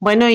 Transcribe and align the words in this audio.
Bueno, 0.00 0.30
y, 0.30 0.34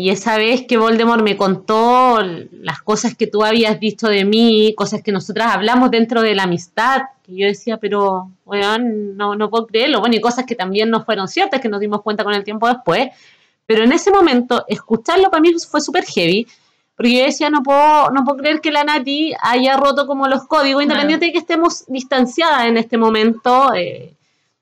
y, 0.00 0.10
esa 0.10 0.36
vez 0.36 0.66
que 0.66 0.76
Voldemort 0.76 1.22
me 1.22 1.36
contó 1.36 2.18
las 2.20 2.82
cosas 2.82 3.14
que 3.14 3.28
tú 3.28 3.44
habías 3.44 3.78
dicho 3.78 4.08
de 4.08 4.24
mí, 4.24 4.74
cosas 4.76 5.02
que 5.02 5.12
nosotras 5.12 5.54
hablamos 5.54 5.92
dentro 5.92 6.20
de 6.20 6.34
la 6.34 6.42
amistad, 6.42 7.02
que 7.22 7.36
yo 7.36 7.46
decía, 7.46 7.76
pero, 7.76 8.32
bueno, 8.44 8.76
no, 8.78 9.36
no 9.36 9.50
puedo 9.50 9.68
creerlo. 9.68 10.00
Bueno, 10.00 10.16
y 10.16 10.20
cosas 10.20 10.46
que 10.46 10.56
también 10.56 10.90
no 10.90 11.04
fueron 11.04 11.28
ciertas, 11.28 11.60
que 11.60 11.68
nos 11.68 11.78
dimos 11.78 12.02
cuenta 12.02 12.24
con 12.24 12.34
el 12.34 12.42
tiempo 12.42 12.66
después. 12.66 13.10
Pero 13.66 13.84
en 13.84 13.92
ese 13.92 14.10
momento, 14.10 14.64
escucharlo 14.66 15.30
para 15.30 15.42
mí 15.42 15.52
fue 15.70 15.80
súper 15.80 16.04
heavy, 16.04 16.48
porque 16.96 17.18
yo 17.18 17.24
decía, 17.24 17.50
no 17.50 17.62
puedo, 17.62 18.10
no 18.10 18.24
puedo 18.24 18.38
creer 18.38 18.60
que 18.60 18.72
la 18.72 18.82
Nati 18.82 19.32
haya 19.40 19.76
roto 19.76 20.08
como 20.08 20.26
los 20.26 20.44
códigos, 20.48 20.82
independiente 20.82 21.26
de 21.26 21.32
que 21.32 21.38
estemos 21.38 21.84
distanciadas 21.86 22.66
en 22.66 22.76
este 22.76 22.98
momento. 22.98 23.72
Eh, 23.74 24.16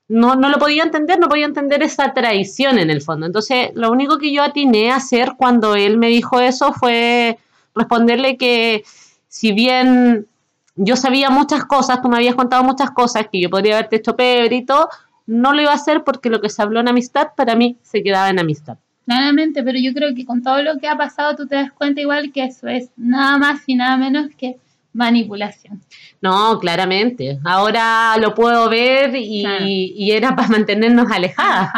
no, 0.09 0.35
no 0.35 0.49
lo 0.49 0.57
podía 0.57 0.83
entender, 0.83 1.19
no 1.19 1.27
podía 1.27 1.45
entender 1.45 1.83
esa 1.83 2.13
traición 2.13 2.79
en 2.79 2.89
el 2.89 3.01
fondo. 3.01 3.25
Entonces, 3.25 3.71
lo 3.73 3.91
único 3.91 4.17
que 4.17 4.31
yo 4.31 4.43
atiné 4.43 4.91
a 4.91 4.97
hacer 4.97 5.33
cuando 5.37 5.75
él 5.75 5.97
me 5.97 6.07
dijo 6.07 6.39
eso 6.39 6.73
fue 6.73 7.37
responderle 7.75 8.37
que 8.37 8.83
si 9.27 9.51
bien 9.51 10.27
yo 10.75 10.95
sabía 10.95 11.29
muchas 11.29 11.65
cosas, 11.65 12.01
tú 12.01 12.09
me 12.09 12.17
habías 12.17 12.35
contado 12.35 12.63
muchas 12.63 12.91
cosas 12.91 13.27
que 13.31 13.41
yo 13.41 13.49
podría 13.49 13.75
haberte 13.75 13.97
hecho 13.97 14.15
pebre 14.15 14.55
y 14.55 14.65
todo, 14.65 14.89
no 15.25 15.53
lo 15.53 15.61
iba 15.61 15.71
a 15.71 15.75
hacer 15.75 16.03
porque 16.03 16.29
lo 16.29 16.39
que 16.39 16.49
se 16.49 16.61
habló 16.61 16.79
en 16.79 16.87
amistad 16.87 17.29
para 17.35 17.55
mí 17.55 17.77
se 17.81 18.01
quedaba 18.01 18.29
en 18.29 18.39
amistad. 18.39 18.77
Claramente, 19.05 19.63
pero 19.63 19.77
yo 19.79 19.93
creo 19.93 20.13
que 20.15 20.25
con 20.25 20.41
todo 20.41 20.61
lo 20.61 20.77
que 20.79 20.87
ha 20.87 20.97
pasado 20.97 21.35
tú 21.35 21.47
te 21.47 21.55
das 21.55 21.71
cuenta 21.71 22.01
igual 22.01 22.31
que 22.31 22.43
eso 22.45 22.67
es 22.67 22.89
nada 22.97 23.37
más 23.37 23.61
y 23.65 23.75
nada 23.75 23.97
menos 23.97 24.27
que 24.37 24.57
manipulación. 24.93 25.81
No, 26.21 26.59
claramente. 26.59 27.39
Ahora 27.45 28.17
lo 28.17 28.33
puedo 28.33 28.69
ver 28.69 29.15
y, 29.15 30.11
era 30.11 30.35
para 30.35 30.47
mantenernos 30.47 31.11
alejadas. 31.11 31.71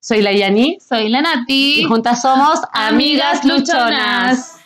Soy 0.00 0.22
la 0.22 0.32
Yani. 0.32 0.78
Soy 0.80 1.08
la 1.08 1.22
Nati. 1.22 1.80
Y 1.80 1.84
juntas 1.84 2.22
somos 2.22 2.60
Amigas 2.72 3.44
Luchonas. 3.44 4.56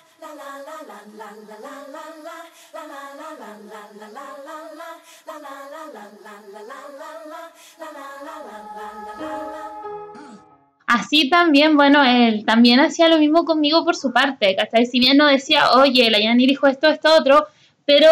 Así 10.86 11.30
también, 11.30 11.76
bueno, 11.76 12.02
él 12.02 12.44
también 12.44 12.80
hacía 12.80 13.08
lo 13.08 13.18
mismo 13.18 13.44
conmigo 13.44 13.84
por 13.84 13.94
su 13.94 14.12
parte, 14.12 14.56
¿cachai? 14.56 14.86
Si 14.86 14.98
bien 14.98 15.16
no 15.16 15.28
decía, 15.28 15.70
oye, 15.70 16.10
la 16.10 16.18
Yani 16.18 16.46
dijo 16.46 16.66
esto, 16.66 16.88
esto, 16.88 17.14
otro, 17.16 17.46
pero 17.90 18.08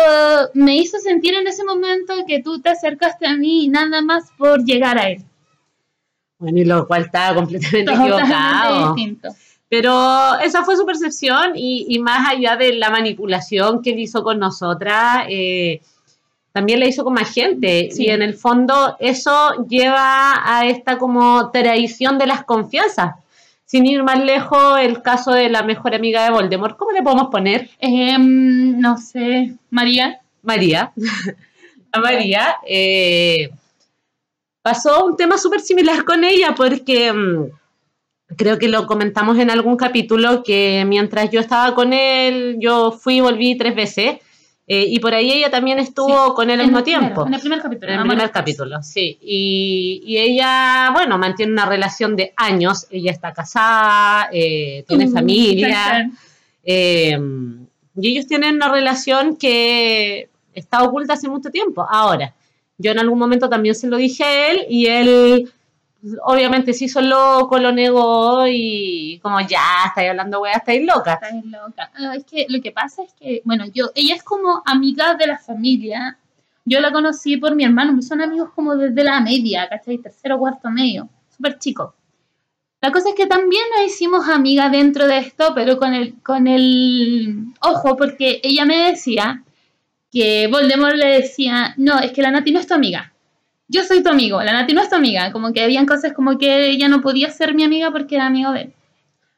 me 0.54 0.76
hizo 0.76 0.98
sentir 0.98 1.34
en 1.34 1.46
ese 1.46 1.62
momento 1.62 2.12
que 2.26 2.42
tú 2.42 2.60
te 2.60 2.70
acercaste 2.70 3.28
a 3.28 3.36
mí 3.36 3.68
nada 3.68 4.02
más 4.02 4.24
por 4.36 4.64
llegar 4.64 4.98
a 4.98 5.08
él. 5.08 5.22
Bueno, 6.36 6.58
y 6.58 6.64
lo 6.64 6.84
cual 6.88 7.02
estaba 7.02 7.36
completamente 7.36 7.92
equivocado. 7.94 8.94
Distinto. 8.94 9.28
Pero 9.68 10.36
esa 10.40 10.64
fue 10.64 10.76
su 10.76 10.84
percepción 10.84 11.52
y, 11.54 11.86
y, 11.88 12.00
más 12.00 12.28
allá 12.28 12.56
de 12.56 12.72
la 12.72 12.90
manipulación 12.90 13.80
que 13.80 13.90
él 13.90 14.00
hizo 14.00 14.24
con 14.24 14.40
nosotras, 14.40 15.26
eh, 15.28 15.80
también 16.50 16.80
la 16.80 16.86
hizo 16.86 17.04
con 17.04 17.14
más 17.14 17.32
gente. 17.32 17.88
Y 17.96 18.10
en 18.10 18.22
el 18.22 18.34
fondo 18.34 18.96
eso 18.98 19.64
lleva 19.68 20.42
a 20.44 20.66
esta 20.66 20.98
como 20.98 21.52
traición 21.52 22.18
de 22.18 22.26
las 22.26 22.42
confianzas. 22.42 23.14
Sin 23.68 23.84
ir 23.84 24.02
más 24.02 24.24
lejos, 24.24 24.78
el 24.80 25.02
caso 25.02 25.32
de 25.32 25.50
la 25.50 25.62
mejor 25.62 25.94
amiga 25.94 26.24
de 26.24 26.30
Voldemort, 26.30 26.78
¿cómo 26.78 26.90
le 26.92 27.02
podemos 27.02 27.28
poner? 27.28 27.68
Em, 27.78 28.80
no 28.80 28.96
sé, 28.96 29.56
María. 29.68 30.20
María. 30.42 30.90
a 31.92 32.00
María. 32.00 32.56
Eh, 32.66 33.50
pasó 34.62 35.04
un 35.04 35.18
tema 35.18 35.36
súper 35.36 35.60
similar 35.60 36.06
con 36.06 36.24
ella 36.24 36.54
porque 36.56 37.12
mm, 37.12 37.50
creo 38.38 38.58
que 38.58 38.68
lo 38.68 38.86
comentamos 38.86 39.38
en 39.38 39.50
algún 39.50 39.76
capítulo 39.76 40.42
que 40.42 40.86
mientras 40.86 41.30
yo 41.30 41.38
estaba 41.38 41.74
con 41.74 41.92
él, 41.92 42.56
yo 42.60 42.92
fui 42.92 43.16
y 43.16 43.20
volví 43.20 43.58
tres 43.58 43.74
veces 43.74 44.18
eh, 44.70 44.84
y 44.86 44.98
por 45.00 45.14
ahí 45.14 45.32
ella 45.32 45.50
también 45.50 45.78
estuvo 45.78 46.34
con 46.34 46.50
él 46.50 46.60
al 46.60 46.66
mismo 46.66 46.82
tiempo. 46.82 47.26
En 47.26 47.32
el 47.32 47.40
primer 47.40 47.62
capítulo. 47.62 47.90
En 47.90 48.00
el 48.00 48.06
primer 48.06 48.30
capítulo, 48.30 48.82
sí. 48.82 49.18
Y, 49.22 50.02
y, 50.04 50.18
ella, 50.18 50.90
bueno, 50.92 51.16
mantiene 51.16 51.52
una 51.52 51.64
relación 51.64 52.14
de 52.16 52.34
años. 52.36 52.86
Ella 52.90 53.10
está 53.10 53.32
casada, 53.32 54.28
eh, 54.30 54.84
tiene 54.86 55.06
uh, 55.06 55.10
familia. 55.10 56.10
Eh, 56.62 57.18
y 57.96 58.08
ellos 58.10 58.26
tienen 58.26 58.56
una 58.56 58.70
relación 58.70 59.36
que 59.36 60.28
está 60.52 60.82
oculta 60.82 61.14
hace 61.14 61.30
mucho 61.30 61.48
tiempo. 61.48 61.86
Ahora, 61.88 62.34
yo 62.76 62.92
en 62.92 62.98
algún 62.98 63.18
momento 63.18 63.48
también 63.48 63.74
se 63.74 63.88
lo 63.88 63.96
dije 63.96 64.22
a 64.22 64.50
él 64.50 64.66
y 64.68 64.86
él 64.86 65.50
obviamente 66.22 66.72
se 66.72 66.84
hizo 66.84 67.00
loco, 67.00 67.58
lo 67.58 67.72
negó 67.72 68.46
y 68.46 69.18
como 69.22 69.40
ya, 69.40 69.86
estáis 69.86 70.10
hablando 70.10 70.40
wea, 70.40 70.54
estáis 70.54 70.86
loca. 70.86 71.14
Estáis 71.14 71.44
loca. 71.44 71.90
Ah, 71.94 72.14
es 72.16 72.24
que 72.24 72.46
lo 72.48 72.60
que 72.62 72.70
pasa 72.70 73.02
es 73.02 73.12
que, 73.14 73.42
bueno, 73.44 73.64
yo, 73.72 73.90
ella 73.94 74.14
es 74.14 74.22
como 74.22 74.62
amiga 74.64 75.14
de 75.14 75.26
la 75.26 75.38
familia. 75.38 76.18
Yo 76.64 76.80
la 76.80 76.92
conocí 76.92 77.36
por 77.36 77.54
mi 77.54 77.64
hermano, 77.64 78.00
son 78.02 78.20
amigos 78.20 78.50
como 78.54 78.76
desde 78.76 79.02
la 79.02 79.20
media, 79.20 79.68
¿cachai? 79.68 79.98
Tercero, 79.98 80.38
cuarto, 80.38 80.70
medio, 80.70 81.08
súper 81.34 81.58
chico. 81.58 81.94
La 82.80 82.92
cosa 82.92 83.08
es 83.08 83.14
que 83.16 83.26
también 83.26 83.62
nos 83.74 83.86
hicimos 83.86 84.28
amiga 84.28 84.68
dentro 84.68 85.08
de 85.08 85.18
esto, 85.18 85.52
pero 85.54 85.78
con 85.78 85.94
el, 85.94 86.22
con 86.22 86.46
el 86.46 87.46
ojo, 87.60 87.96
porque 87.96 88.40
ella 88.44 88.64
me 88.66 88.90
decía 88.90 89.42
que 90.12 90.46
Voldemort 90.46 90.94
le 90.94 91.20
decía, 91.22 91.74
no, 91.76 91.98
es 91.98 92.12
que 92.12 92.22
la 92.22 92.30
Nati 92.30 92.52
no 92.52 92.60
es 92.60 92.66
tu 92.66 92.74
amiga 92.74 93.12
yo 93.68 93.84
soy 93.84 94.02
tu 94.02 94.08
amigo, 94.08 94.42
la 94.42 94.52
Nati 94.52 94.72
no 94.72 94.82
es 94.82 94.88
tu 94.88 94.96
amiga, 94.96 95.30
como 95.30 95.52
que 95.52 95.62
habían 95.62 95.86
cosas 95.86 96.14
como 96.14 96.38
que 96.38 96.70
ella 96.70 96.88
no 96.88 97.02
podía 97.02 97.30
ser 97.30 97.54
mi 97.54 97.62
amiga 97.62 97.90
porque 97.90 98.16
era 98.16 98.26
amigo 98.26 98.52
de 98.52 98.62
él. 98.62 98.72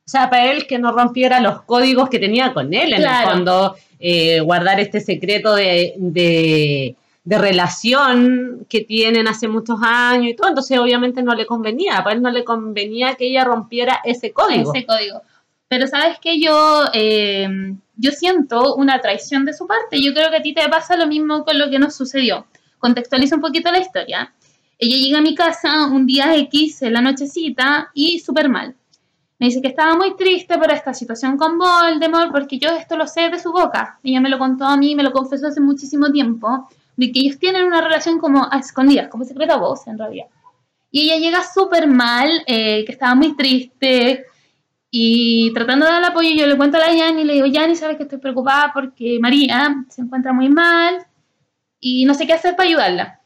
O 0.06 0.10
sea, 0.10 0.30
para 0.30 0.50
él 0.50 0.66
que 0.66 0.78
no 0.78 0.92
rompiera 0.92 1.40
los 1.40 1.62
códigos 1.62 2.08
que 2.08 2.18
tenía 2.18 2.52
con 2.52 2.72
él, 2.72 2.92
en 2.92 3.02
el 3.02 3.24
fondo, 3.24 3.76
eh, 3.98 4.40
guardar 4.40 4.80
este 4.80 5.00
secreto 5.00 5.54
de, 5.54 5.94
de, 5.96 6.96
relación 7.24 8.66
que 8.68 8.80
tienen 8.80 9.28
hace 9.28 9.46
muchos 9.46 9.78
años 9.82 10.32
y 10.32 10.34
todo, 10.34 10.48
entonces 10.48 10.78
obviamente 10.78 11.22
no 11.22 11.34
le 11.34 11.46
convenía, 11.46 12.02
para 12.02 12.16
él 12.16 12.22
no 12.22 12.30
le 12.30 12.44
convenía 12.44 13.14
que 13.14 13.26
ella 13.26 13.44
rompiera 13.44 14.00
ese 14.04 14.32
código. 14.32 14.72
Ese 14.74 14.86
código. 14.86 15.22
Pero 15.68 15.86
sabes 15.86 16.18
que 16.18 16.40
yo, 16.40 16.86
eh, 16.92 17.48
yo 17.96 18.10
siento 18.10 18.74
una 18.74 19.00
traición 19.00 19.44
de 19.44 19.52
su 19.52 19.68
parte, 19.68 20.02
yo 20.02 20.12
creo 20.12 20.30
que 20.30 20.38
a 20.38 20.42
ti 20.42 20.54
te 20.54 20.68
pasa 20.68 20.96
lo 20.96 21.06
mismo 21.06 21.44
con 21.44 21.56
lo 21.58 21.70
que 21.70 21.78
nos 21.78 21.94
sucedió 21.94 22.46
contextualizo 22.80 23.36
un 23.36 23.40
poquito 23.40 23.70
la 23.70 23.78
historia. 23.78 24.32
Ella 24.78 24.96
llega 24.96 25.18
a 25.18 25.22
mi 25.22 25.34
casa 25.34 25.86
un 25.86 26.06
día 26.06 26.34
X 26.36 26.82
en 26.82 26.94
la 26.94 27.00
nochecita 27.00 27.90
y 27.94 28.18
súper 28.18 28.48
mal. 28.48 28.74
Me 29.38 29.46
dice 29.46 29.62
que 29.62 29.68
estaba 29.68 29.94
muy 29.96 30.16
triste 30.16 30.58
por 30.58 30.70
esta 30.70 30.92
situación 30.92 31.36
con 31.36 31.58
Voldemort, 31.58 32.32
porque 32.32 32.58
yo 32.58 32.70
esto 32.70 32.96
lo 32.96 33.06
sé 33.06 33.30
de 33.30 33.38
su 33.38 33.52
boca. 33.52 33.98
Ella 34.02 34.20
me 34.20 34.28
lo 34.28 34.38
contó 34.38 34.64
a 34.64 34.76
mí, 34.76 34.94
me 34.94 35.02
lo 35.02 35.12
confesó 35.12 35.46
hace 35.46 35.60
muchísimo 35.60 36.10
tiempo, 36.10 36.68
de 36.96 37.12
que 37.12 37.20
ellos 37.20 37.38
tienen 37.38 37.64
una 37.64 37.80
relación 37.80 38.18
como 38.18 38.46
a 38.50 38.58
escondidas, 38.58 39.08
como 39.08 39.24
secreta 39.24 39.56
voz 39.56 39.86
en 39.86 39.96
realidad. 39.96 40.26
Y 40.90 41.02
ella 41.02 41.16
llega 41.16 41.42
súper 41.42 41.86
mal, 41.86 42.42
eh, 42.46 42.84
que 42.84 42.92
estaba 42.92 43.14
muy 43.14 43.34
triste, 43.34 44.26
y 44.90 45.52
tratando 45.54 45.86
de 45.86 45.92
dar 45.92 46.04
apoyo, 46.04 46.30
yo 46.36 46.46
le 46.46 46.56
cuento 46.56 46.76
a 46.76 46.80
la 46.80 46.92
Yani 46.92 47.22
y 47.22 47.24
le 47.24 47.34
digo, 47.34 47.46
Yani, 47.46 47.76
sabes 47.76 47.96
que 47.96 48.02
estoy 48.02 48.18
preocupada 48.18 48.72
porque 48.74 49.18
María 49.20 49.84
se 49.88 50.02
encuentra 50.02 50.32
muy 50.32 50.48
mal, 50.48 50.98
y 51.80 52.04
no 52.04 52.14
sé 52.14 52.26
qué 52.26 52.34
hacer 52.34 52.54
para 52.54 52.68
ayudarla. 52.68 53.20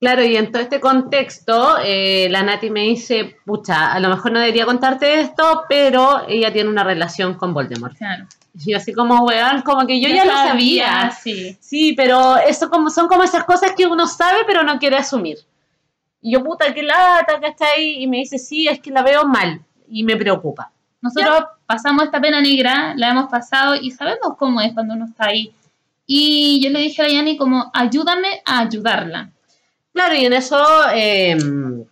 Claro, 0.00 0.22
y 0.22 0.36
en 0.36 0.52
todo 0.52 0.62
este 0.62 0.78
contexto, 0.78 1.76
eh, 1.84 2.28
la 2.30 2.44
Nati 2.44 2.70
me 2.70 2.82
dice, 2.82 3.36
pucha, 3.44 3.92
a 3.92 3.98
lo 3.98 4.08
mejor 4.08 4.30
no 4.30 4.38
debería 4.38 4.64
contarte 4.64 5.20
esto, 5.20 5.64
pero 5.68 6.22
ella 6.28 6.52
tiene 6.52 6.70
una 6.70 6.84
relación 6.84 7.34
con 7.34 7.52
Voldemort. 7.52 7.96
Claro. 7.96 8.26
Y 8.64 8.74
así 8.74 8.92
como, 8.92 9.24
weón, 9.24 9.62
como 9.62 9.86
que 9.88 10.00
yo 10.00 10.08
ya, 10.08 10.24
lo 10.24 10.32
sabía. 10.32 11.10
Sí. 11.10 11.56
sí, 11.60 11.94
pero 11.96 12.36
eso 12.36 12.70
como, 12.70 12.90
son 12.90 13.08
como 13.08 13.24
esas 13.24 13.42
cosas 13.42 13.72
que 13.76 13.86
uno 13.86 14.06
sabe, 14.06 14.38
pero 14.46 14.62
no 14.62 14.78
quiere 14.78 14.96
asumir. 14.96 15.38
Y 16.20 16.32
yo, 16.32 16.44
puta, 16.44 16.72
qué 16.72 16.82
lata, 16.82 17.40
ahí 17.76 18.02
Y 18.02 18.06
me 18.06 18.18
dice, 18.18 18.38
sí, 18.38 18.68
es 18.68 18.78
que 18.80 18.92
la 18.92 19.02
veo 19.02 19.26
mal 19.26 19.60
y 19.88 20.04
me 20.04 20.16
preocupa. 20.16 20.70
Nosotros 21.00 21.44
pasamos 21.66 22.04
esta 22.04 22.20
pena 22.20 22.40
negra, 22.40 22.94
la 22.96 23.10
hemos 23.10 23.28
pasado 23.28 23.74
y 23.74 23.90
sabemos 23.90 24.36
cómo 24.36 24.60
es 24.60 24.72
cuando 24.74 24.94
uno 24.94 25.06
está 25.06 25.26
ahí 25.26 25.52
y 26.10 26.58
yo 26.62 26.70
le 26.70 26.80
dije 26.80 27.02
a 27.02 27.08
Yani 27.08 27.36
como, 27.36 27.70
ayúdame 27.74 28.40
a 28.46 28.60
ayudarla. 28.60 29.30
Claro, 29.92 30.14
y 30.14 30.24
en 30.24 30.32
eso 30.32 30.58
em, 30.94 31.84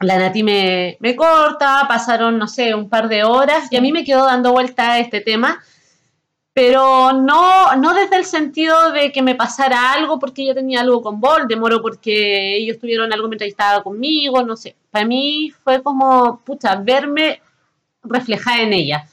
la 0.00 0.18
Nati 0.18 0.42
me, 0.42 0.96
me, 1.00 1.14
corta, 1.14 1.84
pasaron, 1.86 2.38
no 2.38 2.48
sé, 2.48 2.74
un 2.74 2.88
par 2.88 3.08
de 3.08 3.24
horas 3.24 3.70
y 3.70 3.76
a 3.76 3.82
mí 3.82 3.92
me 3.92 4.04
quedó 4.04 4.24
dando 4.24 4.52
vuelta 4.52 4.92
a 4.92 5.00
este 5.00 5.20
tema, 5.20 5.62
pero 6.54 7.12
no, 7.12 7.76
no 7.76 7.92
desde 7.92 8.16
el 8.16 8.24
sentido 8.24 8.90
de 8.92 9.12
que 9.12 9.20
me 9.20 9.34
pasara 9.34 9.92
algo 9.92 10.18
porque 10.18 10.46
yo 10.46 10.54
tenía 10.54 10.80
algo 10.80 11.02
con 11.02 11.20
Voldemort 11.20 11.74
o 11.74 11.82
porque 11.82 12.56
ellos 12.56 12.78
tuvieron 12.78 13.12
algo 13.12 13.28
mientras 13.28 13.48
estaba 13.48 13.82
conmigo, 13.82 14.42
no 14.42 14.56
sé. 14.56 14.76
Para 14.90 15.04
mí 15.04 15.52
fue 15.62 15.82
como, 15.82 16.40
pucha, 16.42 16.76
verme 16.76 17.42
reflejada 18.02 18.62
en 18.62 18.72
ella 18.72 19.06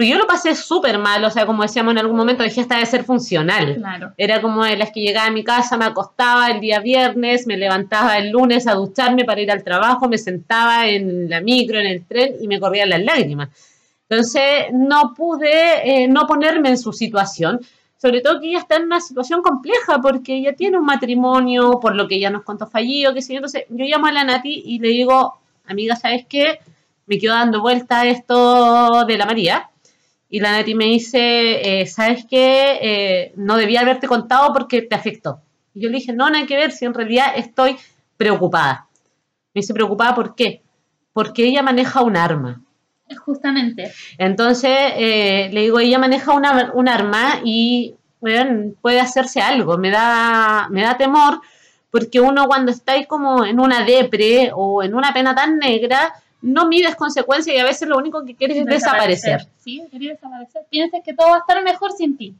Porque 0.00 0.12
yo 0.12 0.16
lo 0.16 0.26
pasé 0.26 0.54
súper 0.54 0.96
mal, 0.96 1.22
o 1.26 1.30
sea, 1.30 1.44
como 1.44 1.62
decíamos 1.62 1.92
en 1.92 1.98
algún 1.98 2.16
momento, 2.16 2.42
dejé 2.42 2.62
hasta 2.62 2.78
de 2.78 2.86
ser 2.86 3.04
funcional. 3.04 3.76
Claro. 3.76 4.14
Era 4.16 4.40
como 4.40 4.64
de 4.64 4.78
las 4.78 4.92
que 4.92 5.02
llegaba 5.02 5.26
a 5.26 5.30
mi 5.30 5.44
casa, 5.44 5.76
me 5.76 5.84
acostaba 5.84 6.48
el 6.50 6.58
día 6.58 6.80
viernes, 6.80 7.46
me 7.46 7.58
levantaba 7.58 8.16
el 8.16 8.30
lunes 8.30 8.66
a 8.66 8.72
ducharme 8.72 9.26
para 9.26 9.42
ir 9.42 9.50
al 9.50 9.62
trabajo, 9.62 10.08
me 10.08 10.16
sentaba 10.16 10.88
en 10.88 11.28
la 11.28 11.42
micro, 11.42 11.78
en 11.78 11.86
el 11.86 12.06
tren 12.06 12.36
y 12.40 12.48
me 12.48 12.58
corrían 12.58 12.88
las 12.88 13.02
lágrimas. 13.02 13.50
Entonces, 14.08 14.68
no 14.72 15.12
pude 15.14 16.04
eh, 16.04 16.08
no 16.08 16.26
ponerme 16.26 16.70
en 16.70 16.78
su 16.78 16.94
situación, 16.94 17.60
sobre 17.98 18.22
todo 18.22 18.40
que 18.40 18.48
ella 18.48 18.60
está 18.60 18.76
en 18.76 18.84
una 18.84 19.02
situación 19.02 19.42
compleja 19.42 20.00
porque 20.00 20.34
ella 20.34 20.56
tiene 20.56 20.78
un 20.78 20.86
matrimonio, 20.86 21.78
por 21.78 21.94
lo 21.94 22.08
que 22.08 22.14
ella 22.14 22.30
nos 22.30 22.44
contó 22.44 22.66
fallido, 22.66 23.12
que 23.12 23.20
sé 23.20 23.34
yo. 23.34 23.40
Entonces, 23.40 23.64
yo 23.68 23.84
llamo 23.84 24.06
a 24.06 24.12
la 24.12 24.24
Nati 24.24 24.62
y 24.64 24.78
le 24.78 24.88
digo, 24.88 25.40
amiga, 25.66 25.94
¿sabes 25.94 26.24
qué? 26.26 26.58
Me 27.04 27.18
quedo 27.18 27.34
dando 27.34 27.60
vuelta 27.60 28.06
esto 28.06 29.04
de 29.04 29.18
la 29.18 29.26
María. 29.26 29.69
Y 30.30 30.40
la 30.40 30.52
Nati 30.52 30.74
me 30.74 30.86
dice, 30.86 31.80
eh, 31.80 31.86
¿sabes 31.86 32.24
qué? 32.30 32.78
Eh, 32.80 33.32
no 33.36 33.56
debía 33.56 33.80
haberte 33.80 34.06
contado 34.06 34.52
porque 34.52 34.82
te 34.82 34.94
afectó. 34.94 35.40
Y 35.74 35.82
yo 35.82 35.90
le 35.90 35.96
dije, 35.98 36.12
no, 36.12 36.30
nada 36.30 36.46
que 36.46 36.56
ver, 36.56 36.70
si 36.72 36.84
en 36.84 36.94
realidad 36.94 37.32
estoy 37.34 37.76
preocupada. 38.16 38.88
Me 39.52 39.60
dice, 39.60 39.74
¿preocupada 39.74 40.14
por 40.14 40.36
qué? 40.36 40.62
Porque 41.12 41.44
ella 41.44 41.62
maneja 41.62 42.02
un 42.02 42.16
arma. 42.16 42.62
Justamente. 43.24 43.92
Entonces, 44.18 44.70
eh, 44.96 45.50
le 45.52 45.62
digo, 45.62 45.80
ella 45.80 45.98
maneja 45.98 46.32
una, 46.32 46.70
un 46.74 46.88
arma 46.88 47.40
y 47.44 47.96
bueno, 48.20 48.72
puede 48.80 49.00
hacerse 49.00 49.40
algo. 49.40 49.78
Me 49.78 49.90
da, 49.90 50.68
me 50.70 50.82
da 50.82 50.96
temor 50.96 51.40
porque 51.90 52.20
uno 52.20 52.46
cuando 52.46 52.70
está 52.70 52.92
ahí 52.92 53.06
como 53.06 53.44
en 53.44 53.58
una 53.58 53.84
depre 53.84 54.52
o 54.54 54.82
en 54.82 54.94
una 54.94 55.12
pena 55.12 55.34
tan 55.34 55.58
negra, 55.58 56.14
no 56.42 56.66
mides 56.66 56.96
consecuencias 56.96 57.54
y 57.54 57.58
a 57.58 57.64
veces 57.64 57.88
lo 57.88 57.96
único 57.98 58.24
que 58.24 58.34
quieres 58.34 58.56
es 58.58 58.66
desaparecer. 58.66 59.46
Sí, 59.58 59.82
quería 59.90 60.12
desaparecer. 60.12 60.62
Piensas 60.70 61.00
que 61.04 61.12
todo 61.14 61.28
va 61.30 61.36
a 61.36 61.38
estar 61.40 61.62
mejor 61.62 61.92
sin 61.92 62.16
ti. 62.16 62.34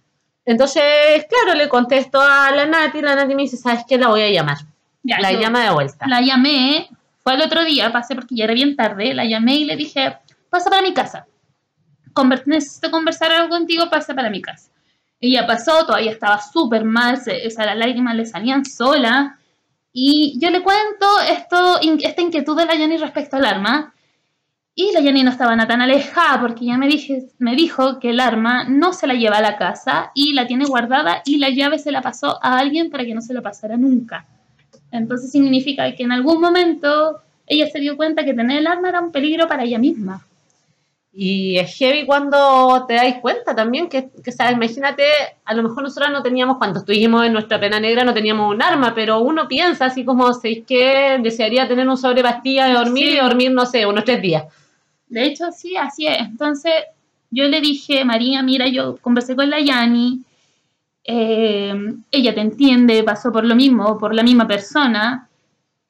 Entonces, 0.45 0.83
claro, 1.29 1.57
le 1.57 1.69
contesto 1.69 2.21
a 2.21 2.51
la 2.51 2.67
Nati, 2.67 3.03
la 3.03 3.15
Nati 3.15 3.35
me 3.35 3.43
dice, 3.43 3.57
¿sabes 3.57 3.85
qué? 3.87 3.99
La 3.99 4.09
voy 4.09 4.23
a 4.23 4.31
llamar. 4.31 4.57
Ya, 5.03 5.19
la 5.21 5.33
llama 5.33 5.65
de 5.65 5.71
vuelta. 5.71 6.07
La 6.07 6.21
llamé, 6.21 6.89
fue 7.23 7.35
el 7.35 7.43
otro 7.43 7.65
día, 7.65 7.93
pasé 7.93 8.15
porque 8.15 8.35
ya 8.35 8.45
era 8.45 8.55
bien 8.55 8.77
tarde, 8.77 9.15
la 9.15 9.25
llamé 9.25 9.57
y 9.57 9.65
le 9.65 9.77
dije, 9.77 10.17
pasa 10.49 10.71
para 10.71 10.83
mi 10.83 10.93
casa. 10.95 11.27
Conver- 12.13 12.43
necesito 12.47 12.91
conversar 12.91 13.31
algo 13.33 13.49
contigo, 13.51 13.89
pasa 13.91 14.15
para 14.15 14.31
mi 14.31 14.43
casa. 14.43 14.71
Ella 15.21 15.47
pasó, 15.47 15.85
todavía 15.87 16.11
estaba 16.11 16.41
súper 16.41 16.85
mal, 16.85 17.19
se, 17.19 17.43
las 17.57 17.77
lágrimas 17.77 18.17
le 18.17 18.25
salían 18.27 18.65
sola. 18.65 19.39
Y 19.93 20.39
yo 20.41 20.51
le 20.51 20.63
cuento 20.63 21.07
esto, 21.29 21.81
esta 21.81 22.23
inquietud 22.23 22.57
de 22.57 22.67
la 22.67 22.77
Yanni 22.77 22.97
respecto 22.97 23.37
al 23.37 23.45
arma. 23.45 23.95
Y 24.75 24.93
la 24.93 25.01
Yanni 25.01 25.25
no 25.25 25.31
estaba 25.31 25.57
tan 25.67 25.83
alejada 25.83 26.41
porque 26.41 26.67
ya 26.67 26.79
me, 26.79 26.87
dije, 26.87 27.25
me 27.39 27.57
dijo 27.57 27.99
que 27.99 28.11
el 28.11 28.21
arma 28.21 28.65
no 28.65 28.93
se 28.93 29.07
la 29.07 29.15
lleva 29.15 29.39
a 29.39 29.43
la 29.43 29.59
casa 29.59 30.13
y 30.15 30.33
la 30.33 30.47
tiene 30.47 30.65
guardada 30.65 31.23
y 31.27 31.39
la 31.39 31.51
llave 31.51 31.79
se 31.79 31.91
la 31.91 32.03
pasó 32.03 32.39
a 32.43 32.59
alguien 32.59 32.91
para 32.91 33.05
que 33.05 33.15
no 33.15 33.21
se 33.21 33.35
la 33.35 33.43
pasara 33.43 33.77
nunca. 33.77 34.27
Entonces 34.93 35.31
significa 35.33 35.95
que 35.95 36.05
en 36.05 36.13
algún 36.13 36.41
momento 36.41 37.21
ella 37.47 37.69
se 37.69 37.81
dio 37.81 37.97
cuenta 37.97 38.25
que 38.25 38.33
tener 38.33 38.59
el 38.59 38.67
arma 38.67 38.89
era 38.89 39.01
un 39.01 39.11
peligro 39.11 39.49
para 39.49 39.65
ella 39.65 39.79
misma. 39.79 40.25
Y 41.13 41.59
es 41.59 41.77
heavy 41.77 42.07
cuando 42.07 42.85
te 42.87 42.95
dais 42.95 43.17
cuenta 43.21 43.55
también 43.55 43.89
que, 43.89 44.11
que, 44.23 44.31
¿sabes? 44.31 44.53
imagínate, 44.55 45.03
a 45.45 45.55
lo 45.55 45.65
mejor 45.65 45.83
nosotros 45.83 46.13
no 46.13 46.23
teníamos, 46.23 46.57
cuando 46.57 46.79
estuvimos 46.79 47.27
en 47.27 47.33
nuestra 47.33 47.59
pena 47.59 47.81
negra, 47.81 48.05
no 48.05 48.15
teníamos 48.15 48.55
un 48.55 48.63
arma, 48.63 48.95
pero 48.95 49.19
uno 49.21 49.49
piensa 49.49 49.87
así 49.87 50.05
como, 50.05 50.33
¿sabéis 50.33 50.65
que 50.67 51.19
Desearía 51.21 51.67
tener 51.67 51.89
un 51.89 51.97
sobre 51.97 52.23
pastilla 52.23 52.67
de 52.67 52.75
dormir 52.75 53.07
Sí. 53.07 53.15
y 53.15 53.21
dormir, 53.21 53.51
no 53.51 53.67
sé, 53.67 53.87
unos 53.87 54.05
tres 54.05 54.23
días. 54.23 54.45
De 55.09 55.25
hecho, 55.25 55.51
sí, 55.51 55.77
así 55.77 56.07
es. 56.07 56.21
Entonces 56.21 56.73
yo 57.31 57.45
le 57.49 57.61
dije, 57.61 58.05
María, 58.05 58.43
mira, 58.45 58.69
yo 58.69 58.97
conversé 58.99 59.35
con 59.35 59.51
la 59.51 59.59
Yani, 59.61 60.23
eh, 61.03 61.75
ella 62.11 62.35
te 62.35 62.41
entiende, 62.41 63.03
pasó 63.03 63.33
por 63.33 63.45
lo 63.45 63.57
mismo, 63.57 63.99
por 63.99 64.15
la 64.15 64.23
misma 64.23 64.47
persona. 64.47 65.29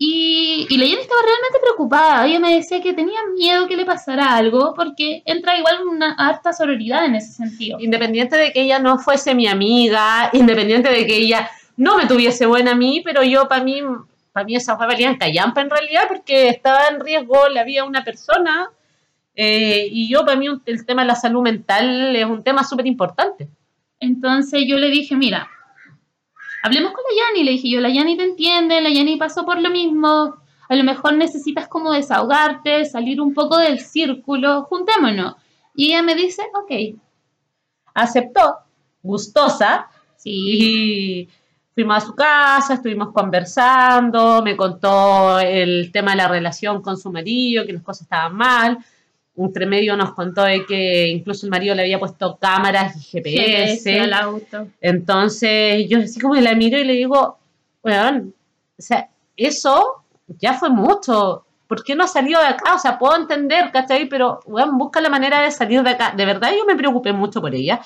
Y, 0.02 0.67
y 0.70 0.79
la 0.79 0.87
estaba 0.87 1.20
realmente 1.20 1.58
preocupada. 1.61 2.26
Ella 2.26 2.41
me 2.41 2.55
decía 2.55 2.81
que 2.81 2.94
tenía 2.94 3.19
miedo 3.37 3.69
que 3.69 3.76
le 3.76 3.85
pasara 3.85 4.35
algo, 4.35 4.73
porque 4.75 5.23
entra 5.26 5.58
igual 5.58 5.87
una 5.87 6.14
harta 6.14 6.55
sororidad 6.55 7.05
en 7.05 7.17
ese 7.17 7.32
sentido. 7.32 7.79
Independiente 7.79 8.35
de 8.38 8.50
que 8.50 8.62
ella 8.62 8.79
no 8.79 8.99
fuese 8.99 9.35
mi 9.35 9.47
amiga, 9.47 10.31
independiente 10.32 10.88
de 10.88 11.06
que 11.06 11.19
ella 11.19 11.50
no 11.76 11.99
me 11.99 12.06
tuviese 12.06 12.47
buena 12.47 12.70
a 12.70 12.75
mí, 12.75 13.02
pero 13.05 13.23
yo 13.23 13.47
para 13.47 13.62
mí, 13.62 13.82
para 14.32 14.47
mí 14.47 14.56
esa 14.56 14.79
fue 14.79 14.87
valía 14.87 15.11
en 15.11 15.19
callampa 15.19 15.61
en 15.61 15.69
realidad, 15.69 16.05
porque 16.08 16.49
estaba 16.49 16.88
en 16.88 17.00
riesgo 17.00 17.50
la 17.50 17.64
vida 17.64 17.82
de 17.82 17.88
una 17.88 18.02
persona. 18.02 18.70
eh, 19.35 19.87
y 19.91 20.08
yo 20.08 20.25
para 20.25 20.38
mí 20.38 20.47
el 20.64 20.87
tema 20.87 21.02
de 21.02 21.08
la 21.08 21.14
salud 21.14 21.43
mental 21.43 22.17
es 22.17 22.25
un 22.25 22.43
tema 22.43 22.64
súper 22.64 22.87
importante. 22.87 23.49
Entonces 23.99 24.62
yo 24.67 24.79
le 24.79 24.88
dije, 24.88 25.14
mira, 25.14 25.47
hablemos 26.62 26.93
con 26.93 27.03
la 27.09 27.23
Yani. 27.23 27.45
Le 27.45 27.53
dije 27.53 27.71
yo, 27.71 27.81
la 27.81 27.89
Yani 27.89 28.17
te 28.17 28.25
entiende, 28.25 28.81
la 28.81 28.91
Yani 28.91 29.17
pasó 29.17 29.45
por 29.45 29.61
lo 29.61 29.71
mismo. 29.71 30.37
A 30.69 30.77
lo 30.77 30.85
mejor 30.85 31.15
necesitas 31.15 31.69
como 31.69 31.93
desahogarte, 31.93 32.85
salir 32.85 33.21
un 33.21 33.35
poco 33.35 33.59
del 33.59 33.81
círculo, 33.81 34.62
juntémonos. 34.65 35.35
Y 35.75 35.89
ella 35.89 36.03
me 36.03 36.15
dice, 36.15 36.43
ok, 36.55 37.01
Aceptó, 37.95 38.59
gustosa, 39.03 39.89
sí, 40.17 40.31
y 40.33 41.29
fuimos 41.75 41.97
a 41.97 42.07
su 42.07 42.15
casa, 42.15 42.75
estuvimos 42.75 43.12
conversando, 43.12 44.43
me 44.43 44.57
contó 44.57 45.41
el 45.41 45.91
tema 45.93 46.12
de 46.12 46.19
la 46.19 46.29
relación 46.29 46.83
con 46.83 46.97
su 46.97 47.11
marido, 47.11 47.67
que 47.67 47.73
las 47.73 47.83
cosas 47.83 48.03
estaban 48.03 48.37
mal. 48.37 48.79
Entre 49.45 49.67
medio 49.67 49.97
nos 49.97 50.13
contó 50.13 50.43
de 50.45 50.65
que 50.67 51.09
incluso 51.09 51.47
el 51.47 51.51
marido 51.51 51.75
le 51.75 51.83
había 51.83 51.99
puesto 51.99 52.37
cámaras 52.41 52.97
y 52.97 53.01
GPS. 53.01 53.77
GPS 53.77 54.01
al 54.01 54.13
auto. 54.13 54.69
Entonces 54.81 55.87
yo 55.89 55.99
así 56.01 56.21
como 56.21 56.35
la 56.35 56.55
miro 56.55 56.79
y 56.79 56.85
le 56.85 56.93
digo, 56.93 57.39
bueno, 57.83 58.29
o 58.79 58.83
sea, 58.83 59.09
eso 59.37 60.05
ya 60.39 60.55
fue 60.55 60.71
mucho. 60.71 61.45
¿Por 61.67 61.85
qué 61.85 61.95
no 61.95 62.05
ha 62.05 62.09
salido 62.09 62.41
de 62.41 62.47
acá? 62.47 62.75
O 62.75 62.79
sea, 62.79 62.99
puedo 62.99 63.17
entender, 63.17 63.71
¿cachai? 63.73 64.09
Pero, 64.09 64.41
bueno, 64.47 64.73
busca 64.77 65.01
la 65.01 65.09
manera 65.09 65.43
de 65.43 65.51
salir 65.51 65.83
de 65.83 65.91
acá. 65.91 66.13
De 66.17 66.27
verdad 66.27 66.51
yo 66.51 66.65
me 66.67 66.77
preocupé 66.77 67.13
mucho 67.13 67.41
por 67.41 67.55
ella. 67.55 67.81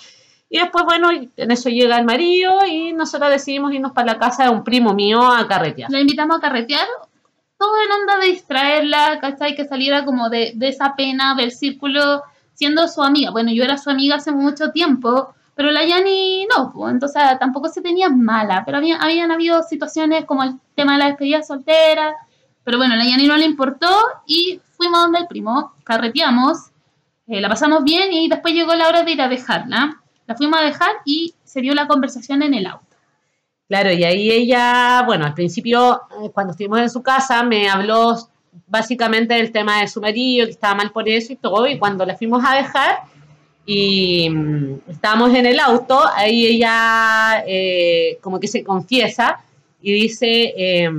Y 0.48 0.58
después, 0.58 0.84
bueno, 0.84 1.10
en 1.10 1.50
eso 1.50 1.68
llega 1.68 1.98
el 1.98 2.04
marido 2.04 2.64
y 2.66 2.92
nosotros 2.92 3.30
decidimos 3.30 3.72
irnos 3.72 3.92
para 3.92 4.12
la 4.12 4.18
casa 4.18 4.44
de 4.44 4.50
un 4.50 4.62
primo 4.64 4.94
mío 4.94 5.20
a 5.20 5.46
carretear. 5.48 5.90
La 5.90 6.00
invitamos 6.00 6.36
a 6.36 6.40
carretear, 6.40 6.86
todo 7.58 7.72
en 7.84 7.92
onda 7.92 8.18
de 8.18 8.32
distraerla, 8.32 9.18
¿cachai? 9.20 9.54
Que 9.54 9.66
saliera 9.66 10.04
como 10.04 10.28
de, 10.28 10.52
de 10.54 10.68
esa 10.68 10.94
pena 10.96 11.34
del 11.34 11.52
círculo 11.52 12.22
siendo 12.54 12.88
su 12.88 13.02
amiga. 13.02 13.30
Bueno, 13.30 13.52
yo 13.52 13.64
era 13.64 13.78
su 13.78 13.90
amiga 13.90 14.16
hace 14.16 14.32
mucho 14.32 14.70
tiempo, 14.70 15.34
pero 15.54 15.70
la 15.70 15.84
Yani 15.84 16.46
no, 16.46 16.72
pues, 16.72 16.92
entonces 16.92 17.22
tampoco 17.38 17.68
se 17.68 17.80
tenía 17.80 18.08
mala, 18.08 18.64
pero 18.64 18.78
había, 18.78 18.96
habían 18.96 19.30
habido 19.30 19.62
situaciones 19.62 20.24
como 20.24 20.42
el 20.42 20.54
tema 20.74 20.92
de 20.94 20.98
la 20.98 21.06
despedida 21.06 21.42
soltera, 21.42 22.14
pero 22.64 22.78
bueno, 22.78 22.96
la 22.96 23.04
Yani 23.04 23.26
no 23.26 23.36
le 23.36 23.44
importó 23.44 23.88
y 24.26 24.60
fuimos 24.76 25.00
donde 25.00 25.20
el 25.20 25.26
primo, 25.26 25.74
carreteamos, 25.84 26.70
eh, 27.26 27.40
la 27.40 27.48
pasamos 27.48 27.84
bien 27.84 28.12
y 28.12 28.28
después 28.28 28.54
llegó 28.54 28.74
la 28.74 28.88
hora 28.88 29.02
de 29.02 29.12
ir 29.12 29.22
a 29.22 29.28
dejarla. 29.28 30.00
La 30.26 30.34
fuimos 30.34 30.58
a 30.58 30.64
dejar 30.64 30.90
y 31.04 31.34
se 31.44 31.60
dio 31.60 31.74
la 31.74 31.86
conversación 31.86 32.42
en 32.42 32.54
el 32.54 32.66
auto. 32.66 32.83
Claro, 33.68 33.92
y 33.92 34.04
ahí 34.04 34.30
ella, 34.30 35.02
bueno, 35.06 35.24
al 35.24 35.34
principio, 35.34 36.02
eh, 36.22 36.30
cuando 36.32 36.52
estuvimos 36.52 36.80
en 36.80 36.90
su 36.90 37.02
casa, 37.02 37.42
me 37.42 37.68
habló 37.68 38.16
básicamente 38.66 39.34
del 39.34 39.52
tema 39.52 39.80
de 39.80 39.88
su 39.88 40.00
marido, 40.00 40.46
que 40.46 40.52
estaba 40.52 40.74
mal 40.74 40.92
por 40.92 41.08
eso 41.08 41.32
y 41.32 41.36
todo, 41.36 41.66
y 41.66 41.78
cuando 41.78 42.04
la 42.04 42.16
fuimos 42.16 42.44
a 42.46 42.56
dejar 42.56 42.98
y 43.66 44.28
mm, 44.30 44.90
estábamos 44.90 45.34
en 45.34 45.46
el 45.46 45.58
auto, 45.58 46.00
ahí 46.14 46.46
ella 46.46 47.42
eh, 47.46 48.18
como 48.20 48.38
que 48.38 48.48
se 48.48 48.62
confiesa 48.62 49.40
y 49.80 49.92
dice, 49.92 50.54
eh, 50.56 50.90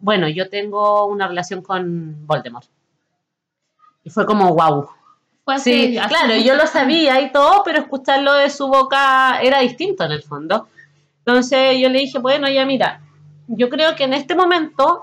bueno, 0.00 0.28
yo 0.28 0.48
tengo 0.48 1.06
una 1.06 1.28
relación 1.28 1.62
con 1.62 2.26
Voldemort. 2.26 2.66
Y 4.02 4.10
fue 4.10 4.24
como, 4.24 4.54
wow. 4.54 4.88
Sí, 5.58 5.98
claro, 6.08 6.36
yo 6.36 6.54
lo 6.54 6.66
sabía 6.66 7.20
y 7.20 7.32
todo, 7.32 7.62
pero 7.64 7.78
escucharlo 7.78 8.34
de 8.34 8.50
su 8.50 8.68
boca 8.68 9.40
era 9.42 9.60
distinto 9.60 10.04
en 10.04 10.12
el 10.12 10.22
fondo. 10.22 10.68
Entonces 11.30 11.78
yo 11.78 11.88
le 11.88 12.00
dije, 12.00 12.18
bueno, 12.18 12.48
ya 12.50 12.66
mira, 12.66 13.02
yo 13.46 13.68
creo 13.68 13.94
que 13.94 14.02
en 14.02 14.14
este 14.14 14.34
momento 14.34 15.00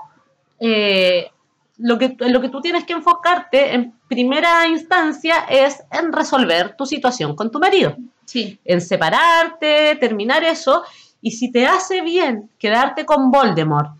eh, 0.60 1.30
lo, 1.78 1.98
que, 1.98 2.16
lo 2.18 2.42
que 2.42 2.50
tú 2.50 2.60
tienes 2.60 2.84
que 2.84 2.92
enfocarte 2.92 3.74
en 3.74 3.94
primera 4.08 4.66
instancia 4.68 5.46
es 5.48 5.82
en 5.90 6.12
resolver 6.12 6.76
tu 6.76 6.84
situación 6.84 7.34
con 7.34 7.50
tu 7.50 7.58
marido, 7.58 7.96
Sí, 8.26 8.60
en 8.66 8.82
separarte, 8.82 9.96
terminar 9.96 10.44
eso, 10.44 10.84
y 11.22 11.30
si 11.30 11.50
te 11.50 11.66
hace 11.66 12.02
bien 12.02 12.50
quedarte 12.58 13.06
con 13.06 13.30
Voldemort 13.30 13.96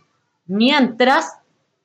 mientras, 0.47 1.38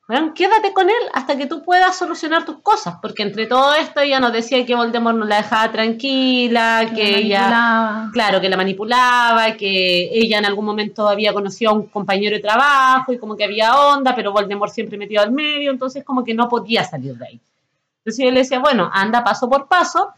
bueno, 0.06 0.34
quédate 0.34 0.74
con 0.74 0.90
él 0.90 0.96
hasta 1.14 1.38
que 1.38 1.46
tú 1.46 1.62
puedas 1.62 1.96
solucionar 1.96 2.44
tus 2.44 2.58
cosas, 2.58 2.96
porque 3.00 3.22
entre 3.22 3.46
todo 3.46 3.74
esto 3.74 4.00
ella 4.00 4.20
nos 4.20 4.34
decía 4.34 4.66
que 4.66 4.74
Voldemort 4.74 5.16
no 5.16 5.24
la 5.24 5.36
dejaba 5.36 5.72
tranquila, 5.72 6.90
que, 6.94 7.10
la 7.10 7.18
ella... 7.18 8.10
Claro, 8.12 8.38
que 8.38 8.50
la 8.50 8.58
manipulaba, 8.58 9.56
que 9.56 10.10
ella 10.12 10.38
en 10.38 10.44
algún 10.44 10.66
momento 10.66 11.08
había 11.08 11.32
conocido 11.32 11.70
a 11.70 11.74
un 11.74 11.86
compañero 11.86 12.36
de 12.36 12.42
trabajo 12.42 13.14
y 13.14 13.18
como 13.18 13.34
que 13.34 13.44
había 13.44 13.74
onda, 13.78 14.14
pero 14.14 14.32
Voldemort 14.32 14.72
siempre 14.72 14.98
metido 14.98 15.22
al 15.22 15.32
medio, 15.32 15.70
entonces 15.70 16.04
como 16.04 16.22
que 16.22 16.34
no 16.34 16.50
podía 16.50 16.84
salir 16.84 17.16
de 17.16 17.26
ahí. 17.26 17.40
Entonces 17.98 18.24
yo 18.26 18.30
le 18.30 18.40
decía, 18.40 18.58
bueno, 18.58 18.90
anda 18.92 19.24
paso 19.24 19.48
por 19.48 19.68
paso, 19.68 20.10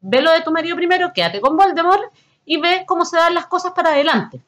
ve 0.00 0.22
lo 0.22 0.30
de 0.30 0.42
tu 0.42 0.52
marido 0.52 0.76
primero, 0.76 1.12
quédate 1.12 1.40
con 1.40 1.56
Voldemort 1.56 2.12
y 2.44 2.60
ve 2.60 2.84
cómo 2.86 3.04
se 3.04 3.16
dan 3.16 3.34
las 3.34 3.46
cosas 3.46 3.72
para 3.72 3.90
adelante. 3.90 4.40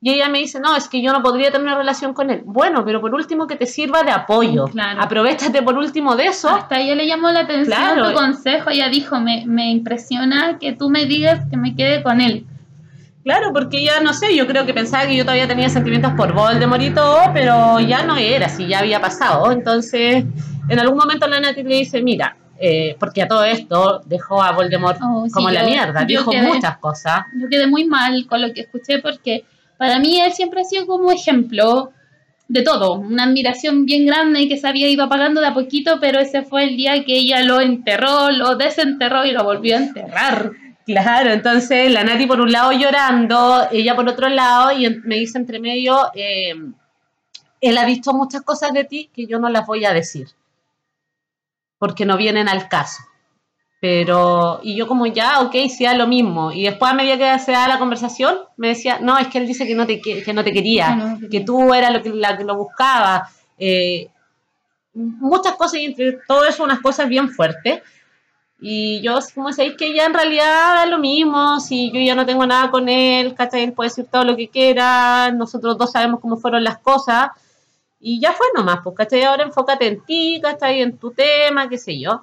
Y 0.00 0.12
ella 0.12 0.28
me 0.28 0.38
dice, 0.38 0.60
no, 0.60 0.76
es 0.76 0.88
que 0.88 1.02
yo 1.02 1.12
no 1.12 1.22
podría 1.22 1.50
tener 1.50 1.66
una 1.66 1.76
relación 1.76 2.14
con 2.14 2.30
él. 2.30 2.42
Bueno, 2.44 2.84
pero 2.84 3.00
por 3.00 3.12
último 3.14 3.48
que 3.48 3.56
te 3.56 3.66
sirva 3.66 4.04
de 4.04 4.12
apoyo. 4.12 4.66
Claro. 4.66 5.02
Aprovechate 5.02 5.60
por 5.62 5.76
último 5.76 6.14
de 6.14 6.26
eso. 6.26 6.48
Hasta 6.48 6.78
ella 6.78 6.94
le 6.94 7.06
llamó 7.08 7.30
la 7.32 7.40
atención 7.40 7.76
Claro. 7.76 8.08
tu 8.10 8.14
consejo. 8.14 8.70
Ella 8.70 8.88
dijo, 8.88 9.18
me, 9.18 9.44
me 9.46 9.70
impresiona 9.72 10.56
que 10.60 10.72
tú 10.72 10.88
me 10.88 11.06
digas 11.06 11.40
que 11.50 11.56
me 11.56 11.74
quede 11.74 12.02
con 12.04 12.20
él. 12.20 12.46
Claro, 13.24 13.52
porque 13.52 13.82
ya 13.84 14.00
no 14.00 14.14
sé, 14.14 14.36
yo 14.36 14.46
creo 14.46 14.64
que 14.64 14.72
pensaba 14.72 15.04
que 15.06 15.16
yo 15.16 15.24
todavía 15.24 15.48
tenía 15.48 15.68
sentimientos 15.68 16.12
por 16.16 16.32
Voldemort 16.32 16.80
y 16.80 16.90
todo, 16.90 17.18
pero 17.34 17.80
ya 17.80 18.04
no 18.04 18.16
era 18.16 18.46
así, 18.46 18.68
ya 18.68 18.78
había 18.78 19.00
pasado. 19.00 19.50
Entonces, 19.50 20.24
en 20.68 20.78
algún 20.78 20.96
momento 20.96 21.26
la 21.26 21.40
Nati 21.40 21.62
le 21.64 21.74
dice, 21.74 22.00
mira, 22.02 22.36
eh, 22.60 22.96
porque 23.00 23.22
a 23.22 23.28
todo 23.28 23.44
esto 23.44 24.00
dejó 24.06 24.42
a 24.42 24.52
Voldemort 24.52 24.98
Oh, 25.02 25.24
sí, 25.26 25.32
como 25.32 25.50
la 25.50 25.64
mierda, 25.64 26.04
dijo 26.04 26.30
quedé- 26.30 26.42
muchas 26.54 26.78
cosas. 26.78 27.24
Yo 27.38 27.48
quedé 27.48 27.66
muy 27.66 27.84
mal 27.84 28.26
con 28.28 28.40
lo 28.40 28.52
que 28.54 28.62
escuché 28.62 29.00
porque 29.00 29.44
para 29.78 29.98
mí 29.98 30.20
él 30.20 30.32
siempre 30.32 30.60
ha 30.60 30.64
sido 30.64 30.86
como 30.86 31.10
ejemplo 31.10 31.92
de 32.48 32.62
todo. 32.62 32.94
Una 32.94 33.24
admiración 33.24 33.84
bien 33.86 34.06
grande 34.06 34.42
y 34.42 34.48
que 34.48 34.56
se 34.56 34.66
había 34.66 34.88
ido 34.88 35.04
apagando 35.04 35.40
de 35.40 35.46
a 35.46 35.54
poquito, 35.54 35.98
pero 36.00 36.18
ese 36.18 36.42
fue 36.42 36.64
el 36.64 36.76
día 36.76 37.04
que 37.04 37.16
ella 37.16 37.42
lo 37.42 37.60
enterró, 37.60 38.30
lo 38.30 38.56
desenterró 38.56 39.24
y 39.24 39.32
lo 39.32 39.44
volvió 39.44 39.76
a 39.76 39.80
enterrar. 39.80 40.52
Claro, 40.84 41.30
entonces 41.30 41.92
la 41.92 42.02
Nati 42.02 42.26
por 42.26 42.40
un 42.40 42.50
lado 42.50 42.72
llorando, 42.72 43.68
ella 43.70 43.94
por 43.94 44.08
otro 44.08 44.28
lado, 44.28 44.72
y 44.72 44.88
me 45.04 45.16
dice 45.16 45.36
entre 45.36 45.60
medio, 45.60 46.10
eh, 46.14 46.54
él 47.60 47.78
ha 47.78 47.84
visto 47.84 48.14
muchas 48.14 48.40
cosas 48.42 48.72
de 48.72 48.84
ti 48.84 49.10
que 49.14 49.26
yo 49.26 49.38
no 49.38 49.50
las 49.50 49.66
voy 49.66 49.84
a 49.84 49.92
decir, 49.92 50.28
porque 51.78 52.06
no 52.06 52.16
vienen 52.16 52.48
al 52.48 52.68
caso. 52.68 53.02
Pero, 53.80 54.60
y 54.62 54.74
yo 54.76 54.88
como 54.88 55.06
ya, 55.06 55.40
ok, 55.40 55.54
sea 55.68 55.94
lo 55.94 56.06
mismo. 56.08 56.50
Y 56.50 56.64
después 56.64 56.90
a 56.90 56.94
medida 56.94 57.16
que 57.16 57.38
se 57.38 57.52
da 57.52 57.68
la 57.68 57.78
conversación, 57.78 58.36
me 58.56 58.68
decía, 58.68 58.98
no, 59.00 59.18
es 59.18 59.28
que 59.28 59.38
él 59.38 59.46
dice 59.46 59.66
que 59.66 59.74
no 59.74 59.86
te, 59.86 60.00
que, 60.00 60.32
no 60.32 60.42
te 60.42 60.52
quería, 60.52 60.96
no 60.96 61.18
te 61.18 61.28
que 61.28 61.40
tú 61.40 61.72
eras 61.72 61.92
lo 61.92 62.02
que, 62.02 62.10
la 62.10 62.36
que 62.36 62.44
lo 62.44 62.56
buscaba. 62.56 63.28
eh, 63.58 64.08
muchas 64.94 65.54
cosas, 65.54 65.80
y 65.80 65.84
entre 65.84 66.18
todo 66.26 66.44
eso 66.44 66.64
unas 66.64 66.80
cosas 66.80 67.08
bien 67.08 67.28
fuertes. 67.30 67.82
Y 68.60 69.00
yo, 69.02 69.18
como 69.34 69.52
sabéis 69.52 69.76
que 69.76 69.94
ya 69.94 70.06
en 70.06 70.14
realidad 70.14 70.74
da 70.74 70.86
lo 70.86 70.98
mismo, 70.98 71.60
si 71.60 71.92
yo 71.92 72.00
ya 72.00 72.16
no 72.16 72.26
tengo 72.26 72.44
nada 72.44 72.70
con 72.70 72.88
él, 72.88 73.34
¿cachai? 73.34 73.62
Él 73.62 73.72
puede 73.72 73.90
decir 73.90 74.06
todo 74.10 74.24
lo 74.24 74.36
que 74.36 74.48
quiera, 74.48 75.30
nosotros 75.30 75.78
dos 75.78 75.92
sabemos 75.92 76.20
cómo 76.20 76.36
fueron 76.36 76.64
las 76.64 76.78
cosas, 76.78 77.28
y 78.00 78.20
ya 78.20 78.32
fue 78.32 78.46
nomás, 78.56 78.80
pues, 78.82 78.96
¿cachai? 78.96 79.22
Ahora 79.22 79.44
enfócate 79.44 79.86
en 79.86 80.04
ti, 80.04 80.40
¿cachai? 80.42 80.82
En 80.82 80.98
tu 80.98 81.12
tema, 81.12 81.68
qué 81.68 81.78
sé 81.78 82.00
yo. 82.00 82.22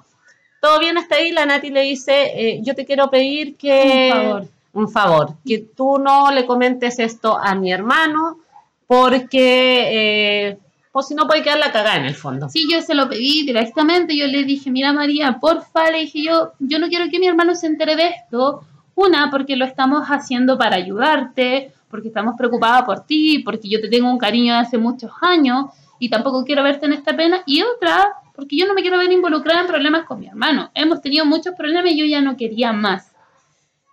Todo 0.60 0.78
bien 0.78 0.98
hasta 0.98 1.16
ahí, 1.16 1.32
la 1.32 1.46
Nati 1.46 1.70
le 1.70 1.82
dice, 1.82 2.32
eh, 2.34 2.60
yo 2.62 2.74
te 2.74 2.84
quiero 2.84 3.10
pedir 3.10 3.56
que... 3.56 4.10
Un 4.12 4.22
favor. 4.22 4.48
Un 4.72 4.88
favor, 4.90 5.34
que 5.46 5.58
tú 5.58 5.98
no 5.98 6.30
le 6.30 6.44
comentes 6.44 6.98
esto 6.98 7.38
a 7.38 7.54
mi 7.54 7.72
hermano, 7.72 8.38
porque, 8.86 10.48
eh, 10.50 10.58
pues 10.92 11.06
si 11.06 11.14
no 11.14 11.26
puede 11.26 11.42
quedar 11.42 11.58
la 11.58 11.72
cagada 11.72 11.96
en 11.96 12.04
el 12.04 12.14
fondo. 12.14 12.48
Sí, 12.48 12.66
yo 12.70 12.82
se 12.82 12.94
lo 12.94 13.08
pedí 13.08 13.46
directamente, 13.46 14.16
yo 14.16 14.26
le 14.26 14.44
dije, 14.44 14.70
mira 14.70 14.92
María, 14.92 15.38
porfa, 15.40 15.90
le 15.90 16.00
dije 16.00 16.22
yo, 16.22 16.52
yo 16.58 16.78
no 16.78 16.88
quiero 16.88 17.10
que 17.10 17.18
mi 17.18 17.26
hermano 17.26 17.54
se 17.54 17.66
entere 17.66 17.96
de 17.96 18.08
esto. 18.08 18.62
Una, 18.94 19.30
porque 19.30 19.56
lo 19.56 19.66
estamos 19.66 20.06
haciendo 20.08 20.56
para 20.56 20.76
ayudarte, 20.76 21.72
porque 21.90 22.08
estamos 22.08 22.34
preocupadas 22.36 22.84
por 22.84 23.00
ti, 23.04 23.40
porque 23.40 23.68
yo 23.68 23.80
te 23.80 23.88
tengo 23.88 24.10
un 24.10 24.18
cariño 24.18 24.54
de 24.54 24.60
hace 24.60 24.78
muchos 24.78 25.10
años 25.20 25.66
y 25.98 26.08
tampoco 26.08 26.44
quiero 26.44 26.62
verte 26.62 26.86
en 26.86 26.94
esta 26.94 27.14
pena. 27.16 27.42
Y 27.46 27.62
otra, 27.62 28.14
porque 28.36 28.56
yo 28.56 28.66
no 28.66 28.74
me 28.74 28.82
quiero 28.82 28.98
ver 28.98 29.10
involucrada 29.10 29.62
en 29.62 29.66
problemas 29.66 30.04
con 30.04 30.20
mi 30.20 30.28
hermano. 30.28 30.70
Hemos 30.74 31.00
tenido 31.00 31.24
muchos 31.24 31.54
problemas 31.56 31.90
y 31.92 31.98
yo 31.98 32.04
ya 32.06 32.20
no 32.20 32.36
quería 32.36 32.72
más. 32.72 33.10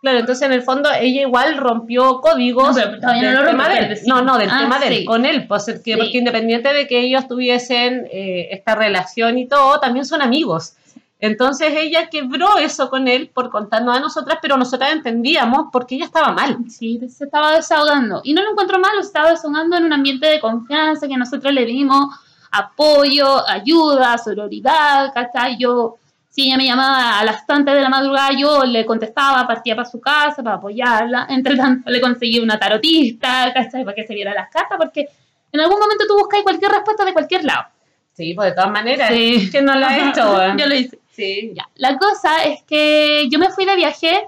Claro, 0.01 0.19
entonces 0.19 0.45
en 0.45 0.51
el 0.51 0.63
fondo 0.63 0.89
ella 0.99 1.21
igual 1.21 1.55
rompió 1.55 2.19
códigos 2.19 2.75
No, 2.75 2.83
pero 2.83 2.99
todavía 2.99 3.23
del 3.23 3.33
no 3.35 3.41
lo 3.43 3.47
tema 3.47 3.63
rompe, 3.63 3.73
de 3.73 3.79
él. 3.79 3.87
pero 3.87 4.01
sí. 4.01 4.07
No, 4.09 4.21
no, 4.21 4.37
del 4.37 4.49
Ah, 4.51 4.59
tema 4.59 4.79
sí. 4.81 5.05
con 5.05 5.25
él, 5.25 5.47
pues, 5.47 5.63
que, 5.65 5.93
Sí. 5.93 5.95
porque 5.97 6.17
independiente 6.17 6.73
de 6.73 6.87
que 6.87 6.99
ellos 6.99 7.25
tuviesen 7.27 8.07
eh, 8.11 8.49
esta 8.51 8.75
relación 8.75 9.37
y 9.37 9.47
todo, 9.47 9.79
también 9.79 10.05
son 10.05 10.21
amigos. 10.21 10.73
Entonces 11.21 11.73
ella 11.77 12.09
quebró 12.09 12.57
eso 12.57 12.89
con 12.89 13.07
él 13.07 13.29
por 13.33 13.49
contarnos 13.49 13.95
a 13.95 14.01
nosotras, 14.01 14.39
pero 14.41 14.57
nosotras 14.57 14.91
entendíamos 14.91 15.67
porque 15.71 15.95
ella 15.95 16.03
estaba 16.03 16.33
mal. 16.33 16.57
Sí, 16.67 16.99
se 17.07 17.23
estaba 17.23 17.55
desahogando. 17.55 18.19
Y 18.25 18.33
no 18.33 18.41
lo 18.43 18.51
encuentro 18.51 18.77
malo, 18.79 18.99
se 19.01 19.07
estaba 19.07 19.29
desahogando 19.29 19.77
en 19.77 19.85
un 19.85 19.93
ambiente 19.93 20.27
de 20.27 20.41
confianza 20.41 21.07
que 21.07 21.15
nosotros 21.15 21.53
le 21.53 21.63
dimos 21.65 22.07
apoyo, 22.53 23.47
ayuda, 23.49 24.17
sororidad, 24.17 25.11
¿cachai? 25.13 25.57
Yo, 25.57 25.97
si 26.29 26.47
ella 26.47 26.57
me 26.57 26.65
llamaba 26.65 27.19
a 27.19 27.23
las 27.25 27.45
tantas 27.45 27.75
de 27.75 27.81
la 27.81 27.89
madrugada, 27.89 28.29
yo 28.37 28.63
le 28.63 28.85
contestaba, 28.85 29.45
partía 29.47 29.75
para 29.75 29.89
su 29.89 29.99
casa 29.99 30.41
para 30.43 30.55
apoyarla. 30.57 31.25
Entre 31.29 31.55
tanto, 31.55 31.89
le 31.89 31.99
conseguí 32.01 32.39
una 32.39 32.57
tarotista, 32.59 33.51
¿cachai? 33.53 33.83
Para 33.83 33.95
que 33.95 34.07
se 34.07 34.13
viera 34.13 34.33
las 34.33 34.49
cartas, 34.49 34.77
porque 34.77 35.07
en 35.51 35.59
algún 35.59 35.79
momento 35.79 36.05
tú 36.07 36.17
buscas 36.17 36.41
cualquier 36.43 36.71
respuesta 36.71 37.03
de 37.05 37.13
cualquier 37.13 37.43
lado. 37.43 37.65
Sí, 38.13 38.33
pues 38.35 38.49
de 38.49 38.55
todas 38.55 38.71
maneras, 38.71 39.09
Sí. 39.11 39.49
que 39.51 39.61
no 39.61 39.75
lo 39.75 39.85
ha 39.85 39.97
hecho. 40.09 40.55
yo 40.57 40.65
lo 40.67 40.75
hice. 40.75 40.99
Sí. 41.11 41.51
Ya. 41.55 41.67
La 41.75 41.97
cosa 41.97 42.43
es 42.43 42.63
que 42.63 43.27
yo 43.29 43.37
me 43.39 43.49
fui 43.49 43.65
de 43.65 43.75
viaje 43.75 44.23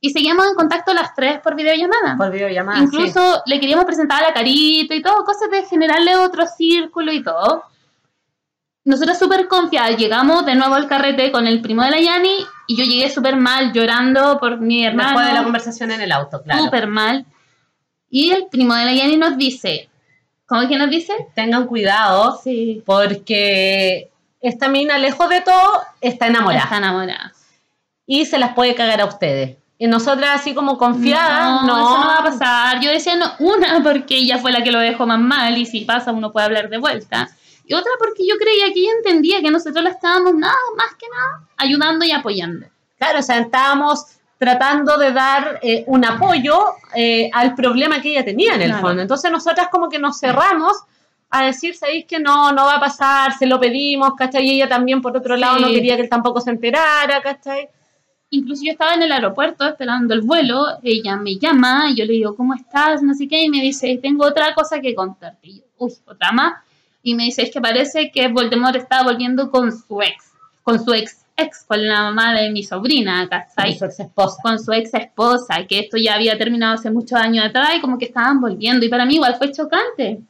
y 0.00 0.10
seguíamos 0.10 0.46
en 0.46 0.54
contacto 0.54 0.94
las 0.94 1.14
tres 1.14 1.40
por 1.40 1.56
videollamada. 1.56 2.16
Por 2.16 2.30
videollamada. 2.30 2.78
Incluso 2.80 3.42
le 3.46 3.58
queríamos 3.58 3.84
presentar 3.84 4.22
a 4.22 4.28
la 4.28 4.34
carita 4.34 4.94
y 4.94 5.02
todo, 5.02 5.24
cosas 5.24 5.50
de 5.50 5.64
generarle 5.66 6.16
otro 6.16 6.46
círculo 6.46 7.12
y 7.12 7.22
todo. 7.22 7.64
Nosotros 8.84 9.18
súper 9.18 9.48
confiadas, 9.48 9.96
llegamos 9.98 10.46
de 10.46 10.54
nuevo 10.54 10.74
al 10.74 10.86
carrete 10.88 11.30
con 11.30 11.46
el 11.46 11.60
primo 11.60 11.82
de 11.82 11.90
la 11.90 12.00
Yani 12.00 12.36
y 12.68 12.76
yo 12.76 12.84
llegué 12.84 13.10
súper 13.10 13.36
mal, 13.36 13.72
llorando 13.72 14.38
por 14.38 14.60
mi 14.60 14.78
sí. 14.78 14.84
hermano. 14.86 15.08
Después 15.10 15.26
de 15.26 15.34
la 15.34 15.42
conversación 15.42 15.90
en 15.90 16.00
el 16.00 16.12
auto, 16.12 16.42
claro. 16.42 16.64
Súper 16.64 16.86
mal. 16.86 17.26
Y 18.08 18.30
el 18.30 18.46
primo 18.46 18.74
de 18.74 18.84
la 18.86 18.92
Yani 18.94 19.16
nos 19.18 19.36
dice, 19.36 19.90
¿cómo 20.46 20.62
es 20.62 20.68
que 20.68 20.78
nos 20.78 20.88
dice? 20.88 21.12
Tengan 21.34 21.66
cuidado 21.66 22.38
Sí. 22.42 22.82
porque 22.86 24.10
esta 24.40 24.68
mina, 24.68 24.96
lejos 24.96 25.28
de 25.28 25.40
todo, 25.42 25.82
está 26.00 26.28
enamorada. 26.28 26.64
Está 26.64 26.76
enamorada. 26.78 27.32
y 28.06 28.24
se 28.24 28.38
las 28.38 28.54
puede 28.54 28.74
cagar 28.74 29.02
a 29.02 29.04
ustedes. 29.04 29.58
Y 29.80 29.86
nosotras 29.86 30.40
así 30.40 30.54
como 30.54 30.76
confiadas, 30.76 31.62
no, 31.64 31.78
eso 31.78 31.98
no 32.00 32.06
va 32.08 32.16
a 32.16 32.24
pasar. 32.24 32.80
Yo 32.80 32.90
decía, 32.90 33.14
no, 33.16 33.26
una, 33.38 33.80
porque 33.82 34.16
ella 34.16 34.38
fue 34.38 34.50
la 34.50 34.62
que 34.64 34.72
lo 34.72 34.80
dejó 34.80 35.06
más 35.06 35.20
mal 35.20 35.56
y 35.56 35.66
si 35.66 35.84
pasa 35.84 36.10
uno 36.12 36.32
puede 36.32 36.46
hablar 36.46 36.68
de 36.68 36.78
vuelta. 36.78 37.28
Y 37.64 37.74
otra, 37.74 37.92
porque 37.98 38.26
yo 38.26 38.36
creía 38.38 38.72
que 38.72 38.80
ella 38.80 38.90
entendía 38.96 39.40
que 39.40 39.50
nosotros 39.50 39.84
la 39.84 39.90
estábamos 39.90 40.34
nada 40.34 40.56
más 40.76 40.94
que 40.98 41.06
nada 41.08 41.46
ayudando 41.58 42.04
y 42.04 42.10
apoyando. 42.12 42.66
Claro, 42.98 43.20
o 43.20 43.22
sea, 43.22 43.38
estábamos 43.38 44.04
tratando 44.38 44.96
de 44.98 45.12
dar 45.12 45.60
eh, 45.62 45.84
un 45.86 46.04
apoyo 46.04 46.58
eh, 46.94 47.30
al 47.32 47.54
problema 47.54 48.00
que 48.00 48.10
ella 48.12 48.24
tenía 48.24 48.54
en 48.54 48.62
el 48.62 48.68
Claro. 48.70 48.82
fondo. 48.86 49.02
Entonces 49.02 49.30
nosotras 49.30 49.68
como 49.70 49.88
que 49.88 49.98
nos 49.98 50.18
cerramos 50.18 50.72
a 51.30 51.44
decir, 51.44 51.76
sabéis 51.76 52.06
que 52.06 52.18
no, 52.18 52.50
no 52.52 52.64
va 52.64 52.76
a 52.76 52.80
pasar, 52.80 53.36
se 53.36 53.46
lo 53.46 53.60
pedimos, 53.60 54.14
¿cachai? 54.16 54.44
Y 54.46 54.50
ella 54.56 54.68
también, 54.68 55.02
por 55.02 55.16
otro 55.16 55.36
lado, 55.36 55.56
Sí. 55.58 55.62
no 55.62 55.68
quería 55.68 55.94
que 55.96 56.02
él 56.02 56.08
tampoco 56.08 56.40
se 56.40 56.50
enterara, 56.50 57.20
¿cachai? 57.20 57.68
Incluso 58.30 58.62
yo 58.64 58.72
estaba 58.72 58.94
en 58.94 59.02
el 59.02 59.12
aeropuerto 59.12 59.66
esperando 59.66 60.12
el 60.12 60.20
vuelo, 60.20 60.66
ella 60.82 61.16
me 61.16 61.36
llama 61.36 61.90
y 61.90 61.96
yo 61.96 62.04
le 62.04 62.12
digo, 62.12 62.36
¿cómo 62.36 62.54
estás? 62.54 63.02
No 63.02 63.14
sé 63.14 63.26
qué, 63.26 63.42
y 63.42 63.48
me 63.48 63.62
dice, 63.62 63.98
tengo 64.02 64.26
otra 64.26 64.54
cosa 64.54 64.80
que 64.80 64.94
contarte. 64.94 65.48
Y 65.48 65.58
yo, 65.60 65.64
uy, 65.78 65.92
otra 66.06 66.32
más. 66.32 66.62
Y 67.02 67.14
me 67.14 67.24
dice, 67.24 67.42
es 67.42 67.50
que 67.50 67.60
parece 67.60 68.10
que 68.10 68.28
Voldemort 68.28 68.76
está 68.76 69.02
volviendo 69.02 69.50
con 69.50 69.72
su 69.72 70.02
ex, 70.02 70.32
con 70.62 70.84
su 70.84 70.92
ex 70.92 71.24
ex, 71.38 71.64
con 71.64 71.86
la 71.86 72.02
mamá 72.02 72.34
de 72.38 72.50
mi 72.50 72.62
sobrina, 72.62 73.26
¿cachai? 73.28 73.78
Con 73.78 73.78
su 73.78 73.84
ex 73.86 74.00
esposa. 74.00 74.42
con 74.42 74.58
su 74.58 74.72
ex 74.72 74.92
esposa, 74.92 75.66
que 75.66 75.78
esto 75.78 75.96
ya 75.96 76.14
había 76.14 76.36
terminado 76.36 76.74
hace 76.74 76.90
muchos 76.90 77.18
años 77.18 77.46
atrás 77.46 77.70
y 77.76 77.80
como 77.80 77.96
que 77.96 78.06
estaban 78.06 78.40
volviendo. 78.40 78.84
Y 78.84 78.88
para 78.90 79.06
mí 79.06 79.14
igual 79.14 79.36
fue 79.36 79.52
chocante. 79.52 80.20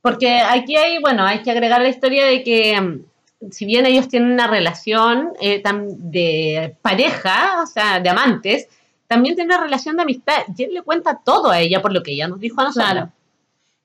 Porque 0.00 0.38
aquí 0.38 0.76
hay, 0.76 0.98
bueno, 1.00 1.24
hay 1.24 1.42
que 1.42 1.50
agregar 1.50 1.82
la 1.82 1.88
historia 1.88 2.26
de 2.26 2.42
que 2.42 2.80
mm, 2.80 3.04
si 3.50 3.66
bien 3.66 3.86
ellos 3.86 4.08
tienen 4.08 4.32
una 4.32 4.46
relación 4.46 5.32
eh, 5.40 5.62
de 5.98 6.76
pareja, 6.82 7.62
o 7.62 7.66
sea, 7.66 8.00
de 8.00 8.08
amantes, 8.08 8.68
también 9.06 9.34
tienen 9.34 9.54
una 9.54 9.64
relación 9.64 9.96
de 9.96 10.02
amistad. 10.02 10.42
Y 10.56 10.64
él 10.64 10.74
le 10.74 10.82
cuenta 10.82 11.20
todo 11.24 11.50
a 11.50 11.60
ella 11.60 11.82
por 11.82 11.92
lo 11.92 12.02
que 12.02 12.12
ella 12.12 12.28
nos 12.28 12.40
dijo 12.40 12.60
a 12.60 12.64
nosotros. 12.64 12.90
Claro. 12.90 13.12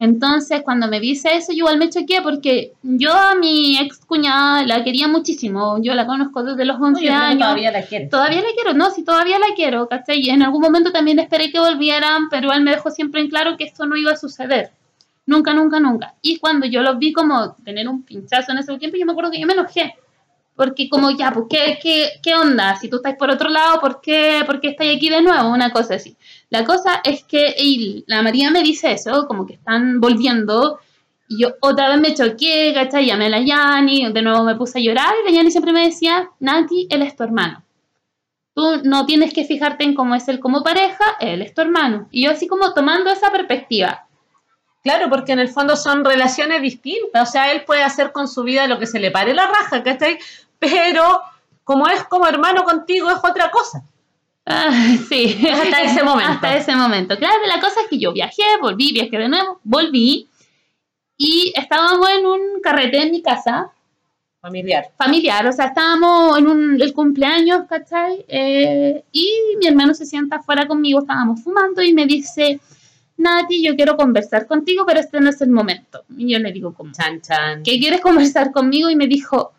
Entonces, 0.02 0.64
cuando 0.64 0.88
me 0.88 1.00
dice 1.00 1.36
eso, 1.36 1.52
yo 1.52 1.60
igual 1.60 1.78
me 1.78 1.88
choqué 1.88 2.24
porque 2.24 2.74
yo 2.82 3.14
a 3.14 3.36
mi 3.36 3.78
ex 3.78 4.04
cuñada 4.04 4.66
la 4.66 4.84
quería 4.84 5.08
muchísimo. 5.08 5.78
Yo 5.80 5.94
la 5.94 6.08
conozco 6.08 6.44
desde 6.44 6.66
los 6.66 6.82
11 6.82 7.08
años. 7.08 7.40
todavía 7.40 7.72
la 7.72 7.84
quiere. 7.84 8.08
Todavía 8.08 8.42
la 8.42 8.48
quiero, 8.56 8.74
no, 8.74 8.90
si 8.90 9.04
todavía 9.04 9.38
la 9.38 9.54
quiero, 9.56 9.88
¿cachai? 9.88 10.20
Y 10.20 10.32
en 10.32 10.42
algún 10.42 10.60
momento 10.60 10.92
también 10.92 11.20
esperé 11.20 11.52
que 11.52 11.60
volvieran, 11.60 12.30
pero 12.32 12.52
él 12.52 12.64
me 12.64 12.72
dejó 12.72 12.90
siempre 12.90 13.22
en 13.22 13.30
claro 13.30 13.58
que 13.58 13.66
esto 13.66 13.86
no 13.86 13.96
iba 13.96 14.12
a 14.12 14.16
suceder. 14.16 14.72
Nunca, 15.32 15.54
nunca, 15.54 15.80
nunca. 15.80 16.14
Y 16.22 16.38
cuando 16.40 16.66
yo 16.68 16.82
los 16.82 16.98
vi 17.00 17.14
como 17.14 17.54
tener 17.64 17.88
un 17.88 18.04
pinchazo 18.04 18.52
en 18.52 18.58
ese 18.58 18.78
tiempo, 18.78 18.98
yo 18.98 19.06
me 19.06 19.14
acuerdo 19.14 19.32
que 19.32 19.40
yo 19.40 19.48
me 19.48 19.54
enojé. 19.54 19.96
Porque 20.56 20.90
como 20.90 21.10
ya, 21.12 21.32
pues, 21.32 21.46
¿qué, 21.50 21.80
qué, 21.82 22.10
qué 22.22 22.36
onda? 22.36 22.76
Si 22.76 22.90
tú 22.90 22.98
estás 22.98 23.16
por 23.16 23.30
otro 23.30 23.50
lado, 23.50 23.80
¿por 23.80 24.02
qué, 24.02 24.44
¿por 24.46 24.60
qué 24.60 24.68
estás 24.72 24.88
aquí 24.94 25.10
de 25.10 25.22
nuevo? 25.22 25.50
Una 25.50 25.72
cosa 25.72 25.96
así. 25.96 26.18
La 26.50 26.66
cosa 26.66 27.02
es 27.06 27.24
que 27.24 27.52
él- 27.58 28.04
la 28.08 28.22
María 28.22 28.52
me 28.52 28.62
dice 28.62 28.92
eso, 28.92 29.26
como 29.28 29.46
que 29.48 29.54
están 29.54 30.02
volviendo, 30.02 30.80
y 31.30 31.42
yo 31.42 31.54
otra 31.62 31.88
vez 31.90 32.02
me 32.02 32.14
choqué, 32.14 32.74
¿cachai? 32.74 33.06
Llamé 33.06 33.28
a 33.28 33.30
la 33.30 33.40
Yani, 33.40 34.12
de 34.12 34.22
nuevo 34.22 34.44
me 34.44 34.56
puse 34.56 34.80
a 34.80 34.82
llorar, 34.82 35.14
y 35.22 35.30
la 35.32 35.38
Yani 35.38 35.50
siempre 35.50 35.72
me 35.72 35.86
decía, 35.86 36.30
Nati, 36.42 36.88
él 36.90 37.02
es 37.04 37.16
tu 37.16 37.24
hermano. 37.24 37.64
Tú 38.54 38.82
no 38.84 39.06
tienes 39.06 39.34
que 39.34 39.46
fijarte 39.46 39.86
en 39.86 39.96
cómo 39.96 40.14
es 40.14 40.28
él 40.28 40.42
como 40.42 40.62
pareja, 40.62 41.06
él 41.22 41.42
es 41.42 41.54
tu 41.54 41.62
hermano. 41.62 42.10
Y 42.12 42.26
yo 42.26 42.32
así 42.32 42.48
como 42.48 42.74
tomando 42.74 43.10
esa 43.10 43.32
perspectiva. 43.32 44.06
Claro, 44.84 45.10
porque 45.10 45.34
en 45.34 45.40
el 45.40 45.50
fondo 45.50 45.76
son 45.76 46.04
relaciones 46.04 46.62
distintas. 46.62 47.30
O 47.30 47.32
sea, 47.32 47.52
él 47.52 47.64
puede 47.66 47.84
hacer 47.84 48.12
con 48.12 48.28
su 48.28 48.44
vida 48.44 48.68
lo 48.68 48.80
que 48.80 48.88
se 48.88 49.00
le 49.00 49.12
pare 49.12 49.34
la 49.34 49.48
raja, 49.48 49.84
¿cachai? 49.84 50.18
Pero 50.58 51.22
como 51.64 51.88
es 51.88 52.04
como 52.06 52.28
hermano 52.28 52.64
contigo, 52.64 53.10
es 53.12 53.18
otra 53.18 53.52
cosa. 53.52 53.84
Ah, 54.46 54.72
sí. 55.10 55.48
Hasta 55.48 55.82
ese 55.82 56.04
momento. 56.04 56.32
Hasta 56.32 56.56
ese 56.56 56.76
momento. 56.76 57.18
Claro, 57.18 57.36
la 57.48 57.62
cosa 57.62 57.82
es 57.82 57.88
que 57.90 58.00
yo 58.00 58.12
viajé, 58.12 58.44
volví, 58.60 58.92
viajé 58.92 59.18
de 59.18 59.30
nuevo, 59.30 59.60
volví. 59.64 60.28
Y 61.16 61.54
estábamos 61.56 62.10
en 62.10 62.26
un 62.26 62.40
carrete 62.64 63.04
en 63.04 63.12
mi 63.12 63.22
casa, 63.22 63.72
Familiar. 64.42 64.86
familiar, 64.98 65.46
o 65.46 65.52
sea, 65.52 65.68
estábamos 65.68 66.40
en 66.40 66.48
un, 66.48 66.82
el 66.82 66.94
cumpleaños, 66.94 67.68
¿cachai? 67.70 68.26
Eh, 68.28 69.04
y 69.12 69.30
mi 69.60 69.68
hermano 69.68 69.94
se 69.94 70.08
sienta 70.08 70.38
afuera 70.38 70.68
conmigo, 70.68 71.02
estábamos 71.02 71.44
fumando 71.44 71.84
y 71.84 71.94
me 71.94 72.08
dice, 72.08 72.60
Nati, 73.22 73.64
yo 73.64 73.76
quiero 73.76 73.96
conversar 73.96 74.48
contigo, 74.48 74.84
pero 74.86 75.00
este 75.00 75.22
no 75.22 75.30
es 75.30 75.42
el 75.42 75.50
momento. 75.50 76.04
Y 76.18 76.32
yo 76.32 76.40
le 76.40 76.52
digo, 76.52 76.74
¿cómo? 76.74 76.92
Chan, 76.92 77.22
chan. 77.22 77.64
¿Qué 77.64 77.80
quieres 77.80 78.02
conversar 78.02 78.52
conmigo? 78.52 78.90
Y 78.90 78.96
me 78.96 79.08
dijo, 79.08 79.54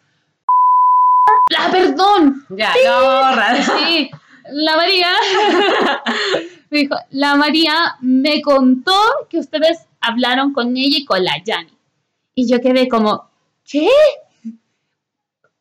¡La 1.50 1.70
perdón! 1.70 2.44
Ya, 2.50 2.72
no, 2.84 3.36
raro. 3.36 3.62
Sí, 3.62 4.10
la 4.50 4.76
María 4.76 5.08
me 6.70 6.78
dijo, 6.78 6.96
la 7.10 7.36
María 7.36 7.96
me 8.00 8.42
contó 8.42 8.94
que 9.28 9.38
ustedes 9.38 9.86
hablaron 10.00 10.52
con 10.52 10.76
ella 10.76 10.98
y 10.98 11.04
con 11.04 11.22
la 11.22 11.42
Yani. 11.44 11.72
Y 12.34 12.48
yo 12.50 12.60
quedé 12.60 12.88
como, 12.88 13.30
¿qué? 13.70 13.88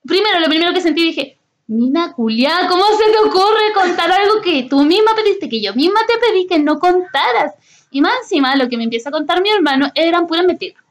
Primero, 0.03 0.39
lo 0.39 0.47
primero 0.47 0.73
que 0.73 0.81
sentí 0.81 1.03
dije, 1.03 1.37
Mina 1.67 2.13
culiá, 2.13 2.67
¿cómo 2.67 2.83
se 2.97 3.11
te 3.11 3.17
ocurre 3.19 3.71
contar 3.73 4.11
algo 4.11 4.41
que 4.41 4.63
tú 4.63 4.83
misma 4.83 5.11
pediste, 5.15 5.47
que 5.47 5.61
yo 5.61 5.73
misma 5.73 6.01
te 6.07 6.17
pedí 6.17 6.47
que 6.47 6.59
no 6.59 6.79
contaras? 6.79 7.53
Y 7.91 8.01
más 8.01 8.13
encima, 8.23 8.55
lo 8.55 8.69
que 8.69 8.77
me 8.77 8.85
empieza 8.85 9.09
a 9.09 9.11
contar 9.11 9.41
mi 9.41 9.49
hermano 9.49 9.91
eran 9.93 10.25
puras 10.25 10.45
mentiras. 10.45 10.81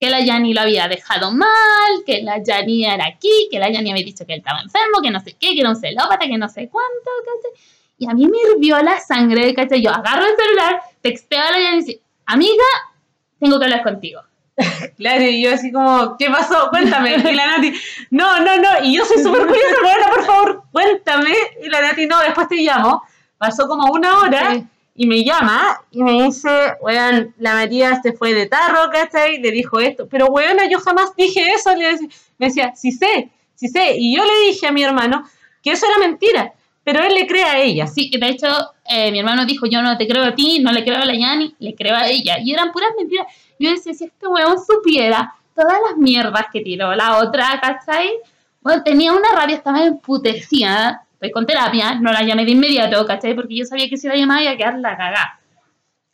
Que 0.00 0.10
la 0.10 0.20
Yani 0.20 0.54
lo 0.54 0.60
había 0.60 0.86
dejado 0.88 1.32
mal, 1.32 1.48
que 2.06 2.22
la 2.22 2.42
Yani 2.42 2.84
era 2.84 3.06
aquí, 3.06 3.48
que 3.50 3.58
la 3.58 3.68
Yani 3.68 3.90
había 3.90 4.04
dicho 4.04 4.24
que 4.24 4.34
él 4.34 4.38
estaba 4.38 4.60
enfermo, 4.60 5.00
que 5.02 5.10
no 5.10 5.20
sé 5.20 5.32
qué, 5.32 5.54
que 5.54 5.60
era 5.60 5.70
un 5.70 5.76
celópata, 5.76 6.26
que 6.26 6.38
no 6.38 6.48
sé 6.48 6.68
cuánto, 6.68 7.10
¿cachai? 7.24 7.66
Y 7.98 8.08
a 8.08 8.14
mí 8.14 8.26
me 8.26 8.36
hirvió 8.38 8.80
la 8.82 9.00
sangre, 9.00 9.54
¿cachai? 9.54 9.82
Yo 9.82 9.90
agarro 9.90 10.24
el 10.24 10.36
celular, 10.36 10.80
texteo 11.00 11.42
a 11.42 11.50
la 11.50 11.58
Yani 11.58 11.76
y 11.78 11.80
dice, 11.80 12.00
amiga, 12.26 12.64
tengo 13.40 13.58
que 13.58 13.64
hablar 13.64 13.82
contigo. 13.82 14.22
Claro, 14.96 15.22
y 15.24 15.42
yo 15.42 15.52
así 15.52 15.70
como, 15.72 16.16
¿qué 16.16 16.30
pasó? 16.30 16.68
Cuéntame. 16.70 17.16
Y 17.16 17.34
la 17.34 17.46
Nati, 17.46 17.72
no, 18.10 18.40
no, 18.40 18.56
no. 18.56 18.68
Y 18.84 18.96
yo 18.96 19.04
soy 19.04 19.22
súper 19.22 19.46
curiosa, 19.46 19.76
bueno, 19.82 20.06
por 20.14 20.24
favor, 20.24 20.62
cuéntame. 20.72 21.34
Y 21.62 21.68
la 21.68 21.82
Nati, 21.82 22.06
no, 22.06 22.18
después 22.20 22.48
te 22.48 22.56
llamo. 22.56 23.02
Pasó 23.36 23.66
como 23.68 23.92
una 23.92 24.20
hora 24.20 24.54
Sí. 24.54 24.64
Y 24.96 25.06
me 25.06 25.22
llama 25.24 25.78
y 25.90 26.02
me 26.02 26.24
dice, 26.24 26.48
weón, 26.80 27.34
la 27.38 27.54
María 27.54 28.00
se 28.02 28.12
fue 28.12 28.32
de 28.32 28.46
tarro, 28.46 28.90
¿cachai? 28.90 29.38
Le 29.38 29.50
dijo 29.50 29.78
esto. 29.78 30.08
Pero, 30.08 30.26
weón, 30.26 30.56
yo 30.70 30.80
jamás 30.80 31.14
dije 31.16 31.46
eso. 31.54 31.74
Le 31.74 31.92
decía, 31.92 32.08
me 32.38 32.46
decía, 32.46 32.74
sí 32.74 32.92
sé, 32.92 33.30
sí 33.54 33.68
sé. 33.68 33.96
Y 33.98 34.16
yo 34.16 34.24
le 34.24 34.48
dije 34.48 34.66
a 34.66 34.72
mi 34.72 34.82
hermano 34.82 35.28
que 35.62 35.72
eso 35.72 35.86
era 35.86 35.98
mentira. 35.98 36.52
Pero 36.82 37.02
él 37.02 37.14
le 37.14 37.26
cree 37.26 37.44
a 37.44 37.60
ella. 37.60 37.86
Sí, 37.86 38.10
de 38.18 38.28
hecho, 38.28 38.46
eh, 38.88 39.10
mi 39.10 39.18
hermano 39.18 39.44
dijo, 39.44 39.66
yo 39.66 39.82
no 39.82 39.98
te 39.98 40.06
creo 40.06 40.24
a 40.24 40.34
ti, 40.34 40.60
no 40.60 40.72
le 40.72 40.84
creo 40.84 40.96
a 40.96 41.04
la 41.04 41.14
Yani, 41.14 41.54
le 41.58 41.74
creo 41.74 41.94
a 41.94 42.08
ella. 42.08 42.38
Y 42.38 42.52
eran 42.52 42.72
puras 42.72 42.90
mentiras. 42.96 43.26
Yo 43.58 43.70
decía, 43.70 43.92
si 43.92 44.04
este 44.04 44.26
weón 44.26 44.56
supiera 44.64 45.34
todas 45.54 45.78
las 45.88 45.98
mierdas 45.98 46.46
que 46.52 46.60
tiró 46.60 46.94
la 46.94 47.18
otra, 47.18 47.60
¿cachai? 47.60 48.10
Bueno, 48.60 48.82
tenía 48.82 49.12
una 49.12 49.32
rabia, 49.34 49.56
estaba 49.56 49.84
emputecida. 49.84 51.05
Estoy 51.16 51.30
con 51.30 51.46
terapia, 51.46 51.94
no 51.94 52.12
la 52.12 52.22
llamé 52.22 52.44
de 52.44 52.50
inmediato, 52.52 53.06
¿cachai? 53.06 53.34
Porque 53.34 53.56
yo 53.56 53.64
sabía 53.64 53.88
que 53.88 53.96
si 53.96 54.06
la 54.06 54.16
llamaba 54.16 54.42
iba 54.42 54.52
a 54.52 54.56
quedar 54.56 54.78
la 54.78 54.96
cagá. 54.96 55.40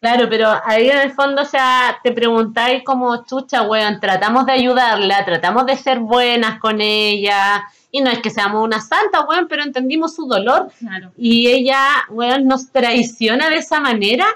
Claro, 0.00 0.28
pero 0.28 0.48
ahí 0.64 0.88
en 0.90 0.98
el 0.98 1.10
fondo, 1.12 1.42
o 1.42 1.44
sea, 1.44 1.98
te 2.02 2.12
preguntáis 2.12 2.82
como, 2.84 3.24
chucha, 3.24 3.62
weón, 3.62 4.00
tratamos 4.00 4.46
de 4.46 4.52
ayudarla, 4.52 5.24
tratamos 5.24 5.66
de 5.66 5.76
ser 5.76 5.98
buenas 6.00 6.58
con 6.58 6.80
ella, 6.80 7.62
y 7.92 8.00
no 8.00 8.10
es 8.10 8.18
que 8.20 8.30
seamos 8.30 8.64
una 8.64 8.80
santa, 8.80 9.24
weón, 9.24 9.46
pero 9.48 9.62
entendimos 9.62 10.14
su 10.16 10.26
dolor, 10.26 10.70
Claro. 10.78 11.12
y 11.16 11.48
ella, 11.48 11.80
weón, 12.10 12.46
nos 12.46 12.70
traiciona 12.72 13.48
de 13.48 13.56
esa 13.58 13.78
manera. 13.80 14.26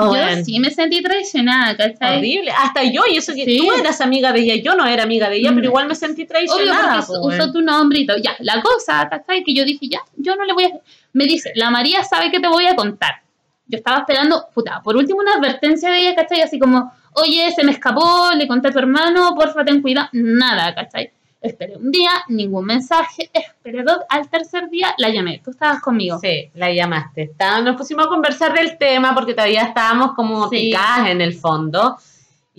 Oh, 0.00 0.14
yo 0.14 0.44
sí 0.44 0.60
me 0.60 0.70
sentí 0.70 1.02
traicionada, 1.02 1.76
¿cachai? 1.76 2.18
horrible. 2.18 2.52
Hasta 2.52 2.84
yo, 2.84 3.02
y 3.10 3.16
eso 3.16 3.34
que 3.34 3.44
Sí. 3.44 3.58
tú 3.58 3.72
eras 3.72 4.00
amiga 4.00 4.32
de 4.32 4.40
ella, 4.40 4.54
yo 4.62 4.76
no 4.76 4.86
era 4.86 5.02
amiga 5.02 5.28
de 5.28 5.36
ella, 5.38 5.50
Mm. 5.50 5.54
pero 5.56 5.66
igual 5.66 5.88
me 5.88 5.94
sentí 5.96 6.22
Obvio, 6.22 6.28
traicionada. 6.28 7.04
porque 7.04 7.20
po, 7.20 7.26
usó 7.26 7.52
tu 7.52 7.60
nombre 7.62 7.98
y 7.98 8.06
todo. 8.06 8.16
Ya, 8.18 8.36
la 8.38 8.62
cosa, 8.62 9.08
¿cachai? 9.10 9.42
Que 9.42 9.52
yo 9.54 9.64
dije, 9.64 9.88
ya, 9.88 9.98
yo 10.16 10.36
no 10.36 10.44
le 10.44 10.52
voy 10.52 10.64
a... 10.64 10.70
Me 11.12 11.24
dice, 11.24 11.50
la 11.56 11.70
María 11.70 12.04
sabe 12.04 12.30
que 12.30 12.38
te 12.38 12.46
voy 12.46 12.66
a 12.66 12.76
contar. 12.76 13.22
Yo 13.66 13.78
estaba 13.78 13.98
esperando, 13.98 14.46
puta, 14.54 14.80
por 14.84 14.96
último 14.96 15.18
una 15.18 15.34
advertencia 15.34 15.90
de 15.90 15.98
ella, 15.98 16.14
¿cachai? 16.14 16.42
Así 16.42 16.58
como, 16.60 16.92
oye, 17.14 17.50
se 17.50 17.64
me 17.64 17.72
escapó, 17.72 18.30
le 18.36 18.46
conté 18.46 18.68
a 18.68 18.70
tu 18.70 18.78
hermano, 18.78 19.34
porfa, 19.34 19.64
ten 19.64 19.82
cuidado. 19.82 20.08
Nada, 20.12 20.74
¿cachai? 20.74 21.10
Esperé 21.40 21.76
un 21.76 21.92
día, 21.92 22.10
ningún 22.28 22.64
mensaje, 22.64 23.30
esperé 23.32 23.84
dos, 23.84 23.98
al 24.08 24.28
tercer 24.28 24.68
día 24.70 24.92
la 24.98 25.08
llamé. 25.08 25.40
Tú 25.44 25.52
estabas 25.52 25.80
conmigo. 25.80 26.18
Sí, 26.20 26.50
la 26.54 26.72
llamaste. 26.72 27.22
Está- 27.22 27.60
nos 27.60 27.76
pusimos 27.76 28.06
a 28.06 28.08
conversar 28.08 28.52
del 28.54 28.76
tema 28.76 29.14
porque 29.14 29.34
todavía 29.34 29.62
estábamos 29.62 30.14
como 30.14 30.48
Sí. 30.48 30.56
picadas 30.70 31.08
en 31.10 31.20
el 31.20 31.34
fondo. 31.34 31.96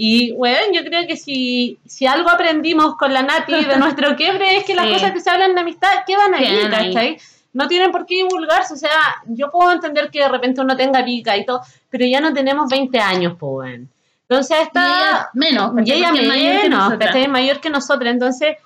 Y, 0.01 0.31
bueno, 0.31 0.59
yo 0.71 0.81
creo 0.85 1.05
que 1.07 1.17
si, 1.17 1.77
si 1.85 2.07
algo 2.07 2.29
aprendimos 2.29 2.95
con 2.95 3.13
la 3.13 3.21
Nati 3.21 3.65
de 3.65 3.75
nuestro 3.77 4.15
quiebre 4.15 4.55
es 4.55 4.63
que 4.63 4.73
las 4.75 4.85
Sí. 4.87 4.93
cosas 4.93 5.11
que 5.11 5.19
se 5.19 5.29
hablan 5.29 5.55
de 5.55 5.59
amistad 5.61 5.89
quedan 6.07 6.33
ahí, 6.33 6.45
Quedan 6.47 6.73
ahí. 6.73 6.93
¿cachai? 6.93 7.17
No 7.51 7.67
tienen 7.67 7.91
por 7.91 8.05
qué 8.05 8.15
divulgarse. 8.15 8.75
O 8.75 8.77
sea, 8.77 8.91
yo 9.25 9.51
puedo 9.51 9.71
entender 9.73 10.09
que 10.09 10.19
de 10.19 10.29
repente 10.29 10.61
uno 10.61 10.77
tenga 10.77 11.03
pica 11.03 11.35
y 11.35 11.45
todo, 11.45 11.61
pero 11.89 12.05
ya 12.05 12.21
no 12.21 12.31
tenemos 12.31 12.69
20 12.69 12.97
años, 12.99 13.33
pues. 13.37 13.81
Entonces, 14.29 14.57
Y 14.57 14.61
esta... 14.61 14.85
ella 14.85 15.29
menos, 15.33 15.73
Y 15.85 15.91
ella 15.91 16.09
porque 16.09 16.21
es 16.21 16.27
mayor 16.29 16.51
que 16.61 16.63
menos, 16.69 16.79
nosotras. 16.85 17.07
¿cachai? 17.11 17.27
Mayor 17.27 17.59
que 17.59 17.69
nosotros. 17.71 18.09
Entonces, 18.11 18.57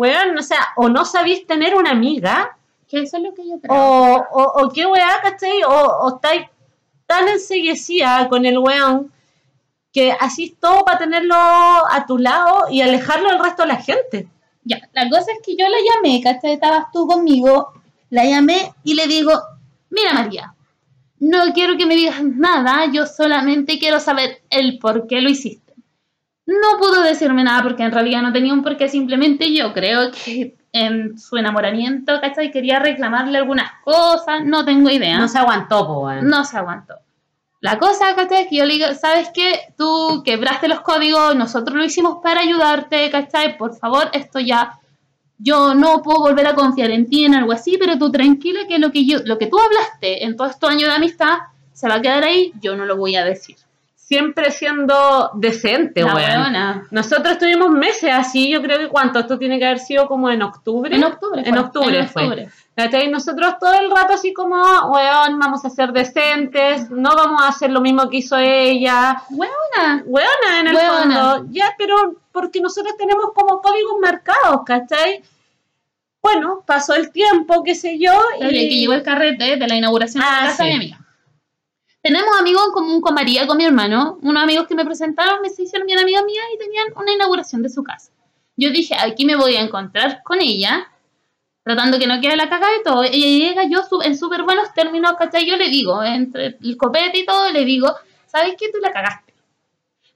weón, 0.00 0.38
o 0.38 0.42
sea, 0.42 0.62
o 0.76 0.88
no 0.88 1.04
sabéis 1.04 1.46
tener 1.46 1.74
una 1.74 1.90
amiga, 1.90 2.56
Que 2.88 3.02
eso 3.02 3.16
es 3.18 3.22
lo 3.22 3.34
que 3.34 3.46
yo 3.48 3.56
creo. 3.60 3.72
o, 3.74 4.16
o, 4.40 4.42
o 4.64 4.68
qué 4.74 4.86
weá, 4.86 5.20
¿cachai? 5.22 5.62
O, 5.64 5.76
o 6.04 6.14
estáis 6.16 6.46
tan 7.06 7.28
enseguecida 7.28 8.28
con 8.28 8.44
el 8.46 8.58
weón 8.58 9.12
que 9.92 10.12
así 10.12 10.56
todo 10.60 10.84
para 10.84 10.98
tenerlo 10.98 11.34
a 11.34 12.04
tu 12.06 12.16
lado 12.18 12.66
y 12.70 12.80
alejarlo 12.80 13.28
del 13.28 13.42
resto 13.42 13.62
de 13.62 13.68
la 13.68 13.76
gente. 13.76 14.28
Ya, 14.64 14.78
la 14.92 15.08
cosa 15.10 15.32
es 15.32 15.38
que 15.44 15.56
yo 15.56 15.66
la 15.68 15.78
llamé, 15.88 16.20
¿cachai? 16.22 16.52
Estabas 16.52 16.86
tú 16.92 17.06
conmigo, 17.06 17.72
la 18.10 18.24
llamé 18.24 18.72
y 18.84 18.94
le 18.94 19.06
digo, 19.06 19.32
mira 19.90 20.12
María, 20.14 20.54
no 21.18 21.52
quiero 21.52 21.76
que 21.76 21.86
me 21.86 21.96
digas 21.96 22.22
nada, 22.22 22.86
yo 22.92 23.06
solamente 23.06 23.78
quiero 23.78 23.98
saber 24.00 24.42
el 24.50 24.78
por 24.78 25.06
qué 25.08 25.20
lo 25.20 25.28
hiciste. 25.28 25.69
No 26.50 26.78
pudo 26.80 27.02
decirme 27.02 27.44
nada 27.44 27.62
porque 27.62 27.84
en 27.84 27.92
realidad 27.92 28.22
no 28.22 28.32
tenía 28.32 28.52
un 28.52 28.64
porqué, 28.64 28.88
simplemente 28.88 29.54
yo 29.54 29.72
creo 29.72 30.10
que 30.10 30.56
en 30.72 31.16
su 31.16 31.36
enamoramiento, 31.36 32.20
¿cachai? 32.20 32.50
Quería 32.50 32.80
reclamarle 32.80 33.38
algunas 33.38 33.70
cosas, 33.84 34.44
no 34.44 34.64
tengo 34.64 34.90
idea. 34.90 35.16
No 35.16 35.28
se 35.28 35.38
aguantó, 35.38 35.86
po, 35.86 36.06
weón. 36.06 36.28
No 36.28 36.44
se 36.44 36.56
aguantó. 36.56 36.94
La 37.60 37.78
cosa, 37.78 38.16
¿cachai? 38.16 38.48
Que 38.48 38.56
yo 38.56 38.64
le 38.64 38.74
digo, 38.74 38.86
¿sabes 38.94 39.30
qué? 39.32 39.72
Tú 39.78 40.22
quebraste 40.24 40.66
los 40.66 40.80
códigos, 40.80 41.36
nosotros 41.36 41.76
lo 41.76 41.84
hicimos 41.84 42.18
para 42.20 42.40
ayudarte, 42.40 43.10
¿cachai? 43.10 43.56
Por 43.56 43.76
favor, 43.76 44.10
esto 44.12 44.40
ya, 44.40 44.72
yo 45.38 45.72
no 45.74 46.02
puedo 46.02 46.18
volver 46.18 46.48
a 46.48 46.56
confiar 46.56 46.90
en 46.90 47.08
ti 47.08 47.26
en 47.26 47.36
algo 47.36 47.52
así, 47.52 47.76
pero 47.78 47.96
tú 47.96 48.10
tranquila 48.10 48.66
que 48.66 48.80
lo 48.80 48.90
que 48.90 49.06
yo, 49.06 49.20
lo 49.24 49.38
que 49.38 49.46
tú 49.46 49.56
hablaste 49.56 50.24
en 50.24 50.36
todos 50.36 50.50
estos 50.50 50.68
años 50.68 50.88
de 50.88 50.96
amistad 50.96 51.38
se 51.72 51.88
va 51.88 51.94
a 51.94 52.02
quedar 52.02 52.24
ahí, 52.24 52.52
yo 52.60 52.76
no 52.76 52.86
lo 52.86 52.96
voy 52.96 53.14
a 53.14 53.24
decir. 53.24 53.56
Siempre 54.10 54.50
siendo 54.50 55.30
decente, 55.34 56.02
weón. 56.04 56.52
Nosotros 56.90 57.38
tuvimos 57.38 57.70
meses 57.70 58.10
así, 58.12 58.50
yo 58.50 58.60
creo 58.60 58.76
que 58.80 58.88
cuánto, 58.88 59.20
esto 59.20 59.38
tiene 59.38 59.56
que 59.56 59.64
haber 59.66 59.78
sido 59.78 60.08
como 60.08 60.28
en 60.28 60.42
octubre. 60.42 60.92
En 60.96 61.04
octubre. 61.04 61.42
En 61.44 61.54
fue, 61.54 61.60
octubre 61.60 61.98
en 62.00 62.08
fue. 62.08 62.22
octubre. 62.24 62.48
¿Cachai? 62.74 63.08
Nosotros 63.08 63.54
todo 63.60 63.72
el 63.74 63.88
rato 63.88 64.14
así 64.14 64.32
como, 64.32 64.56
weón, 64.56 65.38
vamos 65.38 65.64
a 65.64 65.70
ser 65.70 65.92
decentes, 65.92 66.90
no 66.90 67.14
vamos 67.14 67.40
a 67.40 67.48
hacer 67.50 67.70
lo 67.70 67.80
mismo 67.80 68.10
que 68.10 68.16
hizo 68.16 68.36
ella. 68.36 69.22
Huevona. 69.30 70.02
Weona, 70.04 70.60
en 70.60 70.66
el 70.66 70.74
Weona. 70.74 71.00
fondo. 71.32 71.46
Ya, 71.52 71.72
pero 71.78 72.16
porque 72.32 72.60
nosotros 72.60 72.96
tenemos 72.98 73.26
como 73.32 73.60
códigos 73.62 73.94
marcados, 74.02 74.62
¿cachai? 74.66 75.22
Bueno, 76.20 76.64
pasó 76.66 76.96
el 76.96 77.12
tiempo, 77.12 77.62
qué 77.62 77.76
sé 77.76 77.96
yo, 77.96 78.12
El 78.40 78.48
día 78.50 78.60
que 78.60 78.74
y... 78.74 78.80
llegó 78.80 78.92
el 78.94 79.04
carrete 79.04 79.56
de 79.56 79.68
la 79.68 79.76
inauguración 79.76 80.20
de 80.20 80.28
Ah, 80.28 80.40
la 80.40 80.46
casa 80.50 80.64
sí. 80.64 80.68
de 80.70 80.70
mi 80.70 80.76
amiga. 80.86 80.99
Tenemos 82.02 82.30
amigos 82.38 82.62
en 82.66 82.72
común 82.72 83.00
con 83.02 83.14
María, 83.14 83.46
con 83.46 83.58
mi 83.58 83.64
hermano, 83.64 84.18
unos 84.22 84.42
amigos 84.42 84.66
que 84.66 84.74
me 84.74 84.86
presentaron, 84.86 85.42
me 85.42 85.48
hicieron 85.48 85.86
bien 85.86 85.98
amiga 85.98 86.22
mía 86.24 86.40
y 86.54 86.58
tenían 86.58 86.86
una 86.96 87.12
inauguración 87.12 87.62
de 87.62 87.68
su 87.68 87.84
casa. 87.84 88.10
Yo 88.56 88.70
dije, 88.70 88.94
aquí 88.98 89.26
me 89.26 89.36
voy 89.36 89.56
a 89.56 89.60
encontrar 89.60 90.22
con 90.22 90.40
ella, 90.40 90.88
tratando 91.62 91.98
que 91.98 92.06
no 92.06 92.18
quede 92.20 92.36
la 92.36 92.48
cagada 92.48 92.72
y 92.80 92.82
todo. 92.82 93.02
Ella 93.02 93.26
llega, 93.48 93.64
yo 93.64 93.80
en 94.02 94.16
súper 94.16 94.44
buenos 94.44 94.72
términos, 94.72 95.12
¿cachai? 95.18 95.46
Yo 95.46 95.58
le 95.58 95.68
digo, 95.68 96.02
entre 96.02 96.56
el 96.62 96.76
copete 96.78 97.18
y 97.18 97.26
todo, 97.26 97.52
le 97.52 97.66
digo, 97.66 97.94
¿sabes 98.26 98.54
qué? 98.58 98.70
Tú 98.72 98.78
la 98.80 98.92
cagaste. 98.92 99.34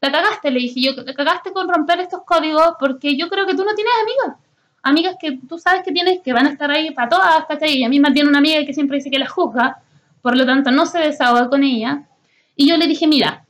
La 0.00 0.10
cagaste, 0.10 0.50
le 0.50 0.60
dije 0.60 0.80
yo, 0.80 1.02
la 1.02 1.14
cagaste 1.14 1.52
con 1.52 1.68
romper 1.68 2.00
estos 2.00 2.22
códigos 2.24 2.74
porque 2.80 3.14
yo 3.16 3.28
creo 3.28 3.46
que 3.46 3.54
tú 3.54 3.64
no 3.64 3.74
tienes 3.74 3.92
amigos. 4.02 4.40
amigas 4.82 5.16
que 5.20 5.38
tú 5.48 5.58
sabes 5.58 5.82
que 5.82 5.92
tienes 5.92 6.20
que 6.22 6.32
van 6.32 6.46
a 6.46 6.50
estar 6.50 6.70
ahí 6.70 6.92
para 6.92 7.08
todas, 7.10 7.44
¿cachai? 7.46 7.76
Ella 7.76 7.88
misma 7.90 8.12
tiene 8.12 8.28
una 8.30 8.38
amiga 8.38 8.64
que 8.64 8.72
siempre 8.72 8.96
dice 8.98 9.10
que 9.10 9.18
la 9.18 9.28
juzga, 9.28 9.82
por 10.24 10.38
lo 10.38 10.46
tanto 10.46 10.70
no 10.70 10.86
se 10.86 11.00
desahoga 11.00 11.50
con 11.50 11.62
ella. 11.64 12.08
Y 12.56 12.66
yo 12.66 12.78
le 12.78 12.86
dije, 12.86 13.06
mira, 13.06 13.44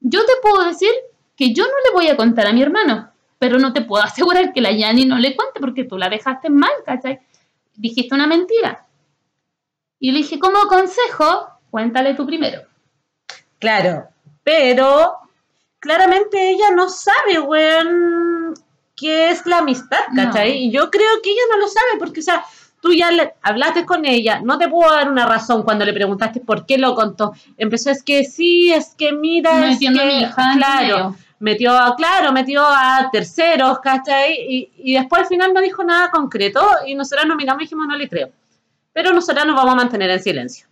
yo 0.00 0.26
te 0.26 0.32
puedo 0.42 0.64
decir 0.64 0.90
que 1.36 1.54
yo 1.54 1.62
no 1.62 1.74
le 1.84 1.92
voy 1.94 2.08
a 2.08 2.16
contar 2.16 2.48
a 2.48 2.52
mi 2.52 2.60
hermano, 2.60 3.12
pero 3.38 3.60
no 3.60 3.72
te 3.72 3.82
puedo 3.82 4.02
asegurar 4.02 4.52
que 4.52 4.60
la 4.60 4.72
Yani 4.72 5.06
no 5.06 5.16
le 5.16 5.36
cuente 5.36 5.60
porque 5.60 5.84
tú 5.84 5.96
la 5.96 6.08
dejaste 6.08 6.50
mal, 6.50 6.72
¿cachai? 6.84 7.20
Dijiste 7.76 8.16
una 8.16 8.26
mentira. 8.26 8.84
Y 10.00 10.10
le 10.10 10.18
dije, 10.18 10.40
como 10.40 10.62
consejo, 10.62 11.46
cuéntale 11.70 12.14
tú 12.14 12.26
primero. 12.26 12.62
Claro, 13.60 14.08
pero 14.42 15.18
claramente 15.78 16.50
ella 16.50 16.72
no 16.74 16.88
sabe, 16.88 17.38
weón, 17.38 18.54
qué 18.96 19.30
es 19.30 19.46
la 19.46 19.58
amistad, 19.58 20.00
¿cachai? 20.16 20.50
No. 20.50 20.56
Y 20.56 20.72
yo 20.72 20.90
creo 20.90 21.22
que 21.22 21.30
ella 21.30 21.42
no 21.52 21.58
lo 21.58 21.68
sabe 21.68 21.90
porque, 22.00 22.18
o 22.18 22.24
sea, 22.24 22.44
tú 22.82 22.92
ya 22.92 23.10
le 23.12 23.32
hablaste 23.40 23.86
con 23.86 24.04
ella, 24.04 24.40
no 24.42 24.58
te 24.58 24.68
puedo 24.68 24.90
dar 24.90 25.08
una 25.08 25.24
razón 25.24 25.62
cuando 25.62 25.84
le 25.86 25.94
preguntaste 25.94 26.40
por 26.40 26.66
qué 26.66 26.76
lo 26.76 26.94
contó. 26.94 27.32
Empezó, 27.56 27.88
es 27.90 28.02
que 28.02 28.24
sí, 28.24 28.72
es 28.72 28.94
que 28.98 29.12
mira, 29.12 29.70
es 29.70 29.78
que, 29.78 29.86
a 29.88 29.90
mi 29.92 30.18
hija 30.20 30.42
claro, 30.56 31.16
metió, 31.38 31.72
a- 31.72 31.94
claro, 31.96 32.32
metió 32.32 32.62
a 32.66 33.08
terceros, 33.12 33.78
¿cachai? 33.78 34.34
Y, 34.48 34.70
y 34.78 34.94
después 34.94 35.22
al 35.22 35.28
final 35.28 35.54
no 35.54 35.60
dijo 35.60 35.82
nada 35.84 36.10
concreto 36.10 36.60
y 36.86 36.94
nosotros 36.96 37.26
nos 37.26 37.36
miramos 37.36 37.62
y 37.62 37.64
dijimos, 37.66 37.86
no 37.86 37.96
le 37.96 38.08
creo. 38.08 38.30
Pero 38.92 39.12
nosotras 39.14 39.46
nos 39.46 39.56
vamos 39.56 39.72
a 39.72 39.76
mantener 39.76 40.10
en 40.10 40.20
silencio. 40.22 40.66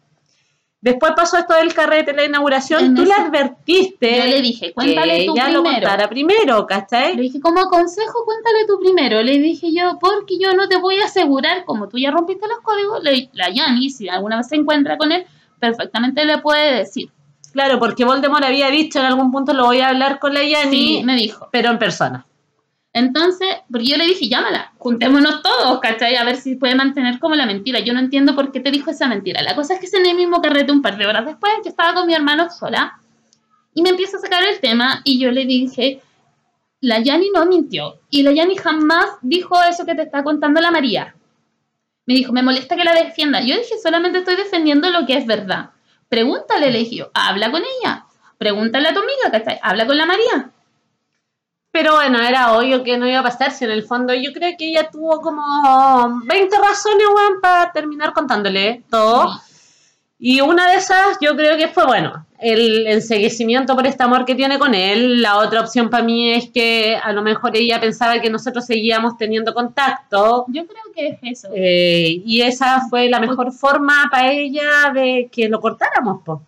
Después 0.82 1.12
pasó 1.14 1.36
esto 1.36 1.54
del 1.54 1.74
carrete, 1.74 2.14
la 2.14 2.24
inauguración, 2.24 2.82
En 2.84 2.94
tú 2.94 3.04
le 3.04 3.12
advertiste 3.12 4.16
Yo 4.16 4.24
le 4.24 4.40
dije, 4.40 4.72
cuéntale 4.72 5.18
que 5.18 5.26
tú 5.26 5.32
ella 5.34 5.48
lo 5.50 5.62
primero. 5.62 5.80
contara 5.86 6.08
primero, 6.08 6.66
¿cachai? 6.66 7.16
Le 7.16 7.22
dije, 7.22 7.38
como 7.40 7.62
consejo, 7.68 8.24
cuéntale 8.24 8.64
tú 8.66 8.78
primero. 8.80 9.22
Le 9.22 9.38
dije 9.38 9.72
yo, 9.74 9.98
porque 10.00 10.38
yo 10.40 10.54
no 10.54 10.68
te 10.68 10.76
voy 10.78 10.96
a 11.00 11.04
asegurar, 11.04 11.64
como 11.66 11.88
tú 11.88 11.98
ya 11.98 12.10
rompiste 12.10 12.48
los 12.48 12.60
códigos, 12.60 13.02
le- 13.02 13.28
la 13.34 13.50
Yani, 13.50 13.90
si 13.90 14.08
alguna 14.08 14.38
vez 14.38 14.48
se 14.48 14.56
encuentra 14.56 14.96
con 14.96 15.12
él, 15.12 15.26
perfectamente 15.58 16.24
le 16.24 16.38
puede 16.38 16.74
decir. 16.78 17.10
Claro, 17.52 17.78
porque 17.78 18.04
Voldemort 18.06 18.44
había 18.44 18.70
dicho 18.70 19.00
en 19.00 19.04
algún 19.06 19.30
punto 19.32 19.52
lo 19.52 19.66
voy 19.66 19.80
a 19.80 19.88
hablar 19.88 20.18
con 20.18 20.32
la 20.32 20.42
Yani, 20.44 20.70
Sí, 20.70 21.02
me 21.04 21.16
dijo. 21.16 21.48
pero 21.52 21.68
en 21.70 21.78
persona. 21.78 22.24
Entonces, 22.92 23.48
porque 23.70 23.86
yo 23.86 23.96
le 23.96 24.06
dije, 24.06 24.28
llámala, 24.28 24.72
juntémonos 24.78 25.42
todos, 25.42 25.78
¿cachai? 25.80 26.16
A 26.16 26.24
ver 26.24 26.36
si 26.36 26.56
puede 26.56 26.74
mantener 26.74 27.20
como 27.20 27.36
la 27.36 27.46
mentira. 27.46 27.78
Yo 27.78 27.92
no 27.92 28.00
entiendo 28.00 28.34
por 28.34 28.50
qué 28.50 28.60
te 28.60 28.70
dijo 28.70 28.90
esa 28.90 29.06
mentira. 29.06 29.42
La 29.42 29.54
cosa 29.54 29.74
es 29.74 29.80
que 29.80 29.96
en 29.96 30.06
el 30.06 30.16
mismo 30.16 30.42
carrete 30.42 30.72
un 30.72 30.82
par 30.82 30.96
de 30.96 31.06
horas 31.06 31.24
después, 31.24 31.52
yo 31.64 31.70
estaba 31.70 31.94
con 31.94 32.06
mi 32.06 32.14
hermano 32.14 32.50
sola 32.50 32.98
y 33.74 33.82
me 33.82 33.90
empieza 33.90 34.16
a 34.16 34.20
sacar 34.20 34.42
el 34.44 34.58
tema 34.58 35.02
y 35.04 35.20
yo 35.20 35.30
le 35.30 35.44
dije, 35.44 36.02
la 36.80 37.00
Yani 37.00 37.30
no 37.32 37.46
mintió 37.46 38.00
y 38.10 38.22
la 38.22 38.32
Yani 38.32 38.56
jamás 38.56 39.06
dijo 39.22 39.56
eso 39.62 39.86
que 39.86 39.94
te 39.94 40.02
está 40.02 40.24
contando 40.24 40.60
la 40.60 40.72
María. 40.72 41.14
Me 42.06 42.14
dijo, 42.14 42.32
me 42.32 42.42
molesta 42.42 42.74
que 42.74 42.82
la 42.82 42.94
defienda. 42.94 43.40
Yo 43.40 43.56
dije, 43.56 43.78
solamente 43.80 44.18
estoy 44.18 44.34
defendiendo 44.34 44.90
lo 44.90 45.06
que 45.06 45.16
es 45.16 45.26
verdad. 45.26 45.70
Pregúntale, 46.08 46.72
le 46.72 46.78
dije 46.80 46.96
yo, 46.96 47.10
habla 47.14 47.52
con 47.52 47.62
ella. 47.62 48.06
Pregúntale 48.36 48.88
a 48.88 48.94
tu 48.94 48.98
amiga, 48.98 49.30
¿cachai? 49.30 49.60
Habla 49.62 49.86
con 49.86 49.96
la 49.96 50.06
María. 50.06 50.50
Pero 51.72 51.94
bueno, 51.94 52.20
era 52.20 52.52
obvio 52.56 52.82
que 52.82 52.98
no 52.98 53.08
iba 53.08 53.20
a 53.20 53.22
pasar, 53.22 53.52
si 53.52 53.64
en 53.64 53.70
el 53.70 53.84
fondo 53.84 54.12
yo 54.12 54.32
creo 54.32 54.56
que 54.58 54.70
ella 54.70 54.90
tuvo 54.90 55.20
como 55.20 56.20
20 56.26 56.58
razones, 56.58 57.06
weón, 57.14 57.40
para 57.40 57.70
terminar 57.72 58.12
contándole 58.12 58.82
todo. 58.90 59.28
Y 60.18 60.40
una 60.40 60.68
de 60.70 60.76
esas 60.76 61.16
yo 61.20 61.34
creo 61.36 61.56
que 61.56 61.68
fue, 61.68 61.86
bueno, 61.86 62.26
el 62.40 62.86
enseguecimiento 62.86 63.74
por 63.74 63.86
este 63.86 64.02
amor 64.02 64.24
que 64.24 64.34
tiene 64.34 64.58
con 64.58 64.74
él. 64.74 65.22
La 65.22 65.38
otra 65.38 65.60
opción 65.60 65.88
para 65.90 66.02
mí 66.04 66.30
es 66.32 66.50
que 66.50 66.96
a 67.02 67.12
lo 67.12 67.22
mejor 67.22 67.56
ella 67.56 67.80
pensaba 67.80 68.20
que 68.20 68.30
nosotros 68.30 68.66
seguíamos 68.66 69.16
teniendo 69.16 69.54
contacto. 69.54 70.44
Yo 70.48 70.66
creo 70.66 70.82
que 70.94 71.08
es 71.08 71.18
eso. 71.22 71.48
eh, 71.54 72.20
y 72.24 72.42
esa 72.42 72.82
fue 72.90 73.08
la 73.08 73.20
mejor 73.20 73.52
forma 73.52 74.08
para 74.10 74.32
ella 74.32 74.90
de 74.92 75.28
que 75.32 75.48
lo 75.48 75.60
cortáramos, 75.60 76.22
po, 76.24 76.42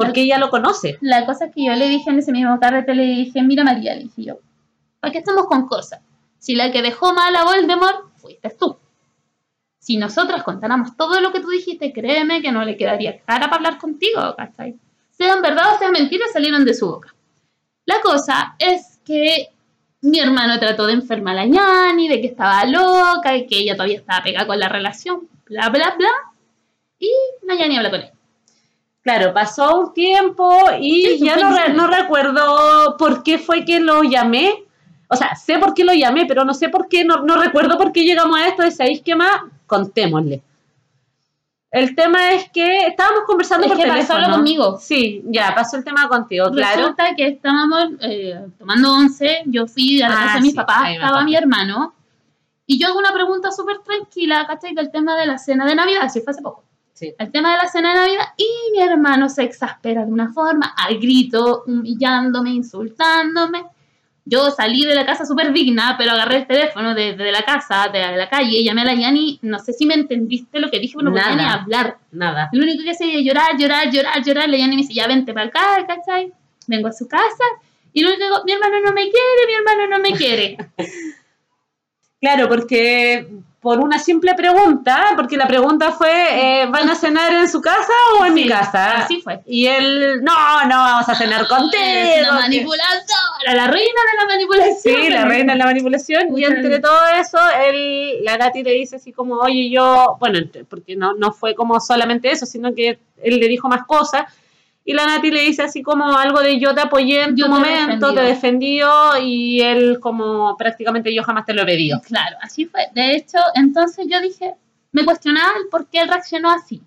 porque 0.00 0.22
ella 0.22 0.38
lo 0.38 0.48
conoce. 0.48 0.96
La 1.02 1.26
cosa 1.26 1.46
es 1.46 1.54
que 1.54 1.64
yo 1.64 1.74
le 1.74 1.88
dije 1.88 2.08
en 2.08 2.18
ese 2.18 2.32
mismo 2.32 2.58
carrete, 2.58 2.94
le 2.94 3.02
dije, 3.02 3.42
mira 3.42 3.64
María, 3.64 3.94
le 3.94 4.04
dije 4.04 4.22
yo, 4.24 4.38
¿para 4.98 5.12
qué 5.12 5.18
estamos 5.18 5.46
con 5.46 5.68
cosas? 5.68 6.00
Si 6.38 6.54
la 6.54 6.72
que 6.72 6.80
dejó 6.80 7.12
mal 7.12 7.36
a 7.36 7.44
Voldemort 7.44 8.16
fuiste 8.16 8.48
tú. 8.58 8.78
Si 9.78 9.98
nosotras 9.98 10.42
contáramos 10.42 10.96
todo 10.96 11.20
lo 11.20 11.32
que 11.32 11.40
tú 11.40 11.50
dijiste, 11.50 11.92
créeme 11.92 12.40
que 12.40 12.50
no 12.50 12.64
le 12.64 12.76
quedaría 12.78 13.20
cara 13.20 13.46
para 13.46 13.56
hablar 13.56 13.78
contigo, 13.78 14.34
¿cachai? 14.36 14.74
Sean 15.10 15.42
verdad 15.42 15.74
o 15.74 15.78
sean 15.78 15.92
mentiras, 15.92 16.32
salieron 16.32 16.64
de 16.64 16.74
su 16.74 16.86
boca. 16.86 17.14
La 17.84 18.00
cosa 18.00 18.54
es 18.58 19.00
que 19.04 19.48
mi 20.00 20.18
hermano 20.18 20.58
trató 20.58 20.86
de 20.86 20.94
enfermar 20.94 21.36
a 21.36 21.44
la 21.44 21.46
ñani, 21.46 22.08
de 22.08 22.22
que 22.22 22.28
estaba 22.28 22.64
loca, 22.64 23.36
y 23.36 23.46
que 23.46 23.58
ella 23.58 23.74
todavía 23.74 23.98
estaba 23.98 24.22
pegada 24.22 24.46
con 24.46 24.58
la 24.58 24.68
relación, 24.68 25.28
bla, 25.46 25.68
bla, 25.68 25.94
bla. 25.98 26.10
Y 26.98 27.10
la 27.46 27.54
ñani 27.54 27.76
habla 27.76 27.90
con 27.90 28.00
él. 28.00 28.10
Claro, 29.02 29.32
pasó 29.32 29.80
un 29.80 29.94
tiempo 29.94 30.52
y 30.80 31.06
Sí, 31.18 31.24
ya 31.24 31.36
no, 31.36 31.56
re- 31.56 31.72
no 31.72 31.86
recuerdo 31.86 32.96
por 32.98 33.22
qué 33.22 33.38
fue 33.38 33.64
que 33.64 33.80
lo 33.80 34.02
llamé. 34.02 34.64
O 35.08 35.16
sea, 35.16 35.34
sé 35.34 35.58
por 35.58 35.74
qué 35.74 35.84
lo 35.84 35.92
llamé, 35.94 36.26
pero 36.26 36.44
no 36.44 36.52
sé 36.54 36.68
por 36.68 36.86
qué, 36.88 37.04
no, 37.04 37.22
no 37.24 37.36
recuerdo 37.40 37.76
por 37.78 37.92
qué 37.92 38.04
llegamos 38.04 38.38
a 38.38 38.46
esto. 38.48 38.62
de, 38.62 38.70
¿Sabéis 38.70 39.00
qué 39.02 39.14
más? 39.16 39.40
Contémosle. 39.66 40.42
El 41.72 41.94
tema 41.94 42.30
es 42.32 42.50
que 42.50 42.86
estábamos 42.88 43.22
conversando 43.26 43.66
Es 43.66 43.72
por 43.72 43.80
que 43.80 43.86
pasó 43.86 43.94
teléfono. 43.98 44.18
algo 44.24 44.36
conmigo. 44.38 44.78
Sí, 44.80 45.22
ya, 45.26 45.54
pasó 45.54 45.76
el 45.76 45.84
tema 45.84 46.08
contigo, 46.08 46.50
claro. 46.50 46.78
Resulta 46.80 47.14
que 47.16 47.28
estábamos 47.28 47.84
eh, 48.00 48.44
tomando 48.58 48.92
once, 48.92 49.42
yo 49.46 49.66
fui 49.68 50.02
a 50.02 50.08
la 50.08 50.14
Ah, 50.16 50.22
casa 50.24 50.34
de 50.36 50.40
mis 50.42 50.50
sí, 50.50 50.56
papás, 50.56 50.90
estaba 50.90 51.22
mi 51.22 51.36
hermano, 51.36 51.94
y 52.66 52.78
yo 52.78 52.88
hago 52.88 52.98
una 52.98 53.12
pregunta 53.12 53.52
súper 53.52 53.78
tranquila, 53.78 54.46
¿cachai? 54.48 54.74
Del 54.74 54.90
tema 54.90 55.16
de 55.16 55.26
la 55.26 55.38
cena 55.38 55.64
de 55.64 55.76
Navidad, 55.76 56.08
si 56.08 56.20
fue 56.20 56.32
hace 56.32 56.42
poco. 56.42 56.64
Sí. 57.00 57.14
El 57.16 57.32
tema 57.32 57.52
de 57.52 57.56
la 57.56 57.66
cena 57.66 57.94
de 57.94 58.00
Navidad, 58.00 58.26
y 58.36 58.72
mi 58.72 58.82
hermano 58.82 59.30
se 59.30 59.42
exaspera 59.42 60.04
de 60.04 60.12
una 60.12 60.34
forma, 60.34 60.74
al 60.76 60.98
grito, 60.98 61.64
humillándome, 61.66 62.50
insultándome. 62.50 63.64
Yo 64.26 64.50
salí 64.50 64.84
de 64.84 64.94
la 64.94 65.06
casa 65.06 65.24
súper 65.24 65.50
digna, 65.50 65.94
pero 65.96 66.10
agarré 66.10 66.40
el 66.40 66.46
teléfono 66.46 66.94
desde 66.94 67.24
de 67.24 67.32
la 67.32 67.40
casa, 67.40 67.88
de 67.90 68.18
la 68.18 68.28
calle, 68.28 68.62
llamé 68.62 68.82
a 68.82 68.84
la 68.84 68.94
Yani, 68.94 69.38
no 69.40 69.58
sé 69.58 69.72
si 69.72 69.86
me 69.86 69.94
entendiste 69.94 70.60
lo 70.60 70.70
que 70.70 70.78
dije, 70.78 70.92
pero 70.94 71.08
no 71.08 71.16
podía 71.16 71.34
ni 71.36 71.42
hablar. 71.42 71.96
Nada. 72.12 72.50
Lo 72.52 72.62
único 72.62 72.84
que 72.84 72.90
hacía 72.90 73.10
era 73.10 73.22
llorar, 73.22 73.56
llorar, 73.58 73.90
llorar, 73.90 74.22
llorar. 74.22 74.48
La 74.50 74.58
Yanni 74.58 74.76
me 74.76 74.82
dice, 74.82 74.92
ya 74.92 75.06
vente 75.06 75.32
para 75.32 75.46
acá, 75.46 75.86
¿cachai? 75.88 76.30
Vengo 76.66 76.88
a 76.88 76.92
su 76.92 77.08
casa. 77.08 77.44
Y 77.94 78.04
que 78.04 78.10
digo, 78.10 78.42
mi 78.44 78.52
hermano 78.52 78.76
no 78.84 78.92
me 78.92 79.04
quiere, 79.04 79.46
mi 79.46 79.54
hermano 79.54 79.86
no 79.96 80.02
me 80.02 80.12
quiere. 80.12 80.58
Claro, 82.20 82.50
porque 82.50 83.26
por 83.60 83.78
una 83.78 83.98
simple 83.98 84.34
pregunta, 84.34 85.12
porque 85.16 85.36
la 85.36 85.46
pregunta 85.46 85.92
fue, 85.92 86.62
eh, 86.62 86.66
¿van 86.66 86.88
a 86.88 86.94
cenar 86.94 87.30
en 87.34 87.46
su 87.46 87.60
casa 87.60 87.92
o 88.18 88.24
en 88.24 88.32
mi 88.32 88.48
casa? 88.48 89.02
así 89.02 89.20
fue. 89.20 89.40
Y 89.46 89.66
él, 89.66 90.22
no, 90.22 90.64
no 90.64 90.76
vamos 90.76 91.08
a 91.08 91.14
cenar 91.14 91.46
contigo. 91.46 91.82
Es 91.82 92.22
una 92.22 92.40
manipuladora, 92.40 93.54
la 93.54 93.66
reina 93.66 94.00
de 94.10 94.18
la 94.18 94.26
manipulación. 94.26 94.76
Sí, 95.02 95.10
la 95.10 95.24
reina 95.26 95.52
de 95.52 95.58
la 95.58 95.66
manipulación. 95.66 96.38
Y 96.38 96.44
entre 96.44 96.80
todo 96.80 96.98
eso, 97.20 97.38
él, 97.66 98.24
la 98.24 98.38
Nati 98.38 98.62
le 98.62 98.72
dice 98.72 98.96
así 98.96 99.12
como, 99.12 99.34
oye, 99.34 99.68
yo, 99.68 100.16
bueno, 100.18 100.38
porque 100.68 100.96
no, 100.96 101.12
no 101.12 101.32
fue 101.32 101.54
como 101.54 101.80
solamente 101.80 102.30
eso, 102.30 102.46
sino 102.46 102.74
que 102.74 102.98
él 103.22 103.40
le 103.40 103.48
dijo 103.48 103.68
más 103.68 103.84
cosas. 103.84 104.22
Y 104.84 104.94
la 104.94 105.06
Nati 105.06 105.30
le 105.30 105.42
dice 105.42 105.62
así 105.62 105.82
como 105.82 106.16
algo 106.16 106.40
de 106.40 106.58
yo 106.58 106.74
te 106.74 106.80
apoyé 106.80 107.24
en 107.24 107.36
Yo 107.36 107.46
tu 107.46 107.52
te 107.52 107.58
momento, 107.58 108.14
te 108.14 108.22
defendió 108.22 108.90
y 109.22 109.60
él 109.60 109.98
como 110.00 110.56
prácticamente 110.56 111.14
yo 111.14 111.22
jamás 111.22 111.44
te 111.44 111.52
lo 111.54 111.62
he 111.62 111.66
pedido. 111.66 112.00
Claro, 112.00 112.36
así 112.42 112.64
fue. 112.64 112.86
De 112.94 113.14
hecho, 113.14 113.38
entonces 113.54 114.06
yo 114.10 114.20
dije, 114.20 114.54
me 114.92 115.04
cuestionaba 115.04 115.52
el 115.62 115.68
por 115.68 115.86
qué 115.86 116.00
él 116.00 116.08
reaccionó 116.08 116.50
así. 116.50 116.80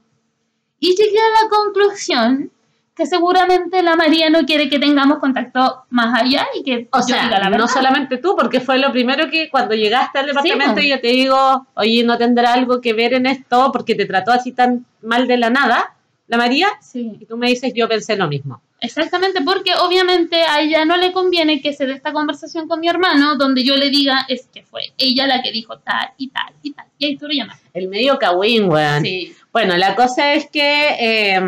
Y 0.80 0.96
llegué 0.96 1.18
a 1.20 1.44
la 1.44 1.50
conclusión 1.50 2.52
que 2.96 3.06
seguramente 3.08 3.82
la 3.82 3.96
María 3.96 4.30
no 4.30 4.46
quiere 4.46 4.70
que 4.70 4.78
tengamos 4.80 5.18
contacto 5.20 5.84
más 5.90 6.22
allá 6.22 6.46
y 6.54 6.64
que 6.64 6.88
O 6.92 6.98
yo 7.00 7.04
sea, 7.04 7.24
diga 7.24 7.40
la 7.40 7.46
no 7.46 7.52
verdad. 7.52 7.68
solamente 7.68 8.18
tú, 8.18 8.36
porque 8.36 8.60
fue 8.60 8.78
lo 8.78 8.92
primero 8.92 9.30
que 9.32 9.50
cuando 9.50 9.74
llegaste 9.74 10.20
al 10.20 10.28
departamento 10.28 10.80
yo 10.82 11.00
te 11.00 11.08
digo, 11.08 11.66
oye, 11.76 12.04
¿no 12.04 12.18
tendrá 12.18 12.54
algo 12.54 12.82
que 12.82 12.94
ver 12.94 13.14
en 13.16 13.26
esto? 13.26 13.72
Porque 13.72 13.96
te 13.96 14.06
trató 14.06 14.32
así 14.32 14.52
tan 14.52 14.86
mal 15.02 15.28
de 15.28 15.38
la 15.38 15.50
nada, 15.50 15.96
la 16.34 16.38
María. 16.38 16.68
Sí. 16.82 17.18
Y 17.20 17.26
tú 17.26 17.38
me 17.38 17.48
dices, 17.48 17.74
yo 17.76 17.88
pensé 17.88 18.16
lo 18.16 18.28
mismo. 18.28 18.62
Exactamente, 18.80 19.42
porque 19.42 19.72
obviamente 19.76 20.42
a 20.42 20.62
ella 20.62 20.84
no 20.84 20.98
le 20.98 21.12
conviene 21.14 21.62
que 21.62 21.74
se 21.74 21.86
dé 21.86 21.94
esta 21.94 22.12
conversación 22.12 22.68
con 22.68 22.80
mi 22.80 22.90
hermano 22.90 23.38
donde 23.38 23.64
yo 23.64 23.78
le 23.78 23.90
diga 23.90 24.26
es 24.28 24.48
que 24.54 24.64
fue 24.64 24.82
ella 24.98 25.26
la 25.28 25.42
que 25.42 25.52
dijo 25.52 25.78
tal 25.80 26.10
y 26.18 26.30
tal 26.30 26.54
y 26.62 26.74
tal. 26.74 26.88
Y 26.98 27.06
ahí 27.06 27.18
tú 27.18 27.28
lo 27.28 27.34
llamas. 27.34 27.62
El 27.74 27.88
medio 27.88 28.18
cagüín, 28.18 28.70
weón. 28.70 29.04
Sí. 29.04 29.34
Bueno, 29.52 29.78
la 29.78 29.96
cosa 29.96 30.34
es 30.34 30.50
que 30.50 30.88
eh, 31.00 31.40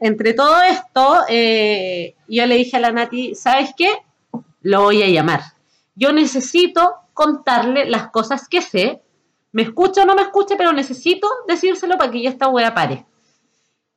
entre 0.00 0.34
todo 0.34 0.60
esto, 0.62 1.24
eh, 1.28 2.14
yo 2.26 2.46
le 2.46 2.56
dije 2.56 2.76
a 2.76 2.80
la 2.80 2.92
Nati, 2.92 3.34
¿sabes 3.34 3.70
qué? 3.76 3.90
Lo 4.62 4.82
voy 4.82 5.02
a 5.02 5.08
llamar. 5.08 5.40
Yo 5.94 6.12
necesito 6.12 6.96
contarle 7.14 7.84
las 7.86 8.10
cosas 8.10 8.48
que 8.48 8.62
sé. 8.62 9.00
Me 9.52 9.62
escucha 9.62 10.02
o 10.02 10.06
no 10.06 10.14
me 10.14 10.22
escucha, 10.22 10.56
pero 10.58 10.72
necesito 10.72 11.28
decírselo 11.46 11.96
para 11.96 12.10
que 12.10 12.22
ya 12.22 12.30
esta 12.30 12.48
wea 12.48 12.74
pare. 12.74 13.06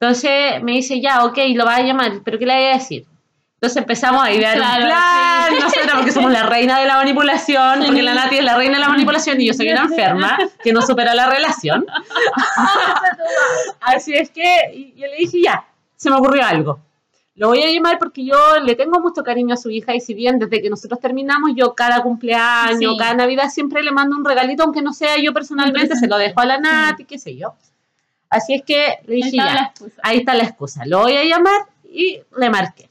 Entonces 0.02 0.64
me 0.64 0.72
dice, 0.72 1.00
ya, 1.00 1.24
ok, 1.26 1.38
lo 1.54 1.64
va 1.64 1.76
a 1.76 1.82
llamar, 1.84 2.22
pero 2.26 2.40
¿qué 2.40 2.46
le 2.48 2.56
voy 2.56 2.64
a 2.66 2.74
decir? 2.74 3.06
Entonces 3.54 3.78
empezamos 3.78 4.24
a 4.24 4.32
idear 4.32 4.58
Claro, 4.58 4.82
un 4.86 4.90
plan, 4.90 5.50
sí. 5.52 5.60
nosotros 5.62 5.92
porque 5.98 6.12
somos 6.12 6.32
la 6.32 6.42
reina 6.48 6.80
de 6.80 6.88
la 6.88 6.96
manipulación, 6.96 7.84
porque 7.86 8.02
la 8.02 8.16
Nati 8.16 8.38
es 8.40 8.44
la 8.44 8.58
reina 8.58 8.74
de 8.74 8.80
la 8.80 8.90
manipulación 8.90 9.40
y 9.40 9.46
yo 9.46 9.54
soy 9.54 9.70
una 9.70 9.82
enferma 9.84 10.40
que 10.64 10.74
no 10.74 10.82
supera 10.82 11.14
la 11.14 11.30
relación. 11.30 11.86
Así 13.82 14.14
es 14.14 14.32
que 14.32 14.94
yo 14.96 15.06
le 15.08 15.18
dije, 15.18 15.42
ya, 15.44 15.66
se 15.96 16.10
me 16.10 16.16
ocurrió 16.16 16.44
algo. 16.46 16.80
Lo 17.36 17.50
voy 17.50 17.62
a 17.64 17.72
llamar 17.72 17.98
porque 18.00 18.26
yo 18.26 18.36
le 18.64 18.76
tengo 18.76 19.00
mucho 19.00 19.24
cariño 19.24 19.54
a 19.54 19.58
su 19.58 19.70
hija 19.70 19.96
y 19.96 20.02
si 20.02 20.14
bien 20.16 20.38
desde 20.40 20.62
que 20.62 20.70
nosotros 20.72 21.00
terminamos, 21.00 21.52
yo 21.56 21.74
cada 21.76 22.02
cumpleaños, 22.02 22.78
Sí. 22.80 22.98
cada 22.98 23.14
Navidad 23.14 23.50
siempre 23.50 23.84
le 23.84 23.92
mando 23.92 24.16
un 24.18 24.26
regalito, 24.26 24.64
aunque 24.64 24.82
no 24.82 24.94
sea 24.94 25.18
yo 25.18 25.32
personalmente, 25.34 25.96
se 25.96 26.08
lo 26.08 26.18
dejo 26.18 26.40
a 26.40 26.46
la 26.46 26.58
Nati, 26.60 27.06
qué 27.06 27.18
sé 27.20 27.36
yo. 27.38 27.54
Así 28.32 28.54
es 28.56 28.64
que 28.64 29.00
le 29.06 29.16
Ahí 29.16 29.22
dije, 29.22 29.30
estaba 29.30 29.50
ya, 29.50 29.56
la 29.56 29.68
excusa. 29.68 30.02
ahí 30.04 30.18
está 30.18 30.34
la 30.34 30.44
excusa. 30.44 30.86
Lo 30.86 31.00
voy 31.02 31.16
a 31.18 31.24
llamar 31.24 31.62
y 31.84 32.20
le 32.38 32.50
marqué. 32.50 32.90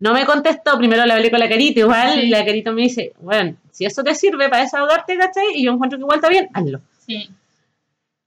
No 0.00 0.12
me 0.12 0.26
contestó, 0.26 0.76
primero 0.76 1.06
le 1.06 1.12
hablé 1.12 1.30
con 1.30 1.38
la 1.38 1.48
carita, 1.48 1.80
igual, 1.80 2.14
Sí. 2.14 2.20
y 2.26 2.28
la 2.30 2.44
carita 2.44 2.72
me 2.72 2.82
dice, 2.82 3.12
bueno, 3.20 3.56
si 3.70 3.84
eso 3.84 4.02
te 4.02 4.14
sirve 4.14 4.48
para 4.48 4.62
desahogarte, 4.64 5.16
¿cachai? 5.16 5.44
Y 5.54 5.64
yo 5.64 5.72
encuentro 5.72 5.96
que 5.98 6.02
igual 6.02 6.16
está 6.18 6.28
bien, 6.28 6.48
hazlo. 6.52 6.80
Sí. 7.06 7.30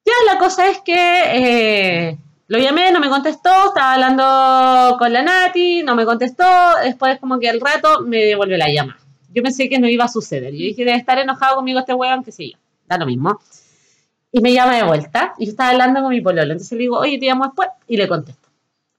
Ya 0.06 0.14
la 0.34 0.40
cosa 0.40 0.68
es 0.70 0.80
que 0.80 0.96
eh, 0.96 2.18
lo 2.48 2.58
llamé, 2.60 2.92
no 2.92 3.00
me 3.02 3.10
contestó, 3.10 3.50
estaba 3.68 3.94
hablando 3.96 4.96
con 4.98 5.12
la 5.12 5.22
Nati, 5.24 5.84
no 5.84 5.96
me 5.96 6.06
contestó, 6.06 6.46
después 6.84 7.20
como 7.20 7.40
que 7.40 7.50
al 7.50 7.60
rato 7.60 8.02
me 8.06 8.24
devolvió 8.24 8.58
la 8.58 8.70
llama. 8.70 8.98
Yo 9.34 9.44
pensé 9.44 9.68
que 9.68 9.78
no 9.80 9.88
iba 9.90 10.06
a 10.06 10.08
suceder. 10.08 10.54
Yo 10.54 10.60
dije, 10.60 10.86
debe 10.86 10.98
estar 10.98 11.20
enojado 11.20 11.58
conmigo 11.58 11.80
este 11.80 11.94
weón, 11.94 12.24
qué 12.24 12.32
sé 12.32 12.52
yo. 12.52 12.58
Da 12.88 12.98
lo 12.98 13.06
mismo. 13.06 13.40
Y 14.32 14.42
me 14.42 14.54
llama 14.54 14.76
de 14.76 14.84
vuelta, 14.84 15.34
y 15.38 15.46
yo 15.46 15.52
estaba 15.52 15.70
hablando 15.70 16.02
con 16.02 16.10
mi 16.10 16.22
pololo. 16.22 16.52
Entonces 16.52 16.72
le 16.74 16.80
digo, 16.80 16.98
oye, 17.00 17.18
te 17.18 17.26
llamo 17.26 17.46
después, 17.46 17.70
y 17.88 17.98
le 17.98 18.08
contesto. 18.08 18.48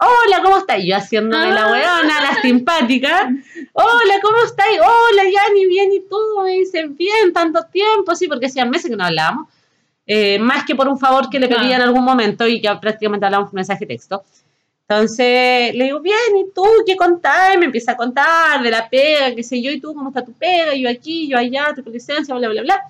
Hola, 0.01 0.43
¿cómo 0.43 0.59
estás? 0.59 0.79
Y 0.79 0.89
yo 0.89 0.97
haciéndome 0.97 1.51
la 1.53 1.65
Ah. 1.65 1.73
weona, 1.73 2.21
la 2.23 2.41
simpática. 2.41 3.29
Hola, 3.73 4.15
¿cómo 4.23 4.39
estás? 4.45 4.67
Hola, 4.81 5.23
Yani, 5.25 5.67
bien, 5.67 5.93
¿y 5.93 6.01
tú? 6.09 6.17
Me 6.45 6.53
dice, 6.53 6.87
bien, 6.87 7.33
tanto 7.35 7.65
tiempo, 7.65 8.15
sí, 8.15 8.29
porque 8.29 8.47
hacían 8.47 8.71
meses 8.71 8.91
que 8.91 8.97
no 8.97 9.05
hablábamos. 9.05 9.49
Eh, 10.07 10.39
más 10.39 10.65
que 10.65 10.75
por 10.75 10.89
un 10.89 10.99
favor 10.99 11.29
que 11.29 11.39
le 11.39 11.49
pedí 11.49 11.59
Claro. 11.59 11.75
en 11.75 11.81
algún 11.83 12.05
momento 12.05 12.47
y 12.47 12.61
que 12.63 12.71
prácticamente 12.81 13.27
hablamos 13.27 13.49
por 13.51 13.57
mensaje 13.57 13.85
texto. 13.87 14.23
Entonces 14.89 15.75
le 15.75 15.85
digo, 15.85 16.01
bien, 16.01 16.17
¿y 16.39 16.51
tú 16.55 16.65
qué 16.87 16.97
contás? 16.97 17.59
Me 17.59 17.67
empieza 17.67 17.93
a 17.93 17.97
contar 17.97 18.63
de 18.63 18.71
la 18.71 18.89
pega, 18.89 19.35
qué 19.35 19.43
sé 19.43 19.61
yo, 19.61 19.71
¿y 19.71 19.81
tú 19.81 19.93
cómo 19.95 20.09
está 20.09 20.25
tu 20.25 20.33
pega? 20.33 20.75
Yo 20.75 20.89
aquí, 20.89 21.29
yo 21.29 21.37
allá, 21.37 21.75
tu 21.75 21.91
licencia, 21.91 22.35
bla, 22.35 22.49
bla, 22.49 22.63
bla. 22.63 22.81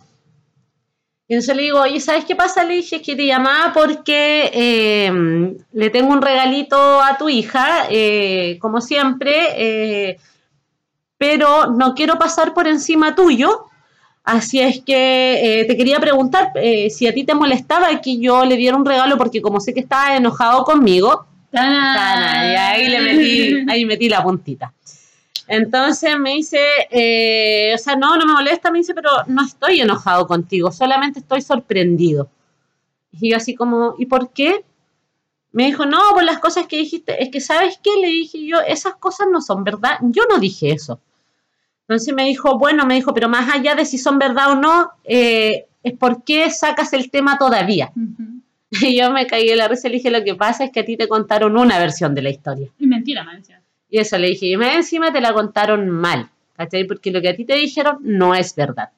Y 1.28 1.34
entonces 1.34 1.56
le 1.56 1.62
digo, 1.64 1.82
oye, 1.82 2.00
¿sabes 2.00 2.24
qué 2.24 2.34
pasa? 2.34 2.64
Le 2.64 2.76
dije 2.76 3.02
que 3.02 3.14
te 3.14 3.26
llamaba 3.26 3.74
porque 3.74 4.50
eh, 4.50 5.54
le 5.72 5.90
tengo 5.90 6.10
un 6.10 6.22
regalito 6.22 7.02
a 7.02 7.18
tu 7.18 7.28
hija, 7.28 7.86
eh, 7.90 8.56
como 8.62 8.80
siempre, 8.80 9.34
eh, 9.56 10.18
pero 11.18 11.66
no 11.66 11.94
quiero 11.94 12.18
pasar 12.18 12.54
por 12.54 12.66
encima 12.66 13.14
tuyo. 13.14 13.66
Así 14.24 14.60
es 14.60 14.80
que 14.80 15.64
te 15.66 15.76
quería 15.76 16.00
preguntar 16.00 16.52
si 16.90 17.06
a 17.06 17.14
ti 17.14 17.24
te 17.24 17.34
molestaba 17.34 17.98
que 18.00 18.18
yo 18.18 18.44
le 18.44 18.56
diera 18.56 18.76
un 18.76 18.84
regalo, 18.84 19.16
porque 19.16 19.40
como 19.40 19.58
sé 19.58 19.72
que 19.72 19.80
estaba 19.80 20.16
enojado 20.16 20.64
conmigo, 20.64 21.26
Tana. 21.50 21.94
Tana, 21.94 22.52
y 22.52 22.56
ahí 22.56 22.88
le 22.88 23.00
metí, 23.00 23.70
ahí 23.70 23.84
metí 23.86 24.08
la 24.08 24.22
puntita. 24.22 24.72
Entonces 25.48 26.18
me 26.18 26.34
dice, 26.34 26.60
eh, 26.90 27.72
o 27.74 27.78
sea, 27.78 27.96
no, 27.96 28.16
no 28.16 28.26
me 28.26 28.34
molesta, 28.34 28.70
me 28.70 28.78
dice, 28.78 28.94
pero 28.94 29.10
no 29.26 29.44
estoy 29.44 29.80
enojado 29.80 30.26
contigo, 30.26 30.70
solamente 30.70 31.20
estoy 31.20 31.40
sorprendido. 31.40 32.28
Y 33.12 33.30
yo 33.30 33.36
así 33.38 33.54
como, 33.54 33.94
¿y 33.98 34.06
por 34.06 34.30
qué? 34.30 34.64
Me 35.52 35.64
dijo, 35.64 35.86
no, 35.86 35.98
por 36.12 36.22
las 36.22 36.38
cosas 36.38 36.66
que 36.66 36.76
dijiste, 36.76 37.22
es 37.22 37.30
que 37.30 37.40
sabes 37.40 37.80
qué, 37.82 37.90
le 38.00 38.08
dije 38.08 38.46
yo, 38.46 38.60
esas 38.60 38.96
cosas 38.96 39.28
no 39.32 39.40
son 39.40 39.64
verdad, 39.64 39.98
yo 40.02 40.24
no 40.30 40.38
dije 40.38 40.70
eso. 40.70 41.00
Entonces 41.88 42.14
me 42.14 42.24
dijo, 42.24 42.58
bueno, 42.58 42.84
me 42.84 42.94
dijo, 42.94 43.14
pero 43.14 43.30
más 43.30 43.48
allá 43.52 43.74
de 43.74 43.86
si 43.86 43.96
son 43.96 44.18
verdad 44.18 44.52
o 44.52 44.54
no, 44.56 44.90
eh, 45.04 45.66
es 45.82 45.94
por 45.94 46.24
qué 46.24 46.50
sacas 46.50 46.92
el 46.92 47.10
tema 47.10 47.38
todavía. 47.38 47.92
Y 48.70 48.98
yo 48.98 49.10
me 49.10 49.26
caí 49.26 49.48
de 49.48 49.56
la 49.56 49.66
risa 49.66 49.88
y 49.88 49.92
le 49.92 49.96
dije, 49.96 50.10
lo 50.10 50.22
que 50.22 50.34
pasa 50.34 50.62
es 50.64 50.70
que 50.70 50.80
a 50.80 50.84
ti 50.84 50.98
te 50.98 51.08
contaron 51.08 51.56
una 51.56 51.78
versión 51.78 52.14
de 52.14 52.20
la 52.20 52.28
historia. 52.28 52.68
Y 52.78 52.86
mentira, 52.86 53.24
me 53.24 53.34
decía. 53.34 53.57
Y 53.88 53.98
eso 53.98 54.18
le 54.18 54.28
dije, 54.28 54.46
y 54.46 54.54
encima 54.54 55.12
te 55.12 55.20
la 55.20 55.32
contaron 55.32 55.88
mal, 55.88 56.30
¿cachai? 56.56 56.84
Porque 56.84 57.10
lo 57.10 57.20
que 57.22 57.30
a 57.30 57.36
ti 57.36 57.44
te 57.44 57.54
dijeron 57.54 57.98
no 58.00 58.34
es 58.34 58.54
verdad. 58.54 58.90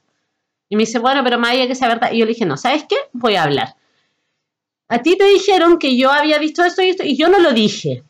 Y 0.69 0.77
me 0.77 0.83
dice, 0.83 0.99
bueno, 0.99 1.23
pero 1.25 1.39
más 1.39 1.53
allá 1.53 1.67
que 1.67 1.75
sea 1.75 1.89
verdad. 1.89 2.13
Y 2.13 2.19
yo 2.19 2.25
le 2.25 2.33
dije, 2.33 2.47
no, 2.47 2.57
¿sabes 2.57 2.85
qué? 2.89 2.97
Voy 3.13 3.35
a 3.35 3.43
hablar. 3.43 3.77
A 4.89 5.03
ti 5.03 5.17
te 5.17 5.25
dijeron 5.25 5.79
que 5.79 5.97
yo 5.97 6.11
había 6.11 6.39
visto 6.39 6.65
esto 6.65 6.83
y 6.83 6.91
esto, 6.91 7.05
y 7.05 7.17
yo 7.17 7.29
no 7.29 7.39
lo 7.39 7.53
dije. 7.53 8.03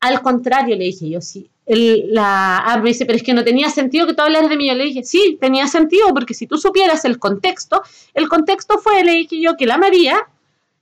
Al 0.00 0.20
contrario, 0.22 0.76
le 0.76 0.84
dije 0.84 1.08
yo, 1.08 1.20
sí. 1.20 1.50
La, 1.66 2.80
me 2.82 2.88
dice, 2.90 3.04
pero 3.04 3.16
es 3.16 3.22
que 3.22 3.34
no 3.34 3.44
tenía 3.44 3.68
sentido 3.68 4.06
que 4.06 4.14
tú 4.14 4.22
hablaras 4.22 4.48
de 4.48 4.56
mí. 4.56 4.68
Yo 4.68 4.74
le 4.74 4.84
dije, 4.84 5.04
sí, 5.04 5.38
tenía 5.40 5.66
sentido, 5.66 6.08
porque 6.14 6.34
si 6.34 6.46
tú 6.46 6.56
supieras 6.56 7.04
el 7.04 7.18
contexto, 7.18 7.82
el 8.14 8.28
contexto 8.28 8.78
fue, 8.78 9.04
le 9.04 9.12
dije 9.12 9.40
yo, 9.40 9.56
que 9.56 9.66
la 9.66 9.76
María 9.76 10.26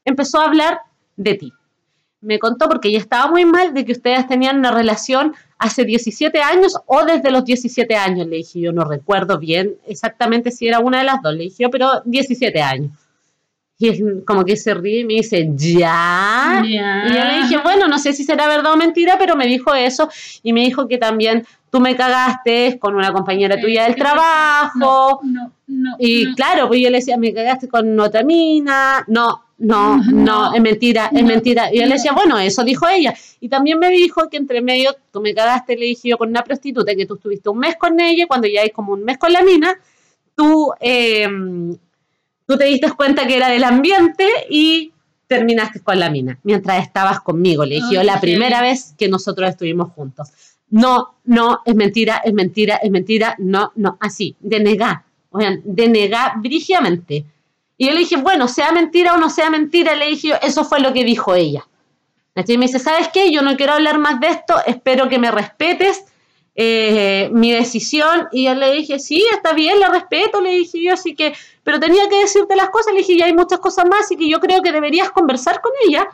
empezó 0.04 0.40
a 0.40 0.44
hablar 0.44 0.80
de 1.16 1.34
ti. 1.34 1.52
Me 2.26 2.38
contó 2.38 2.68
porque 2.68 2.88
ella 2.88 2.98
estaba 2.98 3.30
muy 3.30 3.44
mal 3.44 3.72
de 3.72 3.84
que 3.84 3.92
ustedes 3.92 4.26
tenían 4.26 4.58
una 4.58 4.72
relación 4.72 5.34
hace 5.58 5.84
17 5.84 6.40
años 6.42 6.76
o 6.86 7.04
desde 7.04 7.30
los 7.30 7.44
17 7.44 7.94
años. 7.94 8.26
Le 8.26 8.36
dije 8.36 8.60
yo, 8.60 8.72
no 8.72 8.84
recuerdo 8.84 9.38
bien 9.38 9.76
exactamente 9.86 10.50
si 10.50 10.66
era 10.66 10.80
una 10.80 10.98
de 10.98 11.04
las 11.04 11.22
dos. 11.22 11.34
Le 11.34 11.44
dije 11.44 11.62
yo, 11.62 11.70
pero 11.70 12.02
17 12.04 12.60
años. 12.60 12.90
Y 13.78 14.22
como 14.24 14.44
que 14.44 14.56
se 14.56 14.72
ríe 14.72 15.00
y 15.00 15.04
me 15.04 15.14
dice, 15.14 15.50
¿ya? 15.54 16.62
Y 16.64 16.76
yo 16.76 17.24
le 17.24 17.42
dije, 17.42 17.58
bueno, 17.62 17.88
no 17.88 17.98
sé 17.98 18.14
si 18.14 18.24
será 18.24 18.48
verdad 18.48 18.72
o 18.72 18.76
mentira, 18.76 19.16
pero 19.18 19.36
me 19.36 19.46
dijo 19.46 19.74
eso. 19.74 20.08
Y 20.42 20.54
me 20.54 20.62
dijo 20.62 20.88
que 20.88 20.96
también 20.96 21.46
tú 21.70 21.80
me 21.80 21.94
cagaste 21.94 22.78
con 22.78 22.94
una 22.94 23.12
compañera 23.12 23.60
tuya 23.60 23.84
del 23.84 23.94
trabajo. 23.94 24.78
No, 24.78 25.20
no, 25.22 25.52
no. 25.66 25.96
Y 25.98 26.34
claro, 26.34 26.68
pues 26.68 26.80
yo 26.80 26.88
le 26.88 26.98
decía, 26.98 27.18
me 27.18 27.34
cagaste 27.34 27.68
con 27.68 28.00
otra 28.00 28.22
mina. 28.22 29.04
No, 29.08 29.44
no, 29.58 30.02
no, 30.12 30.54
es 30.54 30.60
mentira, 30.60 31.10
es 31.14 31.24
mentira. 31.24 31.72
Y 31.72 31.78
yo 31.78 31.86
le 31.86 31.94
decía, 31.94 32.12
bueno, 32.12 32.38
eso 32.38 32.62
dijo 32.62 32.86
ella. 32.88 33.14
Y 33.40 33.48
también 33.48 33.78
me 33.78 33.88
dijo 33.90 34.28
que 34.28 34.36
entre 34.36 34.60
medio 34.60 34.94
tú 35.10 35.20
me 35.20 35.34
cagaste, 35.34 35.76
le 35.76 35.86
dije 35.86 36.10
yo, 36.10 36.18
con 36.18 36.28
una 36.28 36.44
prostituta, 36.44 36.94
que 36.94 37.06
tú 37.06 37.14
estuviste 37.14 37.48
un 37.48 37.58
mes 37.58 37.76
con 37.76 37.98
ella, 37.98 38.26
cuando 38.26 38.48
ya 38.48 38.62
hay 38.62 38.70
como 38.70 38.92
un 38.92 39.04
mes 39.04 39.18
con 39.18 39.32
la 39.32 39.42
mina, 39.42 39.74
tú, 40.34 40.72
eh, 40.80 41.26
tú 42.46 42.56
te 42.56 42.64
diste 42.64 42.90
cuenta 42.92 43.26
que 43.26 43.36
era 43.36 43.48
del 43.48 43.64
ambiente 43.64 44.28
y 44.50 44.92
terminaste 45.26 45.80
con 45.80 45.98
la 45.98 46.10
mina, 46.10 46.38
mientras 46.42 46.82
estabas 46.82 47.20
conmigo. 47.20 47.64
Le 47.64 47.76
dije 47.76 47.94
yo, 47.94 48.02
la 48.02 48.20
primera 48.20 48.60
vez 48.60 48.94
que 48.96 49.08
nosotros 49.08 49.48
estuvimos 49.48 49.92
juntos. 49.92 50.30
No, 50.68 51.14
no, 51.24 51.62
es 51.64 51.74
mentira, 51.74 52.20
es 52.24 52.32
mentira, 52.32 52.76
es 52.76 52.90
mentira, 52.90 53.36
no, 53.38 53.72
no, 53.76 53.96
así, 54.00 54.36
de 54.40 54.60
negar, 54.60 55.04
oigan, 55.30 55.62
de 55.64 55.88
negar 55.88 56.40
brígidamente. 56.40 57.24
Y 57.78 57.86
yo 57.86 57.92
le 57.92 58.00
dije, 58.00 58.16
bueno, 58.16 58.48
sea 58.48 58.72
mentira 58.72 59.14
o 59.14 59.18
no 59.18 59.28
sea 59.30 59.50
mentira, 59.50 59.94
le 59.94 60.06
dije 60.06 60.28
yo, 60.28 60.34
eso 60.42 60.64
fue 60.64 60.80
lo 60.80 60.92
que 60.92 61.04
dijo 61.04 61.34
ella. 61.34 61.66
Y 62.46 62.58
me 62.58 62.66
dice, 62.66 62.78
¿sabes 62.78 63.08
qué? 63.12 63.32
Yo 63.32 63.42
no 63.42 63.56
quiero 63.56 63.72
hablar 63.72 63.98
más 63.98 64.20
de 64.20 64.28
esto, 64.28 64.54
espero 64.66 65.08
que 65.08 65.18
me 65.18 65.30
respetes 65.30 66.04
eh, 66.54 67.28
mi 67.32 67.52
decisión. 67.52 68.28
Y 68.32 68.44
yo 68.44 68.54
le 68.54 68.72
dije, 68.72 68.98
sí, 68.98 69.24
está 69.32 69.52
bien, 69.52 69.80
la 69.80 69.88
respeto, 69.88 70.40
le 70.40 70.50
dije 70.50 70.82
yo, 70.82 70.92
así 70.92 71.14
que, 71.14 71.34
pero 71.62 71.80
tenía 71.80 72.08
que 72.08 72.20
decirte 72.20 72.56
las 72.56 72.70
cosas, 72.70 72.92
le 72.92 73.00
dije, 73.00 73.16
ya 73.16 73.26
hay 73.26 73.34
muchas 73.34 73.58
cosas 73.58 73.86
más, 73.86 74.10
y 74.10 74.16
que 74.16 74.28
yo 74.28 74.40
creo 74.40 74.62
que 74.62 74.72
deberías 74.72 75.10
conversar 75.10 75.60
con 75.60 75.72
ella 75.86 76.06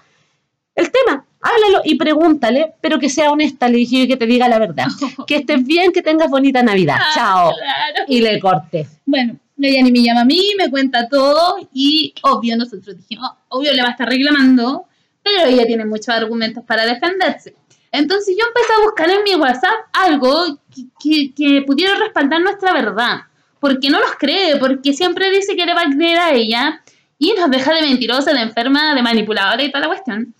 el 0.74 0.90
tema, 0.90 1.24
háblalo 1.40 1.82
y 1.84 1.96
pregúntale, 1.96 2.74
pero 2.80 2.98
que 2.98 3.10
sea 3.10 3.30
honesta, 3.30 3.68
le 3.68 3.78
dije 3.78 3.98
yo, 3.98 4.04
y 4.04 4.08
que 4.08 4.16
te 4.16 4.26
diga 4.26 4.48
la 4.48 4.58
verdad. 4.58 4.86
Que 5.26 5.36
estés 5.36 5.64
bien, 5.64 5.92
que 5.92 6.02
tengas 6.02 6.30
bonita 6.30 6.62
Navidad. 6.62 6.96
Ah, 6.98 7.10
Chao. 7.14 7.52
Claro. 7.54 8.04
Y 8.08 8.20
le 8.20 8.40
corté. 8.40 8.86
Bueno, 9.04 9.36
ella 9.60 9.82
ni 9.82 9.92
me 9.92 10.02
llama 10.02 10.22
a 10.22 10.24
mí, 10.24 10.40
me 10.58 10.70
cuenta 10.70 11.08
todo 11.08 11.56
y 11.72 12.14
obvio 12.22 12.56
nosotros 12.56 12.96
dijimos, 12.96 13.30
obvio 13.48 13.72
le 13.72 13.82
va 13.82 13.88
a 13.88 13.92
estar 13.92 14.08
reclamando, 14.08 14.86
pero 15.22 15.44
ella 15.48 15.66
tiene 15.66 15.84
muchos 15.84 16.08
argumentos 16.08 16.64
para 16.64 16.84
defenderse. 16.84 17.54
Entonces 17.92 18.34
yo 18.38 18.44
empecé 18.46 18.72
a 18.72 18.84
buscar 18.84 19.10
en 19.10 19.22
mi 19.24 19.34
WhatsApp 19.34 19.74
algo 19.92 20.58
que, 20.74 20.84
que- 21.00 21.34
que 21.34 21.62
pudiera 21.62 21.94
respaldar 21.96 22.40
nuestra 22.40 22.72
verdad, 22.72 23.20
porque 23.60 23.90
no 23.90 24.00
nos 24.00 24.12
cree, 24.18 24.56
porque 24.56 24.92
siempre 24.94 25.30
dice 25.30 25.54
que 25.54 25.66
le 25.66 25.74
va 25.74 25.82
a 25.82 25.90
creer 25.90 26.18
a 26.18 26.30
ella 26.32 26.82
y 27.18 27.32
nos 27.34 27.50
deja 27.50 27.72
de 27.74 27.82
mentirosa, 27.82 28.32
de 28.32 28.40
enferma, 28.40 28.94
de 28.94 29.02
manipuladora 29.02 29.62
y 29.62 29.70
toda 29.70 29.82
la 29.82 29.88
cuestión. 29.88 30.34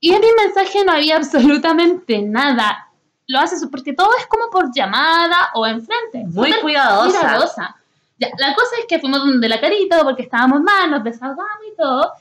Y 0.00 0.10
en 0.12 0.20
mi 0.20 0.26
mensaje 0.44 0.84
no 0.84 0.92
había 0.92 1.16
absolutamente 1.16 2.20
nada. 2.22 2.88
Lo 3.26 3.38
hace 3.38 3.54
porque 3.68 3.92
todo 3.92 4.10
es 4.18 4.26
como 4.26 4.50
por 4.50 4.70
llamada 4.74 5.50
o 5.54 5.66
enfrente. 5.66 6.24
Muy 6.26 6.52
cuidadosa. 6.54 7.20
cuidadosa. 7.20 7.76
Ya, 8.20 8.28
la 8.38 8.54
cosa 8.54 8.76
es 8.78 8.86
que 8.86 8.98
fuimos 8.98 9.20
donde 9.20 9.48
la 9.48 9.60
carita 9.60 10.02
porque 10.04 10.22
estábamos 10.22 10.60
mal, 10.60 10.90
nos 10.90 11.02
desahogamos 11.02 11.64
y 11.72 11.76
todo. 11.76 12.12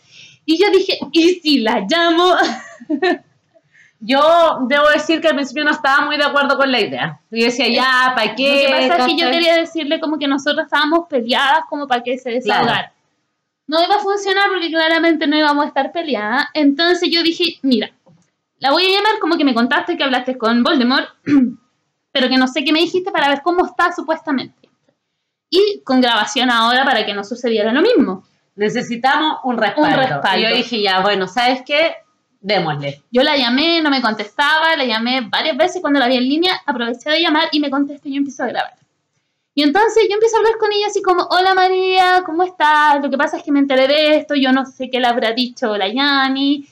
Y 0.46 0.58
yo 0.58 0.72
dije, 0.72 0.98
¿y 1.12 1.36
si 1.42 1.60
la 1.60 1.86
llamo? 1.88 2.36
Yo 4.02 4.60
debo 4.70 4.88
decir 4.94 5.20
que 5.20 5.28
al 5.28 5.36
principio 5.36 5.66
no 5.66 5.72
estaba 5.72 6.06
muy 6.06 6.16
de 6.16 6.24
acuerdo 6.24 6.56
con 6.56 6.72
la 6.72 6.80
idea. 6.80 7.20
Yo 7.30 7.44
decía, 7.44 7.68
ya, 7.68 8.14
¿para 8.16 8.32
Lo 8.32 8.36
qué? 8.38 8.66
que 8.66 8.88
pasa 8.88 9.06
es 9.06 9.06
que 9.08 9.18
yo 9.18 9.30
quería 9.30 9.58
decirle 9.58 10.00
como 10.00 10.18
que 10.18 10.26
nosotros 10.26 10.64
estábamos 10.64 11.08
peleadas 11.10 11.66
como 11.70 11.86
para 11.86 12.02
que 12.02 12.18
se 12.18 12.30
desahogara. 12.30 12.94
No 13.68 13.84
iba 13.84 13.96
a 13.96 14.00
funcionar 14.00 14.48
porque 14.48 14.70
claramente 14.70 15.28
no 15.28 15.38
íbamos 15.38 15.66
a 15.66 15.68
estar 15.68 15.92
peleadas. 15.92 16.46
Entonces 16.54 17.10
yo 17.12 17.22
dije, 17.24 17.60
mira, 17.62 17.92
la 18.60 18.72
voy 18.72 18.86
a 18.86 18.88
llamar 18.88 19.20
como 19.20 19.38
que 19.38 19.44
me 19.44 19.54
contaste 19.54 19.98
que 19.98 20.04
hablaste 20.06 20.38
con 20.38 20.64
Voldemort 20.64 21.10
pero 22.12 22.30
que 22.30 22.38
no 22.38 22.48
sé 22.48 22.64
qué 22.64 22.72
me 22.72 22.80
dijiste 22.80 23.12
para 23.12 23.30
ver 23.30 23.42
cómo 23.42 23.66
está 23.66 23.92
supuestamente. 23.92 24.59
Con 25.90 26.02
grabación 26.02 26.52
ahora 26.52 26.86
para 26.86 27.04
que 27.04 27.16
no 27.16 27.24
sucediera 27.24 27.74
lo 27.74 27.82
mismo. 27.82 28.24
Necesitamos 28.56 29.40
un 29.44 29.58
respaldo. 29.58 29.90
Un 29.90 30.08
respaldo. 30.08 30.38
Y 30.38 30.44
yo 30.44 30.56
dije, 30.56 30.84
ya, 30.84 31.00
bueno, 31.00 31.28
¿sabes 31.28 31.64
qué? 31.66 31.96
Démosle. 32.40 33.02
Yo 33.10 33.24
la 33.24 33.36
llamé, 33.36 33.82
no 33.82 33.90
me 33.90 34.00
contestaba, 34.00 34.76
la 34.76 34.86
llamé 34.86 35.22
varias 35.22 35.58
veces 35.58 35.82
cuando 35.82 36.00
la 36.00 36.08
vi 36.08 36.18
en 36.18 36.30
línea, 36.30 36.62
aproveché 36.64 37.10
de 37.10 37.22
llamar 37.22 37.46
y 37.52 37.60
me 37.60 37.72
contestó 37.72 38.08
y 38.08 38.12
yo 38.14 38.18
empiezo 38.20 38.44
a 38.44 38.50
grabar. 38.50 38.76
Y 39.56 39.64
entonces 39.64 40.04
yo 40.08 40.14
empiezo 40.14 40.36
a 40.36 40.40
hablar 40.42 40.60
con 40.60 40.72
ella 40.72 40.86
así 40.90 41.02
como, 41.02 41.24
hola 41.24 41.56
María, 41.56 42.22
¿cómo 42.24 42.44
estás? 42.44 43.02
Lo 43.02 43.10
que 43.10 43.18
pasa 43.18 43.38
es 43.38 43.44
que 43.44 43.52
me 43.52 43.58
enteré 43.58 43.88
de 43.88 44.18
esto, 44.18 44.36
yo 44.36 44.52
no 44.52 44.68
sé 44.68 44.92
qué 44.92 45.00
le 45.00 45.08
habrá 45.08 45.34
dicho 45.34 45.76
la 45.76 45.92
Yani, 45.92 46.68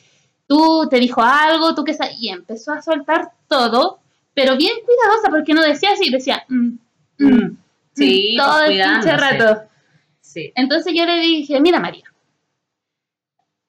tú 0.45 0.88
te 0.91 0.99
dijo 0.99 1.23
algo, 1.23 1.73
tú 1.73 1.84
qué 1.84 1.95
sabes. 1.95 2.17
Y 2.19 2.30
empezó 2.30 2.71
a 2.71 2.84
soltar 2.84 3.32
todo, 3.47 3.97
pero 4.36 4.58
bien 4.58 4.73
cuidadosa 4.86 5.30
porque 5.32 5.56
no 5.56 5.63
decía 5.63 5.93
así, 5.93 6.12
decía, 6.12 6.43
mm, 6.49 6.67
mm, 7.17 7.25
Mm. 7.25 7.58
Sí, 7.97 8.36
todo 8.39 8.65
pues, 8.65 8.69
el 8.69 8.91
pinche 8.91 9.17
rato. 9.17 9.63
Sí. 10.21 10.51
Entonces 10.55 10.93
yo 10.95 11.05
le 11.05 11.17
dije, 11.17 11.60
mira 11.60 11.79
María, 11.79 12.03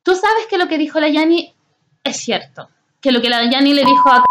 tú 0.02 0.14
sabes 0.14 0.46
que 0.48 0.58
lo 0.58 0.68
que 0.68 0.78
dijo 0.78 1.00
la 1.00 1.08
Yani 1.08 1.54
es 2.04 2.16
cierto, 2.16 2.68
que 3.00 3.12
lo 3.12 3.20
que 3.20 3.30
la 3.30 3.48
Yani 3.50 3.74
le 3.74 3.84
dijo 3.84 4.10
a 4.10 4.24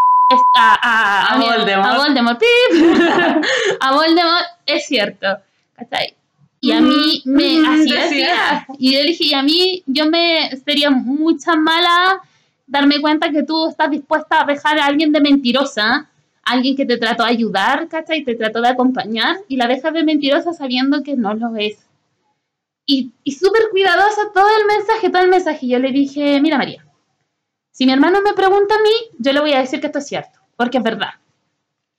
a, 0.55 0.73
a, 0.81 1.33
A 1.33 1.37
Voldemort. 1.37 1.89
a 1.89 1.97
Voldemort, 1.97 2.39
¡pip! 2.39 2.93
a 3.79 3.93
Voldemort 3.93 4.45
es 4.65 4.85
cierto, 4.85 5.27
¿cachai? 5.73 6.15
Y 6.59 6.71
a 6.71 6.81
mí 6.81 7.21
me 7.25 7.65
así 7.65 7.89
decía. 7.89 8.65
Y 8.77 8.93
yo 8.93 8.99
le 8.99 9.05
dije, 9.05 9.23
y 9.25 9.33
a 9.33 9.43
mí 9.43 9.83
yo 9.85 10.07
me 10.07 10.49
sería 10.65 10.89
mucha 10.89 11.55
mala 11.55 12.21
darme 12.65 12.99
cuenta 12.99 13.31
que 13.31 13.43
tú 13.43 13.69
estás 13.69 13.89
dispuesta 13.89 14.41
a 14.41 14.45
dejar 14.45 14.79
a 14.79 14.85
alguien 14.85 15.11
de 15.11 15.21
mentirosa, 15.21 16.09
alguien 16.47 16.75
que 16.75 16.85
te 16.85 16.97
trató 16.97 17.23
de 17.23 17.29
ayudar, 17.29 17.87
¿cachai? 17.87 18.23
Te 18.23 18.35
trató 18.35 18.61
de 18.61 18.69
acompañar 18.69 19.37
y 19.47 19.57
la 19.57 19.67
dejas 19.67 19.93
de 19.93 20.03
mentirosa 20.03 20.53
sabiendo 20.53 21.03
que 21.03 21.15
no 21.15 21.33
lo 21.33 21.55
es. 21.55 21.77
Y, 22.85 23.11
y 23.23 23.31
súper 23.33 23.63
cuidadosa 23.71 24.31
todo 24.33 24.47
el 24.59 24.65
mensaje, 24.65 25.09
todo 25.09 25.21
el 25.21 25.29
mensaje. 25.29 25.67
Yo 25.67 25.79
le 25.79 25.91
dije, 25.91 26.39
mira 26.41 26.57
María, 26.57 26.85
si 27.71 27.85
mi 27.85 27.91
hermano 27.91 28.21
me 28.21 28.33
pregunta 28.33 28.75
a 28.75 28.81
mí, 28.81 29.17
yo 29.19 29.33
le 29.33 29.39
voy 29.39 29.53
a 29.53 29.59
decir 29.59 29.79
que 29.79 29.87
esto 29.87 29.99
es 29.99 30.07
cierto, 30.07 30.39
porque 30.55 30.77
es 30.77 30.83
verdad. 30.83 31.11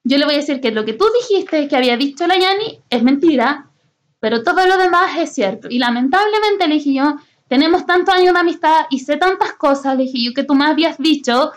Yo 0.03 0.19
le 0.19 0.25
voy 0.25 0.35
a 0.35 0.39
decir 0.39 0.61
que 0.61 0.71
lo 0.71 0.85
que 0.85 0.95
tú 0.95 1.05
dijiste 1.21 1.69
que 1.69 1.77
había 1.77 1.97
dicho 1.97 2.27
la 2.27 2.39
Yani 2.39 2.81
es 2.89 3.03
mentira, 3.03 3.71
pero 4.19 4.43
todo 4.43 4.67
lo 4.67 4.79
demás 4.79 5.17
es 5.19 5.33
cierto. 5.33 5.69
Y 5.71 5.79
lamentablemente, 5.79 6.67
le 6.67 6.75
dije 6.75 6.95
yo, 6.95 7.17
tenemos 7.49 7.87
tantos 7.87 8.15
años 8.15 8.35
de 8.35 8.41
amistad 8.41 8.87
y 8.91 9.01
sé 9.01 9.17
tantas 9.17 9.53
cosas, 9.53 9.97
le 9.97 10.05
dije 10.05 10.25
yo, 10.25 10.35
que 10.35 10.45
tú 10.45 10.55
me 10.55 10.67
habías 10.67 10.99
dicho 10.99 11.53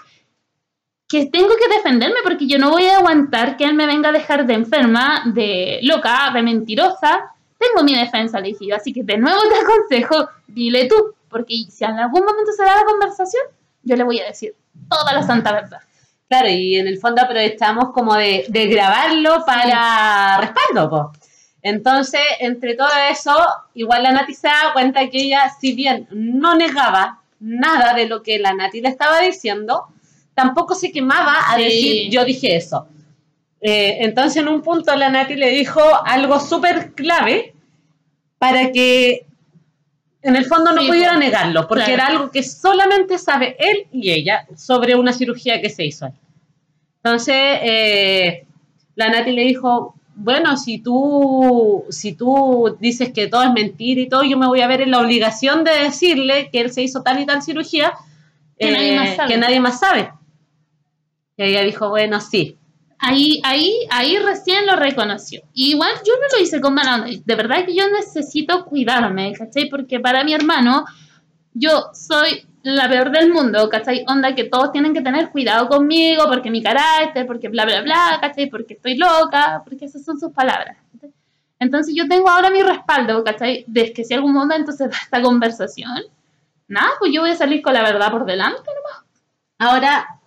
que 1.11 1.25
tengo 1.25 1.49
que 1.57 1.67
defenderme 1.75 2.19
porque 2.23 2.47
yo 2.47 2.57
no 2.57 2.69
voy 2.69 2.85
a 2.85 2.99
aguantar 2.99 3.57
que 3.57 3.65
él 3.65 3.73
me 3.73 3.85
venga 3.85 4.09
a 4.09 4.11
dejar 4.13 4.45
de 4.45 4.53
enferma, 4.53 5.23
de 5.25 5.79
loca, 5.83 6.31
de 6.33 6.41
mentirosa. 6.41 7.33
Tengo 7.57 7.83
mi 7.83 7.93
defensa, 7.93 8.39
le 8.39 8.47
dije 8.49 8.67
yo. 8.67 8.77
Así 8.77 8.93
que 8.93 9.03
de 9.03 9.17
nuevo 9.17 9.41
te 9.41 9.59
aconsejo, 9.61 10.29
dile 10.47 10.87
tú, 10.87 11.13
porque 11.27 11.65
si 11.69 11.83
en 11.83 11.99
algún 11.99 12.23
momento 12.23 12.53
se 12.53 12.63
da 12.63 12.77
la 12.77 12.85
conversación, 12.85 13.43
yo 13.83 13.97
le 13.97 14.05
voy 14.05 14.21
a 14.21 14.27
decir 14.27 14.55
toda 14.89 15.11
la 15.11 15.21
santa 15.21 15.51
verdad. 15.51 15.79
Claro, 16.29 16.47
y 16.47 16.77
en 16.77 16.87
el 16.87 16.97
fondo 16.97 17.21
aprovechamos 17.21 17.91
como 17.91 18.15
de, 18.15 18.45
de 18.47 18.67
grabarlo 18.67 19.43
para 19.45 20.37
respaldo, 20.37 20.89
po. 20.89 21.11
Entonces, 21.61 22.21
entre 22.39 22.75
todo 22.75 22.89
eso, 23.11 23.35
igual 23.73 24.03
la 24.03 24.13
Nati 24.13 24.33
se 24.33 24.47
da 24.47 24.71
cuenta 24.71 25.09
que 25.09 25.23
ella, 25.23 25.51
si 25.59 25.75
bien 25.75 26.07
no 26.09 26.55
negaba 26.55 27.19
nada 27.41 27.93
de 27.95 28.07
lo 28.07 28.23
que 28.23 28.39
la 28.39 28.53
Nati 28.53 28.79
le 28.79 28.87
estaba 28.87 29.19
diciendo, 29.19 29.87
tampoco 30.33 30.75
se 30.75 30.91
quemaba 30.91 31.33
a 31.51 31.57
Sí. 31.57 31.63
decir 31.63 32.09
yo 32.11 32.25
dije 32.25 32.55
eso. 32.55 32.87
Eh, 33.61 33.97
entonces, 34.01 34.37
en 34.41 34.47
un 34.47 34.61
punto 34.61 34.95
la 34.95 35.09
Nati 35.09 35.35
le 35.35 35.49
dijo 35.51 35.81
algo 36.05 36.39
súper 36.39 36.93
clave 36.93 37.53
para 38.39 38.71
que 38.71 39.25
en 40.23 40.35
el 40.35 40.45
fondo 40.45 40.71
no 40.71 40.81
Sí, 40.81 40.87
pudiera 40.87 41.15
negarlo, 41.17 41.67
porque 41.67 41.85
Claro. 41.85 41.93
era 41.93 42.07
algo 42.07 42.31
que 42.31 42.41
solamente 42.43 43.17
sabe 43.17 43.55
él 43.59 43.87
y 43.91 44.11
ella 44.11 44.47
sobre 44.55 44.95
una 44.95 45.13
cirugía 45.13 45.61
que 45.61 45.69
se 45.69 45.85
hizo. 45.85 46.07
él. 46.07 46.13
Entonces, 47.03 47.35
eh, 47.35 48.45
la 48.95 49.09
Nati 49.09 49.31
le 49.31 49.43
dijo, 49.43 49.95
bueno, 50.15 50.57
si 50.57 50.77
tú, 50.79 51.85
si 51.89 52.13
tú 52.13 52.77
dices 52.79 53.11
que 53.13 53.27
todo 53.27 53.43
es 53.43 53.51
mentira 53.53 54.01
y 54.01 54.09
todo, 54.09 54.23
yo 54.23 54.37
me 54.37 54.45
voy 54.47 54.61
a 54.61 54.67
ver 54.67 54.81
en 54.81 54.91
la 54.91 54.99
obligación 54.99 55.63
de 55.63 55.71
decirle 55.71 56.49
que 56.51 56.61
él 56.61 56.71
se 56.71 56.81
hizo 56.83 57.01
tal 57.01 57.19
y 57.19 57.25
tal 57.25 57.41
cirugía 57.41 57.93
Que 58.59 58.71
nadie 58.71 59.17
que 59.27 59.37
nadie 59.37 59.59
más 59.59 59.79
sabe. 59.79 60.11
Y 61.37 61.43
ella 61.43 61.61
dijo, 61.63 61.89
bueno, 61.89 62.19
sí. 62.19 62.57
Ahí, 62.99 63.41
ahí, 63.43 63.73
ahí 63.89 64.17
recién 64.17 64.65
lo 64.67 64.75
reconoció. 64.75 65.41
Y 65.53 65.71
igual 65.71 65.91
yo 66.05 66.13
no 66.13 66.37
lo 66.37 66.43
hice 66.43 66.61
con 66.61 66.75
mala 66.75 66.95
onda. 66.95 67.07
De 67.25 67.35
verdad 67.35 67.65
que 67.65 67.75
yo 67.75 67.89
necesito 67.89 68.65
cuidarme, 68.65 69.33
¿cachai? 69.33 69.69
Porque 69.69 69.99
para 69.99 70.23
mi 70.23 70.33
hermano, 70.33 70.85
yo 71.53 71.89
soy 71.93 72.45
la 72.63 72.87
peor 72.87 73.11
del 73.11 73.33
mundo, 73.33 73.69
¿cachai? 73.69 74.05
Onda 74.07 74.35
que 74.35 74.43
todos 74.43 74.71
tienen 74.71 74.93
que 74.93 75.01
tener 75.01 75.31
cuidado 75.31 75.67
conmigo, 75.67 76.25
porque 76.27 76.51
mi 76.51 76.61
carácter, 76.61 77.25
porque 77.25 77.49
bla, 77.49 77.65
bla, 77.65 77.81
bla, 77.81 78.19
¿cachai? 78.21 78.49
Porque 78.49 78.75
estoy 78.75 78.97
loca, 78.97 79.63
porque 79.65 79.85
esas 79.85 80.03
son 80.05 80.19
sus 80.19 80.31
palabras. 80.31 80.77
¿cachai? 80.93 81.11
Entonces 81.59 81.95
yo 81.95 82.07
tengo 82.07 82.29
ahora 82.29 82.51
mi 82.51 82.61
respaldo, 82.61 83.23
¿cachai? 83.23 83.65
De 83.67 83.93
que 83.93 84.03
si 84.03 84.13
algún 84.13 84.33
momento 84.33 84.71
se 84.71 84.87
da 84.87 84.97
esta 85.01 85.21
conversación, 85.21 86.01
nada, 86.67 86.91
pues 86.99 87.11
yo 87.11 87.21
voy 87.21 87.31
a 87.31 87.35
salir 87.35 87.61
con 87.61 87.73
la 87.73 87.81
verdad 87.81 88.11
por 88.11 88.25
delante 88.25 88.69
nomás. 88.75 89.05
Ahora, 89.57 90.20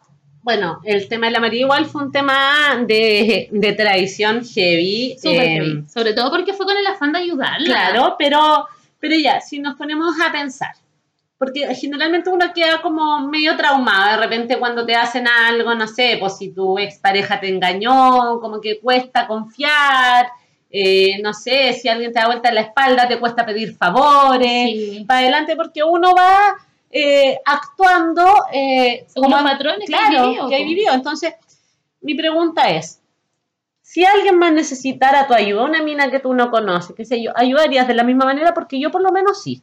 bueno, 0.45 0.81
el 0.85 1.09
tema 1.09 1.27
de 1.27 1.33
la 1.33 1.41
María 1.41 1.61
igual 1.63 1.87
fue 1.87 2.03
un 2.03 2.13
tema 2.13 2.85
de, 2.87 3.49
de 3.51 3.73
tradición 3.73 4.45
heavy. 4.45 5.17
Súper 5.17 5.43
eh, 5.43 5.49
heavy. 5.55 5.85
Sobre 5.89 6.13
todo 6.13 6.31
porque 6.31 6.53
fue 6.53 6.67
con 6.67 6.77
el 6.77 6.87
afán 6.87 7.13
de 7.13 7.21
ayudarla. 7.21 7.65
Claro, 7.65 8.17
pero, 8.19 8.69
pero 9.01 9.17
ya, 9.17 9.41
si 9.41 9.59
nos 9.59 9.75
ponemos 9.77 10.15
a 10.21 10.31
pensar, 10.31 10.73
porque 11.39 11.75
generalmente 11.75 12.29
uno 12.29 12.53
queda 12.55 12.83
como 12.83 13.27
medio 13.27 13.57
traumado 13.57 14.11
de 14.13 14.17
repente 14.19 14.59
cuando 14.59 14.85
te 14.85 14.95
hacen 14.95 15.27
algo, 15.27 15.75
no 15.75 15.89
sé, 15.89 16.19
pues 16.21 16.37
si 16.37 16.53
tu 16.53 16.79
expareja 16.79 17.41
te 17.41 17.49
engañó, 17.49 18.39
como 18.41 18.61
que 18.61 18.81
cuesta 18.81 19.27
confiar, 19.27 20.29
eh, 20.71 21.21
no 21.23 21.33
sé, 21.33 21.73
si 21.73 21.89
alguien 21.89 22.13
te 22.13 22.21
da 22.21 22.27
vuelta 22.27 22.51
en 22.51 22.57
la 22.57 22.61
espalda, 22.61 23.09
te 23.09 23.19
cuesta 23.19 23.47
pedir 23.47 23.75
favores, 23.77 24.69
Sí. 24.71 25.05
para 25.09 25.21
adelante, 25.21 25.57
porque 25.57 25.83
uno 25.83 26.13
va 26.15 26.55
eh, 26.97 27.41
actuando 27.45 28.25
eh, 28.53 29.05
como- 29.17 29.37
patrones 29.43 29.81
que 29.81 29.87
claro, 29.87 30.29
hay 30.31 30.49
que 30.49 30.55
hay 30.55 30.65
vivido. 30.65 30.95
Entonces, 30.95 31.35
mi 32.01 32.15
pregunta 32.15 32.71
es, 32.71 33.03
si 33.83 34.05
alguien 34.05 34.39
más 34.39 34.53
necesitara 34.53 35.27
tu 35.27 35.35
ayuda, 35.35 35.65
una 35.65 35.83
mina 35.83 36.09
que 36.11 36.21
tú 36.21 36.33
no 36.35 36.51
conoces, 36.51 36.95
qué 36.97 37.05
sé 37.05 37.21
yo, 37.23 37.33
¿ayudarías 37.35 37.89
de 37.89 37.95
la 37.95 38.05
misma 38.05 38.25
manera? 38.27 38.55
Porque 38.55 38.79
yo 38.81 38.91
por 38.93 39.03
lo 39.03 39.11
menos 39.11 39.43
sí. 39.43 39.63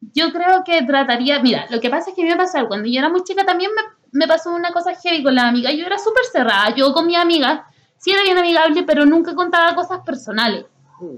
Yo 0.00 0.32
creo 0.32 0.62
que 0.64 0.82
trataría, 0.82 1.40
mira, 1.40 1.66
lo 1.70 1.80
que 1.80 1.90
pasa 1.90 2.10
es 2.10 2.16
que 2.16 2.24
me 2.24 2.36
pasó, 2.36 2.66
cuando 2.68 2.88
yo 2.88 2.98
era 2.98 3.08
muy 3.08 3.22
chica 3.24 3.44
también 3.44 3.70
me, 3.74 3.82
me 4.12 4.26
pasó 4.28 4.52
una 4.52 4.72
cosa 4.72 4.94
heavy 4.94 5.22
con 5.22 5.34
la 5.34 5.48
amiga, 5.48 5.70
yo 5.72 5.86
era 5.86 5.98
súper 5.98 6.24
cerrada, 6.24 6.74
yo 6.74 6.92
con 6.92 7.06
mi 7.06 7.16
amiga 7.16 7.66
sí 7.98 8.10
era 8.12 8.22
bien 8.22 8.38
amigable, 8.38 8.82
pero 8.84 9.04
nunca 9.06 9.34
contaba 9.34 9.74
cosas 9.74 10.00
personales, 10.04 10.66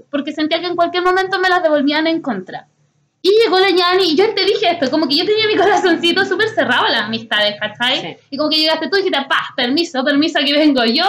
porque 0.09 0.31
sentía 0.33 0.59
que 0.59 0.67
en 0.67 0.75
cualquier 0.75 1.03
momento 1.03 1.39
me 1.39 1.49
las 1.49 1.61
devolvían 1.63 2.07
en 2.07 2.21
contra. 2.21 2.67
Y 3.23 3.29
llegó 3.43 3.59
la 3.59 3.69
Yani 3.69 4.03
y 4.11 4.15
yo 4.15 4.33
te 4.33 4.43
dije 4.45 4.71
esto, 4.71 4.89
como 4.89 5.07
que 5.07 5.15
yo 5.15 5.25
tenía 5.25 5.45
mi 5.47 5.55
corazoncito 5.55 6.25
súper 6.25 6.49
cerrado 6.49 6.85
a 6.85 6.89
las 6.89 7.01
amistades, 7.03 7.55
¿cachai? 7.59 8.01
Sí. 8.01 8.17
Y 8.31 8.37
como 8.37 8.49
que 8.49 8.57
llegaste 8.57 8.89
tú 8.89 8.95
y 8.97 9.03
dijiste, 9.03 9.25
pa, 9.29 9.41
permiso, 9.55 10.03
permiso, 10.03 10.39
aquí 10.39 10.51
vengo 10.53 10.83
yo. 10.85 11.05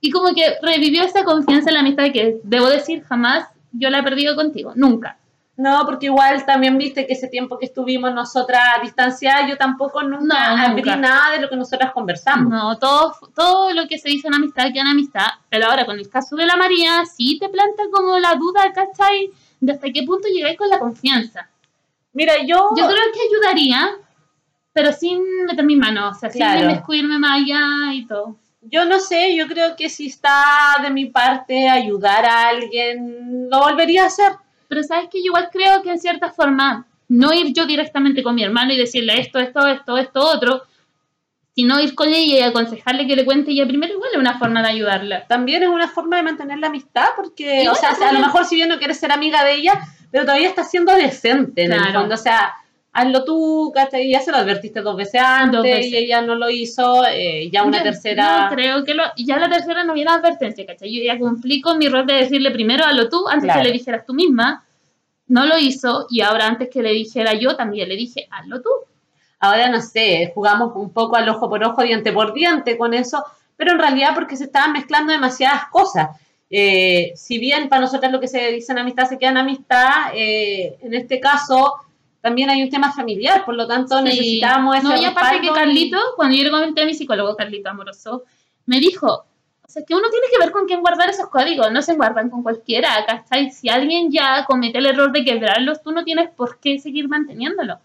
Y 0.00 0.10
como 0.10 0.32
que 0.34 0.54
revivió 0.62 1.02
esa 1.02 1.24
confianza 1.24 1.70
en 1.70 1.74
la 1.74 1.80
amistad 1.80 2.04
que, 2.12 2.38
debo 2.44 2.68
decir, 2.68 3.02
jamás 3.02 3.48
yo 3.72 3.90
la 3.90 3.98
he 3.98 4.02
perdido 4.02 4.36
contigo, 4.36 4.72
nunca. 4.76 5.16
No, 5.56 5.84
porque 5.84 6.06
igual 6.06 6.46
también 6.46 6.78
viste 6.78 7.06
que 7.06 7.12
ese 7.12 7.28
tiempo 7.28 7.58
que 7.58 7.66
estuvimos 7.66 8.14
nosotras 8.14 8.62
a 8.78 8.80
distancia, 8.80 9.46
yo 9.46 9.58
tampoco 9.58 10.02
nunca 10.02 10.56
No, 10.56 10.62
abrí 10.62 10.80
nunca. 10.82 10.96
nada 10.96 11.32
de 11.32 11.42
lo 11.42 11.50
que 11.50 11.56
nosotras 11.56 11.92
conversamos. 11.92 12.48
No, 12.48 12.78
todo, 12.78 13.14
todo 13.34 13.70
lo 13.74 13.86
que 13.86 13.98
se 13.98 14.08
dice 14.08 14.28
en 14.28 14.34
amistad 14.34 14.68
queda 14.72 14.82
en 14.82 14.86
amistad, 14.86 15.26
pero 15.50 15.66
ahora 15.66 15.84
con 15.84 15.98
el 15.98 16.08
caso 16.08 16.34
de 16.36 16.46
la 16.46 16.56
María 16.56 17.04
sí 17.04 17.38
te 17.38 17.50
planta 17.50 17.82
como 17.92 18.18
la 18.18 18.36
duda, 18.36 18.72
¿cachai? 18.72 19.30
De 19.60 19.72
hasta 19.72 19.90
qué 19.92 20.02
punto 20.04 20.28
llegáis 20.28 20.56
con 20.58 20.68
la 20.68 20.78
confianza. 20.78 21.48
Mira, 22.12 22.34
yo, 22.44 22.70
Yo 22.76 22.86
creo 22.86 23.04
que 23.12 23.20
ayudaría, 23.28 23.90
pero 24.72 24.92
sin 24.92 25.22
meter 25.46 25.64
mis 25.64 25.76
manos, 25.78 26.16
o 26.16 26.20
sea, 26.20 26.30
Claro. 26.30 26.60
sin 26.60 26.68
descubrirme 26.70 27.18
más 27.18 27.40
allá 27.42 27.92
y 27.94 28.06
todo. 28.06 28.36
yo 28.62 28.84
no 28.84 28.98
sé, 29.00 29.34
yo 29.36 29.46
creo 29.46 29.74
que 29.76 29.88
si 29.88 30.06
está 30.08 30.76
de 30.82 30.90
mi 30.90 31.06
parte 31.06 31.68
ayudar 31.68 32.24
a 32.26 32.48
alguien, 32.48 33.48
lo 33.50 33.58
volvería 33.60 34.04
a 34.04 34.06
hacer. 34.06 34.32
Pero 34.68 34.82
sabes 34.82 35.08
que 35.08 35.18
yo 35.20 35.26
igual 35.26 35.48
creo 35.50 35.82
que 35.82 35.90
en 35.90 35.98
cierta 35.98 36.30
forma, 36.30 36.86
no 37.08 37.32
ir 37.32 37.52
yo 37.54 37.66
directamente 37.66 38.22
con 38.22 38.34
mi 38.34 38.44
hermano 38.44 38.72
y 38.72 38.76
decirle 38.78 39.18
esto, 39.20 39.38
esto, 39.38 39.66
esto, 39.66 39.96
esto, 39.98 40.20
otro, 40.20 40.62
sino 41.54 41.80
ir 41.80 41.94
con 41.94 42.08
ella 42.08 42.38
y 42.38 42.42
aconsejarle 42.42 43.06
que 43.06 43.16
le 43.16 43.24
cuente 43.24 43.50
ella 43.50 43.66
primero, 43.66 43.92
igual 43.94 44.10
es 44.12 44.18
una 44.18 44.38
forma 44.38 44.62
de 44.62 44.68
ayudarla. 44.68 45.26
también 45.26 45.62
es 45.62 45.68
una 45.68 45.88
forma 45.88 46.16
de 46.16 46.22
mantener 46.22 46.58
la 46.58 46.68
amistad, 46.68 47.06
porque, 47.16 47.68
o 47.68 47.74
sea, 47.74 47.90
a 48.08 48.12
lo 48.12 48.20
mejor 48.20 48.44
si 48.44 48.54
bien 48.54 48.68
no 48.68 48.78
quieres 48.78 48.98
ser 48.98 49.12
amiga 49.12 49.44
de 49.44 49.54
ella, 49.54 49.80
pero 50.10 50.24
todavía 50.24 50.48
está 50.48 50.64
siendo 50.64 50.94
decente 50.94 51.64
en 51.64 51.72
el 51.72 51.92
fondo, 51.92 52.14
o 52.14 52.18
sea, 52.18 52.54
hazlo 52.92 53.24
tú, 53.24 53.70
¿cachai? 53.74 54.10
Ya 54.10 54.20
se 54.20 54.32
lo 54.32 54.38
advertiste 54.38 54.80
dos 54.80 54.96
veces 54.96 55.20
antes 55.20 55.52
Dos 55.58 55.62
veces. 55.62 55.86
y 55.92 55.96
ella 55.96 56.22
no 56.22 56.34
lo 56.34 56.50
hizo, 56.50 57.04
eh, 57.06 57.48
ya 57.52 57.62
una 57.62 57.78
Yo 57.78 57.84
tercera... 57.84 58.48
No, 58.48 58.54
creo 58.54 58.84
que 58.84 58.94
lo, 58.94 59.04
ya 59.16 59.38
la 59.38 59.48
tercera 59.48 59.84
no 59.84 59.92
viene 59.94 60.10
advertencia, 60.10 60.66
¿cachai? 60.66 60.92
Yo 60.96 61.02
ya 61.04 61.16
cumplí 61.18 61.60
con 61.60 61.78
mi 61.78 61.88
rol 61.88 62.04
de 62.06 62.14
decirle 62.14 62.50
primero 62.50 62.84
hazlo 62.84 63.08
tú, 63.08 63.28
antes 63.28 63.44
Claro. 63.44 63.60
que 63.62 63.68
le 63.68 63.72
dijeras 63.72 64.04
tú 64.04 64.12
misma. 64.14 64.64
No 65.28 65.46
lo 65.46 65.56
hizo 65.58 66.06
y 66.10 66.20
ahora 66.22 66.48
antes 66.48 66.68
que 66.68 66.82
le 66.82 66.90
dijera 66.92 67.34
yo 67.34 67.54
también 67.54 67.88
le 67.88 67.94
dije 67.94 68.26
hazlo 68.32 68.60
tú. 68.60 68.68
Ahora 69.40 69.68
no 69.68 69.80
sé, 69.80 70.30
jugamos 70.34 70.72
un 70.76 70.92
poco 70.92 71.16
al 71.16 71.28
ojo 71.28 71.48
por 71.48 71.64
ojo, 71.64 71.82
diente 71.82 72.12
por 72.12 72.32
diente 72.34 72.76
con 72.76 72.94
eso, 72.94 73.24
pero 73.56 73.72
en 73.72 73.78
realidad 73.78 74.10
porque 74.14 74.36
se 74.36 74.44
estaban 74.44 74.72
mezclando 74.72 75.12
demasiadas 75.12 75.64
cosas. 75.70 76.10
Eh, 76.50 77.12
si 77.14 77.38
bien 77.38 77.68
para 77.68 77.82
nosotros 77.82 78.10
lo 78.12 78.20
que 78.20 78.28
se 78.28 78.50
dice 78.52 78.72
en 78.72 78.78
amistad 78.78 79.08
se 79.08 79.18
queda 79.18 79.30
en 79.30 79.36
amistad, 79.38 80.12
eh, 80.14 80.78
en 80.82 80.94
este 80.94 81.20
caso 81.20 81.74
también 82.20 82.50
hay 82.50 82.62
un 82.62 82.68
tema 82.70 82.92
familiar, 82.92 83.44
por 83.44 83.54
lo 83.54 83.66
tanto 83.66 84.02
necesitamos 84.02 84.76
ese 84.76 84.86
No, 84.86 84.96
y 84.96 85.04
aparte 85.04 85.40
que 85.40 85.46
y- 85.46 85.50
Carlito, 85.50 85.98
cuando 86.16 86.36
yo 86.36 86.44
le 86.44 86.50
comenté 86.50 86.82
a 86.82 86.86
mi 86.86 86.94
psicólogo, 86.94 87.34
Carlito 87.36 87.70
Amoroso, 87.70 88.24
me 88.66 88.78
dijo, 88.78 89.06
o 89.06 89.68
sea, 89.68 89.84
que 89.86 89.94
uno 89.94 90.10
tiene 90.10 90.26
que 90.30 90.38
ver 90.38 90.50
con 90.50 90.66
quién 90.66 90.80
guardar 90.80 91.08
esos 91.08 91.28
códigos, 91.28 91.70
no 91.72 91.80
se 91.80 91.94
guardan 91.94 92.28
con 92.28 92.42
cualquiera, 92.42 92.88
¿cachai? 93.06 93.50
Si 93.52 93.68
alguien 93.68 94.10
ya 94.10 94.44
comete 94.44 94.78
el 94.78 94.86
error 94.86 95.12
de 95.12 95.24
quebrarlos, 95.24 95.80
tú 95.82 95.92
no 95.92 96.04
tienes 96.04 96.28
por 96.30 96.58
qué 96.58 96.78
seguir 96.78 97.08
manteniéndolo. 97.08 97.78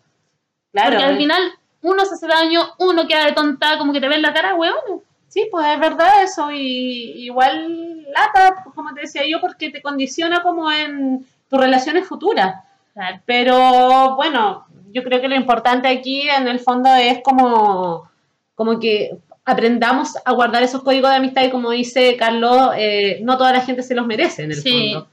Claro, 0.76 0.92
Porque 0.98 1.06
al 1.06 1.18
final 1.18 1.42
uno 1.82 2.06
se 2.06 2.16
hace 2.16 2.28
daño, 2.28 2.62
uno 2.80 3.08
queda 3.08 3.26
de 3.26 3.32
tonta, 3.32 3.78
como 3.78 3.94
que 3.94 4.02
te 4.02 4.10
ve 4.10 4.16
en 4.16 4.22
la 4.22 4.34
cara, 4.34 4.56
weón. 4.56 5.02
Sí, 5.30 5.48
pues 5.52 5.66
es 5.68 5.80
verdad 5.80 6.24
eso, 6.24 6.52
y 6.52 7.26
igual 7.26 8.04
lata, 8.14 8.64
como 8.76 8.94
te 8.94 9.02
decía 9.02 9.24
yo, 9.30 9.40
porque 9.42 9.70
te 9.70 9.82
condiciona 9.82 10.42
como 10.44 10.72
en 10.72 11.26
tus 11.50 11.60
relaciones 11.60 12.08
futuras. 12.08 12.56
Claro. 12.94 13.20
Pero 13.26 14.16
bueno, 14.16 14.66
yo 14.92 15.04
creo 15.04 15.20
que 15.22 15.28
lo 15.28 15.36
importante 15.36 15.88
aquí 15.88 16.30
en 16.30 16.48
el 16.48 16.60
fondo 16.60 16.90
es 16.96 17.20
como, 17.24 18.10
como 18.56 18.80
que 18.80 19.12
aprendamos 19.44 20.18
a 20.26 20.32
guardar 20.32 20.64
esos 20.64 20.82
códigos 20.84 21.10
de 21.12 21.18
amistad 21.18 21.44
y 21.44 21.52
como 21.52 21.72
dice 21.72 22.16
Carlos, 22.18 22.72
eh, 22.78 23.20
no 23.22 23.38
toda 23.38 23.52
la 23.54 23.62
gente 23.62 23.84
se 23.84 23.94
los 23.96 24.06
merece 24.08 24.44
en 24.44 24.52
el 24.52 24.58
Sí. 24.62 24.92
fondo. 24.94 25.08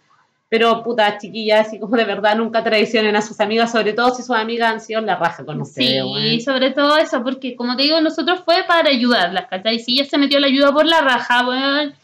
Pero 0.52 0.82
puta, 0.82 1.16
chiquillas, 1.16 1.66
así 1.66 1.78
como 1.78 1.96
de 1.96 2.04
verdad 2.04 2.36
nunca 2.36 2.62
traicionen 2.62 3.16
a 3.16 3.22
sus 3.22 3.40
amigas, 3.40 3.72
sobre 3.72 3.94
todo 3.94 4.14
si 4.14 4.22
sus 4.22 4.36
amigas 4.36 4.70
han 4.70 4.80
sido 4.82 5.00
la 5.00 5.16
raja 5.16 5.46
con 5.46 5.62
ustedes. 5.62 6.04
Sí, 6.04 6.42
sobre 6.42 6.72
todo 6.72 6.98
eso, 6.98 7.22
porque 7.22 7.56
como 7.56 7.74
te 7.74 7.84
digo, 7.84 8.02
nosotros 8.02 8.42
fue 8.44 8.56
para 8.68 8.90
ayudarlas, 8.90 9.46
¿cachai? 9.46 9.78
Si 9.78 9.94
ella 9.94 10.04
se 10.04 10.18
metió 10.18 10.38
la 10.40 10.48
ayuda 10.48 10.70
por 10.70 10.84
la 10.84 11.00
raja, 11.00 11.48
weón, 11.48 11.94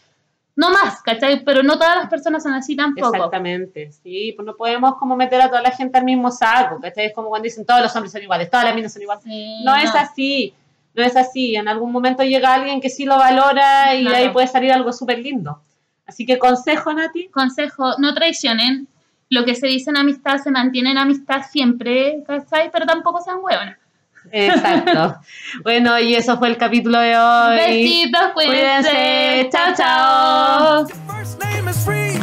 no 0.55 0.71
más, 0.71 0.99
¿cachai? 1.03 1.43
Pero 1.43 1.61
no 1.61 1.77
todas 1.77 1.97
las 1.97 2.09
personas 2.09 2.41
son 2.41 2.53
así 2.53 2.75
tampoco. 2.75 3.13
Exactamente, 3.13 3.91
sí, 3.91 4.33
pues 4.35 4.43
no 4.43 4.55
podemos 4.55 4.95
como 4.95 5.15
meter 5.15 5.39
a 5.41 5.49
toda 5.49 5.61
la 5.61 5.69
gente 5.69 5.99
al 5.99 6.05
mismo 6.05 6.31
saco, 6.31 6.79
¿cachai? 6.81 7.05
Es 7.05 7.13
como 7.13 7.29
cuando 7.29 7.43
dicen 7.43 7.67
todos 7.67 7.83
los 7.83 7.95
hombres 7.95 8.11
son 8.11 8.23
iguales, 8.23 8.49
todas 8.49 8.65
las 8.65 8.73
minas 8.73 8.91
son 8.91 9.03
iguales. 9.03 9.23
Sí, 9.25 9.63
No 9.63 9.75
es 9.75 9.93
así, 9.93 10.55
no 10.95 11.03
es 11.03 11.15
así. 11.15 11.55
En 11.55 11.67
algún 11.67 11.91
momento 11.91 12.23
llega 12.23 12.55
alguien 12.55 12.81
que 12.81 12.89
sí 12.89 13.05
lo 13.05 13.15
valora 13.15 13.93
y 13.93 14.07
ahí 14.07 14.29
puede 14.29 14.47
salir 14.47 14.71
algo 14.71 14.91
súper 14.91 15.19
lindo. 15.19 15.61
Así 16.09 16.25
que 16.25 16.39
consejo, 16.39 16.91
Nati. 16.91 17.27
Consejo, 17.27 17.93
no 17.99 18.15
traicionen. 18.15 18.87
Lo 19.29 19.45
que 19.45 19.53
se 19.53 19.67
dice 19.67 19.91
en 19.91 19.97
amistad 19.97 20.39
se 20.39 20.49
mantiene 20.49 20.89
en 20.89 20.97
amistad 20.97 21.43
siempre, 21.49 22.23
¿cachai? 22.25 22.71
Pero 22.71 22.87
tampoco 22.87 23.21
sean 23.21 23.37
hueonas. 23.41 23.77
Exacto. 24.31 25.19
bueno, 25.63 25.99
y 25.99 26.15
eso 26.15 26.39
fue 26.39 26.47
el 26.47 26.57
capítulo 26.57 26.99
de 26.99 27.15
hoy. 27.15 27.57
Besitos, 27.57 28.31
cuídense. 28.33 28.89
Cuídense. 28.89 29.49
Chao. 29.51 30.87
chao. 30.87 32.18